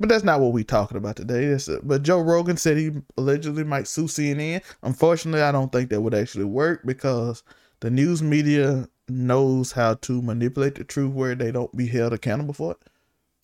But 0.00 0.08
that's 0.08 0.24
not 0.24 0.40
what 0.40 0.52
we're 0.52 0.64
talking 0.64 0.96
about 0.96 1.16
today. 1.16 1.46
That's 1.46 1.68
but 1.82 2.02
Joe 2.02 2.20
Rogan 2.20 2.56
said 2.56 2.76
he 2.76 2.90
allegedly 3.16 3.64
might 3.64 3.86
sue 3.86 4.04
CNN. 4.04 4.62
Unfortunately, 4.82 5.42
I 5.42 5.52
don't 5.52 5.70
think 5.70 5.90
that 5.90 6.00
would 6.00 6.14
actually 6.14 6.44
work 6.44 6.82
because 6.84 7.42
the 7.80 7.90
news 7.90 8.22
media 8.22 8.88
knows 9.08 9.72
how 9.72 9.94
to 9.94 10.22
manipulate 10.22 10.76
the 10.76 10.84
truth 10.84 11.12
where 11.12 11.34
they 11.34 11.52
don't 11.52 11.74
be 11.76 11.86
held 11.86 12.12
accountable 12.12 12.54
for 12.54 12.76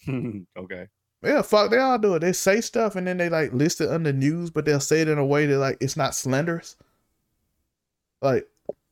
it. 0.09 0.47
okay. 0.57 0.89
Yeah, 1.23 1.43
fuck, 1.43 1.71
they 1.71 1.79
all 1.79 1.99
do 1.99 2.15
it. 2.15 2.21
They 2.21 2.33
say 2.33 2.61
stuff 2.61 2.97
and 2.97 3.07
then 3.07 3.19
they 3.19 3.29
like 3.29 3.53
list 3.53 3.81
it 3.81 3.91
under 3.91 4.13
news, 4.13 4.51
but 4.51 4.65
they'll 4.65 4.81
say 4.81 5.03
it 5.03 5.09
in 5.09 5.19
a 5.19 5.27
way 5.27 5.47
that 5.47 5.59
like 5.59 5.77
it's 5.81 5.97
not 5.97 6.15
slanderous. 6.15 6.77
Like, 8.23 8.49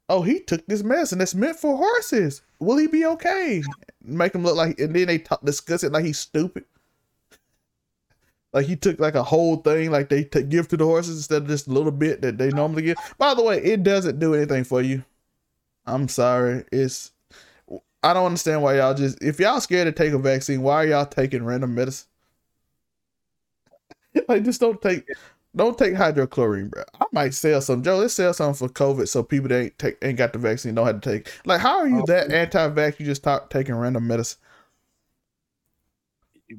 oh, 0.09 0.23
he 0.23 0.41
took 0.41 0.67
this 0.67 0.83
medicine 0.83 1.19
that's 1.19 1.35
meant 1.35 1.59
for 1.59 1.77
horses. 1.77 2.43
Will 2.61 2.77
he 2.77 2.87
be 2.87 3.07
okay? 3.07 3.63
Make 4.03 4.35
him 4.35 4.43
look 4.43 4.57
like, 4.57 4.79
and 4.79 4.95
then 4.95 5.07
they 5.07 5.19
talk, 5.19 5.45
discuss 5.45 5.85
it 5.85 5.93
like 5.93 6.05
he's 6.05 6.19
stupid. 6.19 6.65
Like 8.53 8.67
he 8.67 8.77
took 8.77 8.99
like 8.99 9.15
a 9.15 9.23
whole 9.23 9.57
thing, 9.57 9.91
like 9.91 10.09
they 10.09 10.25
t- 10.25 10.43
give 10.43 10.69
to 10.69 10.77
the 10.77 10.85
horses 10.85 11.17
instead 11.17 11.43
of 11.43 11.49
just 11.49 11.67
a 11.67 11.73
little 11.73 11.93
bit 11.93 12.23
that 12.23 12.39
they 12.39 12.49
normally 12.51 12.83
give. 12.83 12.97
By 13.19 13.35
the 13.35 13.43
way, 13.43 13.63
it 13.63 13.83
doesn't 13.83 14.19
do 14.19 14.35
anything 14.35 14.65
for 14.65 14.81
you. 14.81 15.05
I'm 15.87 16.09
sorry. 16.09 16.65
It's 16.73 17.13
I 18.03 18.15
don't 18.15 18.27
understand 18.27 18.63
why 18.63 18.77
y'all 18.79 18.95
just 18.95 19.23
if 19.23 19.41
y'all 19.41 19.61
scared 19.61 19.87
to 19.87 19.93
take 19.93 20.13
a 20.13 20.19
vaccine, 20.19 20.63
why 20.63 20.77
are 20.77 20.87
y'all 20.87 21.07
taking 21.07 21.45
random 21.45 21.75
medicine? 21.75 22.09
like 24.29 24.45
just 24.45 24.61
don't 24.61 24.81
take 24.81 25.05
don't 25.57 25.79
take 25.79 25.95
hydrochlorine, 25.95 26.71
bro. 26.71 26.85
I 27.01 27.05
might 27.13 27.35
sell 27.35 27.61
some. 27.61 27.83
Joe, 27.83 27.97
let's 27.97 28.15
sell 28.15 28.33
something 28.33 28.69
for 28.69 28.73
COVID 28.73 29.09
so 29.09 29.23
people 29.23 29.49
that 29.49 29.61
ain't 29.61 29.79
take 29.79 29.97
ain't 30.03 30.19
got 30.19 30.33
the 30.33 30.39
vaccine 30.39 30.75
don't 30.75 30.87
have 30.87 31.01
to 31.01 31.13
take. 31.13 31.33
Like, 31.45 31.61
how 31.61 31.79
are 31.79 31.89
you 31.89 32.05
that 32.07 32.31
anti-vax? 32.31 33.01
You 33.01 33.07
just 33.07 33.23
talk 33.23 33.51
taking 33.51 33.75
random 33.75 34.07
medicine. 34.07 34.39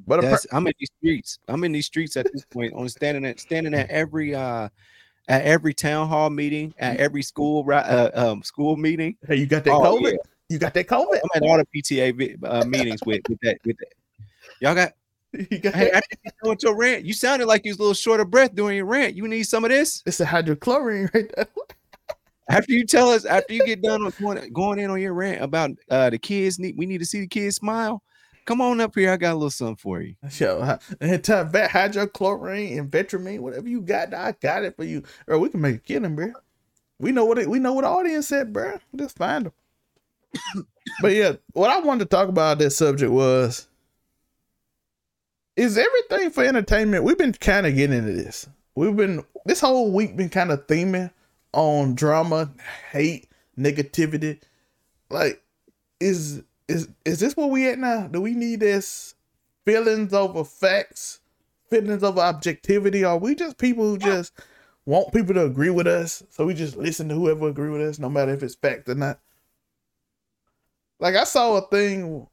But 0.05 0.21
per- 0.21 0.37
I'm 0.51 0.67
in 0.67 0.73
these 0.79 0.89
streets. 0.99 1.39
I'm 1.47 1.63
in 1.63 1.71
these 1.71 1.85
streets 1.85 2.17
at 2.17 2.31
this 2.31 2.45
point. 2.45 2.73
On 2.73 2.87
standing 2.89 3.25
at 3.25 3.39
standing 3.39 3.73
at 3.73 3.89
every 3.89 4.35
uh 4.35 4.69
at 5.27 5.43
every 5.43 5.73
town 5.73 6.07
hall 6.07 6.29
meeting, 6.29 6.73
at 6.79 6.97
every 6.97 7.21
school 7.21 7.65
uh, 7.71 8.09
um, 8.13 8.43
school 8.43 8.75
meeting. 8.75 9.15
Hey, 9.27 9.35
you 9.35 9.45
got 9.45 9.63
that 9.63 9.73
oh, 9.73 9.97
COVID? 9.97 10.13
Yeah. 10.13 10.17
You 10.49 10.57
got 10.57 10.73
that 10.73 10.87
COVID? 10.87 11.19
I'm 11.23 11.29
at 11.35 11.43
all 11.43 11.57
the 11.57 11.65
PTA 11.65 12.37
uh, 12.43 12.65
meetings 12.65 12.99
with 13.05 13.21
with 13.29 13.39
that 13.41 13.59
with 13.63 13.77
that. 13.77 14.25
Y'all 14.59 14.75
got. 14.75 14.93
You 15.51 15.59
got 15.59 15.75
hey, 15.75 15.91
after 15.91 16.17
you 16.25 16.31
doing 16.43 16.57
your 16.61 16.75
rant, 16.75 17.05
you 17.05 17.13
sounded 17.13 17.45
like 17.45 17.63
you 17.63 17.69
was 17.71 17.77
a 17.77 17.81
little 17.81 17.93
short 17.93 18.19
of 18.19 18.31
breath 18.31 18.55
during 18.55 18.77
your 18.77 18.85
rant. 18.85 19.15
You 19.15 19.27
need 19.27 19.43
some 19.43 19.63
of 19.63 19.69
this. 19.69 20.01
It's 20.05 20.19
a 20.19 20.25
hydrochlorine 20.25 21.13
right 21.13 21.31
there. 21.35 21.47
after 22.49 22.73
you 22.73 22.83
tell 22.85 23.09
us, 23.09 23.25
after 23.25 23.53
you 23.53 23.63
get 23.65 23.83
done 23.83 24.03
with 24.03 24.19
going, 24.19 24.51
going 24.51 24.79
in 24.79 24.89
on 24.89 24.99
your 24.99 25.13
rant 25.13 25.43
about 25.43 25.71
uh, 25.89 26.09
the 26.09 26.17
kids, 26.17 26.57
need 26.57 26.75
we 26.77 26.87
need 26.87 26.97
to 26.97 27.05
see 27.05 27.19
the 27.19 27.27
kids 27.27 27.57
smile. 27.57 28.01
Come 28.45 28.61
on 28.61 28.81
up 28.81 28.95
here. 28.95 29.11
I 29.11 29.17
got 29.17 29.33
a 29.33 29.35
little 29.35 29.51
something 29.51 29.75
for 29.75 30.01
you. 30.01 30.15
Yo, 30.31 30.59
hydrochlorine 30.99 32.79
and 32.79 32.89
Vetramine, 32.89 33.41
whatever 33.41 33.67
you 33.67 33.81
got, 33.81 34.11
I 34.11 34.33
got 34.41 34.63
it 34.63 34.75
for 34.75 34.83
you. 34.83 35.03
Or 35.27 35.37
we 35.37 35.49
can 35.49 35.61
make 35.61 35.75
a 35.75 35.79
killing, 35.79 36.15
bro. 36.15 36.33
We 36.97 37.11
know 37.11 37.25
what 37.25 37.37
it, 37.37 37.47
we 37.47 37.59
know 37.59 37.73
what 37.73 37.83
the 37.83 37.89
audience 37.89 38.27
said, 38.27 38.51
bro. 38.51 38.79
Just 38.95 39.17
find 39.17 39.45
them. 39.45 40.65
but 41.01 41.13
yeah, 41.13 41.33
what 41.53 41.69
I 41.69 41.79
wanted 41.79 42.05
to 42.09 42.15
talk 42.15 42.29
about 42.29 42.57
this 42.57 42.75
subject 42.75 43.11
was 43.11 43.67
is 45.59 45.77
everything 45.77 46.31
for 46.31 46.43
entertainment. 46.43 47.03
We've 47.03 47.17
been 47.17 47.33
kind 47.33 47.67
of 47.67 47.75
getting 47.75 47.97
into 47.97 48.13
this. 48.13 48.47
We've 48.75 48.95
been 48.95 49.25
this 49.45 49.59
whole 49.59 49.91
week 49.91 50.15
been 50.15 50.29
kind 50.29 50.51
of 50.51 50.65
theming 50.67 51.11
on 51.51 51.95
drama, 51.95 52.51
hate, 52.91 53.27
negativity. 53.57 54.39
Like, 55.09 55.43
is 55.99 56.43
is 56.69 56.87
is 57.03 57.19
this 57.19 57.35
where 57.35 57.47
we 57.47 57.67
at 57.67 57.77
now? 57.77 58.07
Do 58.07 58.21
we 58.21 58.35
need 58.35 58.61
this 58.61 59.15
feelings 59.65 60.13
over 60.13 60.45
facts, 60.45 61.19
feelings 61.69 62.03
over 62.03 62.21
objectivity? 62.21 63.03
Are 63.03 63.17
we 63.17 63.35
just 63.35 63.57
people 63.57 63.83
who 63.83 63.97
just 63.97 64.31
want 64.85 65.11
people 65.11 65.33
to 65.33 65.43
agree 65.43 65.71
with 65.71 65.87
us? 65.87 66.23
So 66.29 66.45
we 66.45 66.53
just 66.53 66.77
listen 66.77 67.09
to 67.09 67.15
whoever 67.15 67.49
agree 67.49 67.69
with 67.69 67.81
us, 67.81 67.99
no 67.99 68.09
matter 68.09 68.33
if 68.33 68.43
it's 68.43 68.55
fact 68.55 68.87
or 68.87 68.95
not. 68.95 69.19
Like 71.01 71.15
I 71.15 71.25
saw 71.25 71.57
a 71.57 71.67
thing 71.67 72.27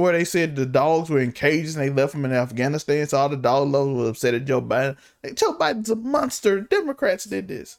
where 0.00 0.12
they 0.12 0.24
said 0.24 0.56
the 0.56 0.66
dogs 0.66 1.10
were 1.10 1.20
in 1.20 1.32
cages 1.32 1.76
and 1.76 1.84
they 1.84 1.90
left 1.90 2.12
them 2.12 2.24
in 2.24 2.32
Afghanistan. 2.32 3.06
So 3.06 3.18
all 3.18 3.28
the 3.28 3.36
dog 3.36 3.68
lovers 3.68 3.96
were 3.96 4.08
upset 4.08 4.34
at 4.34 4.44
Joe 4.44 4.62
Biden. 4.62 4.96
Like 5.22 5.36
Joe 5.36 5.56
Biden's 5.56 5.90
a 5.90 5.96
monster. 5.96 6.60
Democrats 6.62 7.24
did 7.24 7.48
this. 7.48 7.78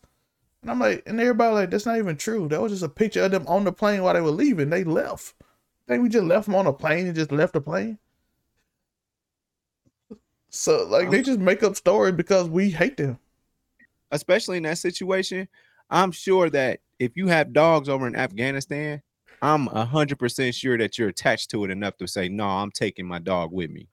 And 0.61 0.71
I'm 0.71 0.79
like, 0.79 1.03
and 1.05 1.19
everybody 1.19 1.53
like, 1.53 1.69
that's 1.71 1.85
not 1.85 1.97
even 1.97 2.17
true. 2.17 2.47
That 2.47 2.61
was 2.61 2.71
just 2.71 2.83
a 2.83 2.89
picture 2.89 3.23
of 3.23 3.31
them 3.31 3.47
on 3.47 3.63
the 3.63 3.71
plane 3.71 4.03
while 4.03 4.13
they 4.13 4.21
were 4.21 4.29
leaving. 4.29 4.69
They 4.69 4.83
left. 4.83 5.33
think 5.87 6.03
we 6.03 6.09
just 6.09 6.25
left 6.25 6.45
them 6.45 6.55
on 6.55 6.67
a 6.67 6.73
plane 6.73 7.07
and 7.07 7.15
just 7.15 7.31
left 7.31 7.53
the 7.53 7.61
plane. 7.61 7.97
So 10.49 10.85
like 10.87 11.09
they 11.09 11.21
just 11.21 11.39
make 11.39 11.63
up 11.63 11.75
stories 11.75 12.13
because 12.13 12.49
we 12.49 12.69
hate 12.69 12.97
them. 12.97 13.17
Especially 14.11 14.57
in 14.57 14.63
that 14.63 14.77
situation, 14.77 15.47
I'm 15.89 16.11
sure 16.11 16.49
that 16.49 16.81
if 16.99 17.15
you 17.15 17.27
have 17.27 17.53
dogs 17.53 17.89
over 17.89 18.05
in 18.05 18.15
Afghanistan, 18.15 19.01
I'm 19.41 19.67
a 19.69 19.85
hundred 19.85 20.19
percent 20.19 20.53
sure 20.53 20.77
that 20.77 20.97
you're 20.97 21.09
attached 21.09 21.49
to 21.51 21.63
it 21.63 21.71
enough 21.71 21.97
to 21.97 22.07
say, 22.07 22.29
no, 22.29 22.45
I'm 22.45 22.71
taking 22.71 23.07
my 23.07 23.19
dog 23.19 23.51
with 23.51 23.71
me. 23.71 23.87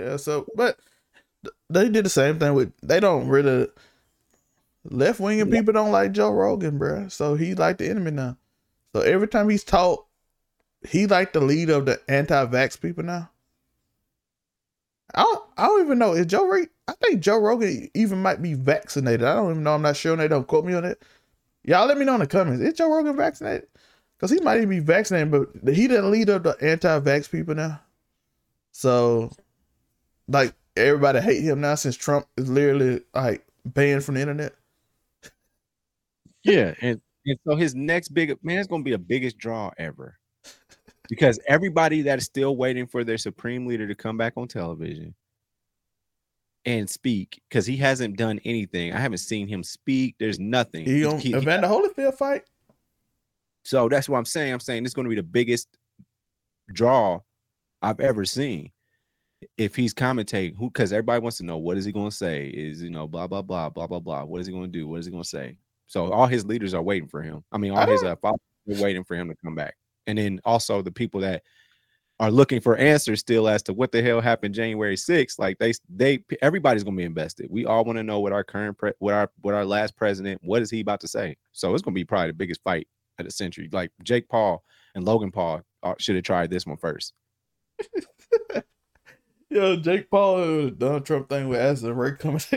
Yeah, 0.00 0.16
so 0.16 0.46
but 0.56 0.78
they 1.70 1.88
did 1.88 2.04
the 2.04 2.10
same 2.10 2.38
thing 2.38 2.54
with 2.54 2.72
they 2.82 2.98
don't 2.98 3.28
really 3.28 3.68
left 4.84 5.20
winging 5.20 5.50
people 5.50 5.72
don't 5.72 5.92
like 5.92 6.12
Joe 6.12 6.32
Rogan, 6.32 6.78
bro. 6.78 7.08
So 7.08 7.36
he 7.36 7.54
like 7.54 7.78
the 7.78 7.88
enemy 7.88 8.10
now. 8.10 8.36
So 8.94 9.02
every 9.02 9.28
time 9.28 9.48
he's 9.48 9.64
taught, 9.64 10.04
he 10.88 11.06
like 11.06 11.32
the 11.32 11.40
lead 11.40 11.70
of 11.70 11.86
the 11.86 12.00
anti-vax 12.08 12.80
people 12.80 13.04
now. 13.04 13.30
I 15.14 15.22
don't, 15.22 15.44
I 15.56 15.66
don't 15.66 15.84
even 15.84 15.98
know. 15.98 16.12
Is 16.12 16.26
Joe 16.26 16.46
Ray 16.46 16.66
I 16.86 16.92
think 16.94 17.20
Joe 17.20 17.38
Rogan 17.38 17.88
even 17.94 18.20
might 18.20 18.42
be 18.42 18.54
vaccinated. 18.54 19.24
I 19.24 19.34
don't 19.36 19.52
even 19.52 19.62
know. 19.62 19.74
I'm 19.74 19.82
not 19.82 19.96
sure. 19.96 20.16
They 20.16 20.28
don't 20.28 20.46
quote 20.46 20.64
me 20.64 20.74
on 20.74 20.84
it. 20.84 21.02
Y'all 21.64 21.86
let 21.86 21.96
me 21.96 22.04
know 22.04 22.14
in 22.14 22.20
the 22.20 22.26
comments. 22.26 22.62
Is 22.62 22.74
Joe 22.74 22.94
Rogan 22.94 23.16
vaccinated? 23.16 23.68
Because 24.16 24.30
he 24.30 24.40
might 24.40 24.58
even 24.58 24.68
be 24.68 24.80
vaccinated, 24.80 25.30
but 25.30 25.74
he 25.74 25.86
the 25.86 26.02
leader 26.02 26.34
of 26.34 26.42
the 26.42 26.56
anti-vax 26.60 27.30
people 27.30 27.54
now. 27.54 27.80
So, 28.72 29.30
like, 30.28 30.54
everybody 30.76 31.20
hate 31.20 31.42
him 31.42 31.60
now 31.60 31.74
since 31.74 31.96
Trump 31.96 32.26
is 32.36 32.48
literally 32.48 33.02
like 33.14 33.46
banned 33.64 34.04
from 34.04 34.16
the 34.16 34.20
internet. 34.20 34.54
Yeah, 36.42 36.74
and, 36.82 37.00
and 37.24 37.38
so 37.46 37.56
his 37.56 37.74
next 37.74 38.08
big 38.08 38.36
man 38.42 38.58
is 38.58 38.66
gonna 38.66 38.82
be 38.82 38.90
the 38.90 38.98
biggest 38.98 39.38
draw 39.38 39.70
ever. 39.78 40.18
Because 41.08 41.38
everybody 41.48 42.02
that 42.02 42.18
is 42.18 42.24
still 42.24 42.56
waiting 42.56 42.86
for 42.86 43.04
their 43.04 43.18
supreme 43.18 43.66
leader 43.66 43.86
to 43.86 43.94
come 43.94 44.16
back 44.16 44.34
on 44.36 44.48
television 44.48 45.14
and 46.64 46.88
speak 46.88 47.40
because 47.48 47.66
he 47.66 47.76
hasn't 47.76 48.16
done 48.16 48.40
anything. 48.44 48.92
I 48.92 48.98
haven't 48.98 49.18
seen 49.18 49.46
him 49.48 49.62
speak. 49.62 50.16
There's 50.18 50.38
nothing. 50.38 50.84
He 50.84 51.04
on 51.04 51.18
he, 51.18 51.34
Evander 51.34 51.68
Holyfield 51.68 52.14
fight. 52.14 52.42
So 53.64 53.88
that's 53.88 54.08
what 54.08 54.18
I'm 54.18 54.24
saying. 54.24 54.52
I'm 54.52 54.60
saying 54.60 54.82
this 54.82 54.90
is 54.90 54.94
going 54.94 55.06
to 55.06 55.10
be 55.10 55.16
the 55.16 55.22
biggest 55.22 55.68
draw 56.72 57.20
I've 57.82 58.00
ever 58.00 58.24
seen. 58.24 58.70
If 59.58 59.76
he's 59.76 59.92
commentating, 59.92 60.56
who 60.56 60.70
because 60.70 60.92
everybody 60.92 61.20
wants 61.20 61.36
to 61.38 61.44
know 61.44 61.58
what 61.58 61.76
is 61.76 61.84
he 61.84 61.92
going 61.92 62.10
to 62.10 62.16
say? 62.16 62.48
Is 62.48 62.82
you 62.82 62.90
know 62.90 63.06
blah 63.06 63.26
blah 63.26 63.42
blah 63.42 63.68
blah 63.68 63.86
blah 63.86 64.00
blah. 64.00 64.24
What 64.24 64.40
is 64.40 64.46
he 64.46 64.52
going 64.52 64.70
to 64.70 64.78
do? 64.78 64.88
What 64.88 65.00
is 65.00 65.06
he 65.06 65.12
going 65.12 65.22
to 65.22 65.28
say? 65.28 65.58
So 65.86 66.10
all 66.12 66.26
his 66.26 66.46
leaders 66.46 66.72
are 66.72 66.82
waiting 66.82 67.08
for 67.08 67.20
him. 67.20 67.44
I 67.52 67.58
mean, 67.58 67.72
all 67.72 67.78
I 67.78 67.90
his 67.90 68.02
uh, 68.02 68.16
followers 68.16 68.40
are 68.70 68.82
waiting 68.82 69.04
for 69.04 69.16
him 69.16 69.28
to 69.28 69.36
come 69.44 69.54
back. 69.54 69.74
And 70.06 70.16
then 70.16 70.40
also 70.44 70.80
the 70.80 70.90
people 70.90 71.20
that 71.20 71.42
are 72.20 72.30
looking 72.30 72.60
for 72.60 72.76
answers 72.76 73.20
still 73.20 73.48
as 73.48 73.62
to 73.64 73.72
what 73.72 73.90
the 73.90 74.00
hell 74.00 74.20
happened 74.20 74.54
January 74.54 74.96
6th. 74.96 75.38
Like 75.38 75.58
they 75.58 75.72
they 75.88 76.24
everybody's 76.42 76.84
gonna 76.84 76.96
be 76.96 77.02
invested. 77.04 77.48
We 77.50 77.66
all 77.66 77.84
want 77.84 77.98
to 77.98 78.02
know 78.02 78.20
what 78.20 78.32
our 78.32 78.44
current 78.44 78.78
pre- 78.78 78.92
what 78.98 79.14
our 79.14 79.30
what 79.40 79.54
our 79.54 79.64
last 79.64 79.96
president, 79.96 80.40
what 80.44 80.62
is 80.62 80.70
he 80.70 80.80
about 80.80 81.00
to 81.00 81.08
say? 81.08 81.36
So 81.52 81.74
it's 81.74 81.82
gonna 81.82 81.94
be 81.94 82.04
probably 82.04 82.28
the 82.28 82.34
biggest 82.34 82.62
fight 82.62 82.86
of 83.18 83.24
the 83.24 83.30
century. 83.30 83.68
Like 83.72 83.90
Jake 84.02 84.28
Paul 84.28 84.62
and 84.94 85.04
Logan 85.04 85.32
Paul 85.32 85.62
uh, 85.82 85.94
should 85.98 86.14
have 86.14 86.24
tried 86.24 86.50
this 86.50 86.66
one 86.66 86.76
first. 86.76 87.12
Yo, 89.50 89.76
Jake 89.76 90.10
Paul 90.10 90.42
and 90.42 90.78
Donald 90.78 91.06
Trump 91.06 91.28
thing 91.28 91.48
with 91.48 91.60
Addison 91.60 91.94
Rae 91.94 92.12
coming. 92.12 92.40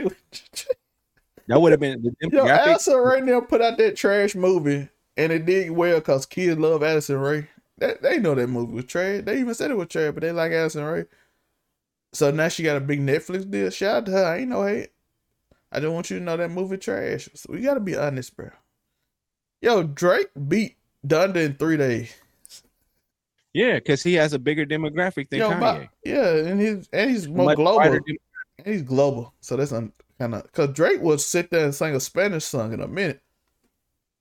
that 1.47 1.61
would 1.61 1.71
have 1.71 1.79
been 1.79 2.01
the 2.01 2.29
Yo, 2.31 2.47
Addison 2.47 2.97
Rae 2.97 3.21
now 3.21 3.41
put 3.41 3.61
out 3.61 3.77
that 3.77 3.95
trash 3.95 4.35
movie 4.35 4.89
and 5.15 5.31
it 5.31 5.45
did 5.45 5.71
well 5.71 5.99
because 5.99 6.25
kids 6.25 6.59
love 6.59 6.83
Addison 6.83 7.19
Rae. 7.19 7.47
They, 7.77 7.93
they 8.01 8.19
know 8.19 8.35
that 8.35 8.47
movie 8.47 8.73
was 8.73 8.85
trash. 8.85 9.23
They 9.23 9.39
even 9.39 9.53
said 9.53 9.71
it 9.71 9.77
was 9.77 9.87
trash, 9.87 10.11
but 10.13 10.21
they 10.21 10.31
like 10.31 10.51
Addison 10.51 10.83
Rae. 10.83 11.05
So 12.13 12.31
now 12.31 12.47
she 12.47 12.63
got 12.63 12.77
a 12.77 12.81
big 12.81 12.99
Netflix 12.99 13.49
deal. 13.49 13.69
Shout 13.69 13.97
out 13.97 14.05
to 14.07 14.11
her. 14.13 14.25
I 14.25 14.37
ain't 14.39 14.49
no 14.49 14.65
hate. 14.65 14.89
I 15.71 15.79
just 15.79 15.91
want 15.91 16.09
you 16.09 16.19
to 16.19 16.23
know 16.23 16.37
that 16.37 16.49
movie 16.49 16.77
trash. 16.77 17.29
So 17.35 17.53
we 17.53 17.61
gotta 17.61 17.79
be 17.79 17.95
honest, 17.95 18.35
bro. 18.35 18.49
Yo, 19.61 19.83
Drake 19.83 20.29
beat 20.47 20.77
Donda 21.05 21.37
in 21.37 21.55
three 21.55 21.77
days. 21.77 22.15
Yeah, 23.53 23.75
because 23.75 24.03
he 24.03 24.13
has 24.15 24.33
a 24.33 24.39
bigger 24.39 24.65
demographic 24.65 25.29
than 25.29 25.39
Yo, 25.39 25.51
Kanye. 25.51 25.59
My, 25.59 25.89
yeah, 26.03 26.29
and 26.29 26.61
he's 26.61 26.89
and 26.93 27.11
he's 27.11 27.27
more 27.27 27.47
Much 27.47 27.57
global. 27.57 27.81
And 27.93 28.03
he's 28.65 28.81
global. 28.81 29.33
So 29.41 29.55
that's 29.55 29.71
kind 29.71 29.91
of 30.19 30.43
because 30.43 30.73
Drake 30.73 31.01
would 31.01 31.21
sit 31.21 31.51
there 31.51 31.65
and 31.65 31.75
sing 31.75 31.95
a 31.95 31.99
Spanish 31.99 32.45
song 32.45 32.73
in 32.73 32.81
a 32.81 32.87
minute. 32.87 33.21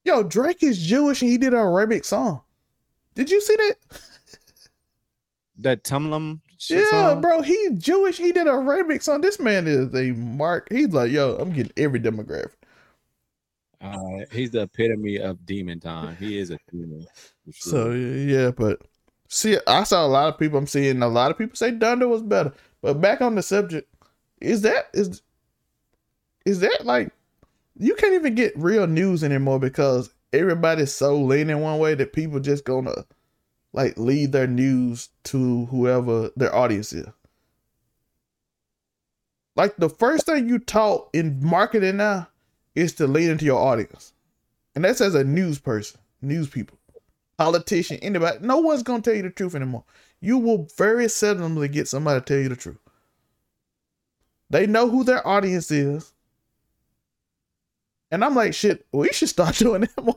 Yo, 0.04 0.22
Drake 0.22 0.62
is 0.62 0.78
Jewish 0.78 1.22
and 1.22 1.30
he 1.30 1.38
did 1.38 1.52
an 1.52 1.58
Arabic 1.58 2.04
song. 2.04 2.42
Did 3.16 3.30
you 3.30 3.40
see 3.40 3.56
that? 3.56 3.74
That 5.58 5.82
Tumlum. 5.82 6.40
Yeah, 6.70 6.88
song? 6.90 7.20
bro. 7.20 7.42
He's 7.42 7.72
Jewish. 7.78 8.18
He 8.18 8.30
did 8.30 8.46
a 8.46 8.50
remix 8.50 9.12
on 9.12 9.20
this 9.20 9.40
man 9.40 9.66
is 9.66 9.92
a 9.94 10.12
mark. 10.12 10.68
He's 10.70 10.88
like, 10.88 11.10
yo, 11.10 11.36
I'm 11.36 11.52
getting 11.52 11.72
every 11.76 11.98
demographic. 11.98 12.52
Uh, 13.80 14.24
he's 14.30 14.52
the 14.52 14.62
epitome 14.62 15.16
of 15.16 15.44
demon 15.44 15.80
time. 15.80 16.16
He 16.16 16.38
is 16.38 16.50
a 16.50 16.58
demon. 16.70 17.06
Sure. 17.50 17.70
So 17.72 17.90
yeah, 17.90 18.52
but 18.52 18.80
See, 19.28 19.58
I 19.66 19.84
saw 19.84 20.06
a 20.06 20.08
lot 20.08 20.28
of 20.28 20.38
people. 20.38 20.58
I'm 20.58 20.66
seeing 20.66 21.02
a 21.02 21.08
lot 21.08 21.30
of 21.30 21.38
people 21.38 21.56
say 21.56 21.72
Donda 21.72 22.08
was 22.08 22.22
better. 22.22 22.52
But 22.82 23.00
back 23.00 23.20
on 23.20 23.34
the 23.34 23.42
subject, 23.42 23.92
is 24.40 24.62
that 24.62 24.88
is 24.92 25.22
is 26.44 26.60
that 26.60 26.84
like 26.84 27.10
you 27.78 27.94
can't 27.94 28.14
even 28.14 28.34
get 28.34 28.56
real 28.56 28.86
news 28.86 29.24
anymore 29.24 29.58
because 29.58 30.10
everybody's 30.36 30.92
so 30.92 31.16
leaning 31.16 31.60
one 31.60 31.78
way 31.78 31.94
that 31.94 32.12
people 32.12 32.40
just 32.40 32.64
gonna 32.64 33.04
like 33.72 33.98
lead 33.98 34.32
their 34.32 34.46
news 34.46 35.10
to 35.24 35.66
whoever 35.66 36.30
their 36.36 36.54
audience 36.54 36.92
is. 36.92 37.08
Like 39.56 39.76
the 39.76 39.88
first 39.88 40.26
thing 40.26 40.48
you 40.48 40.58
taught 40.58 41.08
in 41.12 41.44
marketing 41.44 41.96
now 41.96 42.28
is 42.74 42.94
to 42.94 43.06
lean 43.06 43.30
into 43.30 43.44
your 43.44 43.58
audience. 43.60 44.12
And 44.74 44.84
that's 44.84 45.00
as 45.00 45.14
a 45.14 45.24
news 45.24 45.58
person, 45.58 45.98
news 46.20 46.48
people, 46.48 46.78
politician, 47.38 47.98
anybody. 48.02 48.38
No 48.40 48.58
one's 48.58 48.82
gonna 48.82 49.02
tell 49.02 49.14
you 49.14 49.22
the 49.22 49.30
truth 49.30 49.54
anymore. 49.54 49.84
You 50.20 50.38
will 50.38 50.68
very 50.76 51.06
seldomly 51.06 51.70
get 51.70 51.88
somebody 51.88 52.20
to 52.20 52.24
tell 52.24 52.38
you 52.38 52.48
the 52.50 52.56
truth. 52.56 52.78
They 54.50 54.66
know 54.66 54.88
who 54.88 55.04
their 55.04 55.26
audience 55.26 55.70
is. 55.70 56.12
And 58.10 58.24
I'm 58.24 58.34
like, 58.34 58.54
shit, 58.54 58.86
we 58.92 59.08
should 59.12 59.28
start 59.28 59.54
doing 59.56 59.82
that 59.82 60.04
more. 60.04 60.16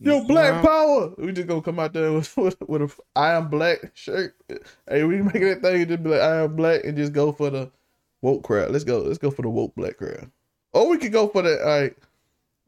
Yo, 0.00 0.24
Black 0.26 0.62
Power. 0.62 1.14
We 1.16 1.32
just 1.32 1.48
gonna 1.48 1.62
come 1.62 1.78
out 1.78 1.92
there 1.92 2.12
with, 2.12 2.36
with, 2.36 2.56
with 2.68 2.82
a 2.82 2.90
I 3.16 3.32
am 3.32 3.48
black 3.48 3.92
shirt. 3.94 4.36
Hey, 4.88 5.04
we 5.04 5.22
make 5.22 5.34
that 5.34 5.62
thing 5.62 5.88
just 5.88 6.02
be 6.02 6.10
like 6.10 6.20
I 6.20 6.42
am 6.42 6.56
black 6.56 6.84
and 6.84 6.96
just 6.96 7.12
go 7.12 7.32
for 7.32 7.48
the 7.50 7.70
woke 8.20 8.42
crowd. 8.42 8.70
Let's 8.70 8.84
go. 8.84 9.00
Let's 9.00 9.18
go 9.18 9.30
for 9.30 9.42
the 9.42 9.48
woke 9.48 9.74
black 9.74 9.96
crowd. 9.96 10.30
Or 10.72 10.88
we 10.88 10.98
could 10.98 11.12
go 11.12 11.28
for 11.28 11.42
the 11.42 11.58
like 11.64 11.96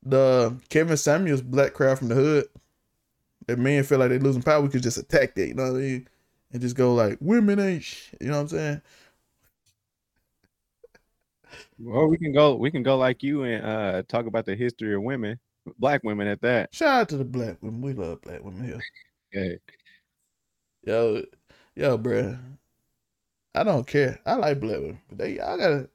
the 0.02 0.56
Kevin 0.70 0.96
Samuels 0.96 1.42
black 1.42 1.74
crowd 1.74 1.98
from 1.98 2.08
the 2.08 2.14
hood. 2.14 2.48
If 3.48 3.58
men 3.58 3.84
feel 3.84 3.98
like 3.98 4.10
they're 4.10 4.18
losing 4.18 4.42
power, 4.42 4.60
we 4.60 4.68
could 4.68 4.82
just 4.82 4.98
attack 4.98 5.34
that, 5.34 5.46
you 5.46 5.54
know 5.54 5.72
what 5.72 5.78
I 5.78 5.82
mean? 5.82 6.08
And 6.52 6.62
just 6.62 6.76
go 6.76 6.94
like, 6.94 7.18
women 7.20 7.60
ain't 7.60 7.84
sh-, 7.84 8.10
you 8.20 8.28
know 8.28 8.34
what 8.34 8.40
I'm 8.40 8.48
saying? 8.48 8.82
Well, 11.78 12.06
we 12.08 12.18
can 12.18 12.32
go. 12.32 12.54
We 12.54 12.70
can 12.70 12.82
go 12.82 12.96
like 12.96 13.22
you 13.22 13.44
and 13.44 13.64
uh 13.64 14.02
talk 14.08 14.26
about 14.26 14.46
the 14.46 14.56
history 14.56 14.94
of 14.94 15.02
women, 15.02 15.38
black 15.78 16.02
women 16.04 16.26
at 16.26 16.40
that. 16.42 16.74
Shout 16.74 17.00
out 17.00 17.08
to 17.10 17.16
the 17.16 17.24
black 17.24 17.62
women. 17.62 17.80
We 17.82 17.92
love 17.92 18.22
black 18.22 18.42
women 18.42 18.64
here. 18.64 18.80
Okay. 19.34 19.58
Yo, 20.84 21.22
yo, 21.74 21.98
bro. 21.98 22.38
I 23.54 23.64
don't 23.64 23.86
care. 23.86 24.20
I 24.26 24.34
like 24.34 24.60
black 24.60 24.78
women, 24.78 25.00
but 25.08 25.18
they, 25.18 25.40
I 25.40 25.56
gotta. 25.56 25.88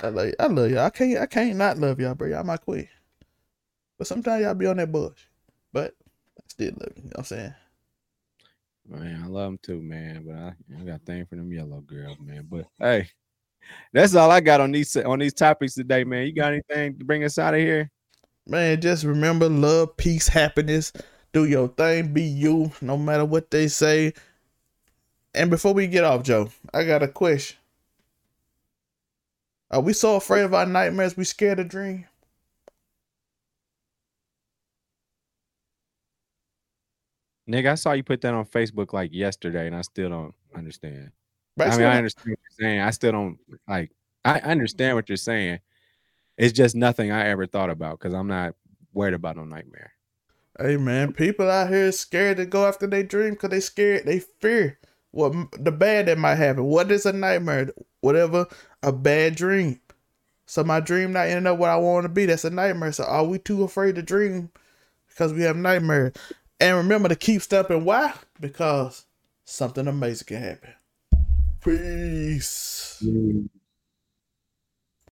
I 0.00 0.08
like. 0.08 0.34
I 0.40 0.46
love 0.46 0.70
y'all. 0.70 0.86
I 0.86 0.90
can't. 0.90 1.18
I 1.18 1.26
can't 1.26 1.56
not 1.56 1.78
love 1.78 2.00
y'all, 2.00 2.14
bro. 2.14 2.28
Y'all 2.28 2.44
my 2.44 2.56
queen. 2.56 2.88
But 3.96 4.06
sometimes 4.06 4.42
y'all 4.42 4.54
be 4.54 4.66
on 4.66 4.76
that 4.78 4.90
bush. 4.90 5.18
But 5.72 5.94
I 6.38 6.42
still 6.48 6.72
love 6.78 6.92
you. 6.96 7.02
You 7.02 7.04
know 7.04 7.10
what 7.14 7.18
I'm 7.18 7.24
saying? 7.24 7.54
Man, 8.86 9.22
I 9.24 9.26
love 9.28 9.46
them 9.46 9.58
too, 9.62 9.80
man. 9.80 10.24
But 10.26 10.36
I, 10.36 10.80
I 10.80 10.84
got 10.84 11.00
a 11.00 11.04
thing 11.04 11.26
for 11.26 11.36
them 11.36 11.52
yellow 11.52 11.80
girls, 11.80 12.18
man. 12.20 12.46
But 12.50 12.66
hey, 12.78 13.08
that's 13.92 14.14
all 14.14 14.30
I 14.30 14.40
got 14.40 14.60
on 14.60 14.72
these 14.72 14.96
on 14.96 15.18
these 15.18 15.34
topics 15.34 15.74
today, 15.74 16.04
man. 16.04 16.26
You 16.26 16.34
got 16.34 16.52
anything 16.52 16.98
to 16.98 17.04
bring 17.04 17.24
us 17.24 17.38
out 17.38 17.54
of 17.54 17.60
here? 17.60 17.90
Man, 18.46 18.80
just 18.80 19.04
remember 19.04 19.48
love, 19.48 19.96
peace, 19.96 20.28
happiness. 20.28 20.92
Do 21.32 21.44
your 21.46 21.68
thing, 21.68 22.12
be 22.12 22.22
you, 22.22 22.70
no 22.80 22.96
matter 22.96 23.24
what 23.24 23.50
they 23.50 23.68
say. 23.68 24.12
And 25.34 25.50
before 25.50 25.74
we 25.74 25.86
get 25.86 26.04
off, 26.04 26.22
Joe, 26.22 26.50
I 26.72 26.84
got 26.84 27.02
a 27.02 27.08
question. 27.08 27.56
Are 29.70 29.80
we 29.80 29.92
so 29.92 30.16
afraid 30.16 30.42
of 30.42 30.54
our 30.54 30.66
nightmares 30.66 31.16
we 31.16 31.24
scared 31.24 31.58
to 31.58 31.64
dream? 31.64 32.06
Nigga, 37.50 37.72
I 37.72 37.74
saw 37.74 37.92
you 37.92 38.02
put 38.02 38.20
that 38.22 38.32
on 38.32 38.46
Facebook 38.46 38.92
like 38.92 39.12
yesterday, 39.12 39.66
and 39.66 39.76
I 39.76 39.82
still 39.82 40.08
don't 40.08 40.34
understand. 40.54 41.10
I 41.58 41.76
mean, 41.76 41.86
I 41.86 41.96
understand 41.96 42.30
what 42.30 42.38
you're 42.58 42.68
saying. 42.68 42.80
I 42.80 42.90
still 42.90 43.12
don't 43.12 43.38
like. 43.68 43.92
I 44.24 44.40
understand 44.40 44.96
what 44.96 45.08
you're 45.08 45.16
saying. 45.16 45.60
It's 46.36 46.52
just 46.52 46.74
nothing 46.74 47.12
I 47.12 47.28
ever 47.28 47.46
thought 47.46 47.70
about 47.70 47.98
because 47.98 48.14
I'm 48.14 48.26
not 48.26 48.54
worried 48.92 49.14
about 49.14 49.36
no 49.36 49.44
nightmare. 49.44 49.92
Hey 50.58 50.76
man, 50.76 51.12
people 51.12 51.50
out 51.50 51.68
here 51.68 51.90
scared 51.92 52.36
to 52.38 52.46
go 52.46 52.66
after 52.66 52.86
their 52.86 53.02
dream 53.02 53.30
because 53.30 53.50
they 53.50 53.60
scared. 53.60 54.06
They 54.06 54.20
fear 54.20 54.78
what 55.10 55.32
the 55.58 55.72
bad 55.72 56.06
that 56.06 56.18
might 56.18 56.36
happen. 56.36 56.64
What 56.64 56.90
is 56.90 57.06
a 57.06 57.12
nightmare? 57.12 57.70
Whatever 58.00 58.46
a 58.82 58.92
bad 58.92 59.36
dream. 59.36 59.80
So 60.46 60.62
my 60.62 60.80
dream 60.80 61.12
not 61.12 61.26
ending 61.26 61.46
up 61.46 61.58
what 61.58 61.70
I 61.70 61.76
want 61.76 62.04
to 62.04 62.08
be. 62.08 62.26
That's 62.26 62.44
a 62.44 62.50
nightmare. 62.50 62.92
So 62.92 63.04
are 63.04 63.24
we 63.24 63.38
too 63.38 63.64
afraid 63.64 63.94
to 63.94 64.02
dream 64.02 64.50
because 65.08 65.32
we 65.32 65.42
have 65.42 65.56
nightmares? 65.56 66.12
And 66.60 66.76
remember 66.76 67.08
to 67.08 67.16
keep 67.16 67.42
stepping. 67.42 67.84
Why? 67.84 68.12
Because 68.40 69.06
something 69.44 69.86
amazing 69.86 70.26
can 70.26 70.42
happen. 70.42 70.74
Peace. 71.64 72.98
Mm. 73.02 73.48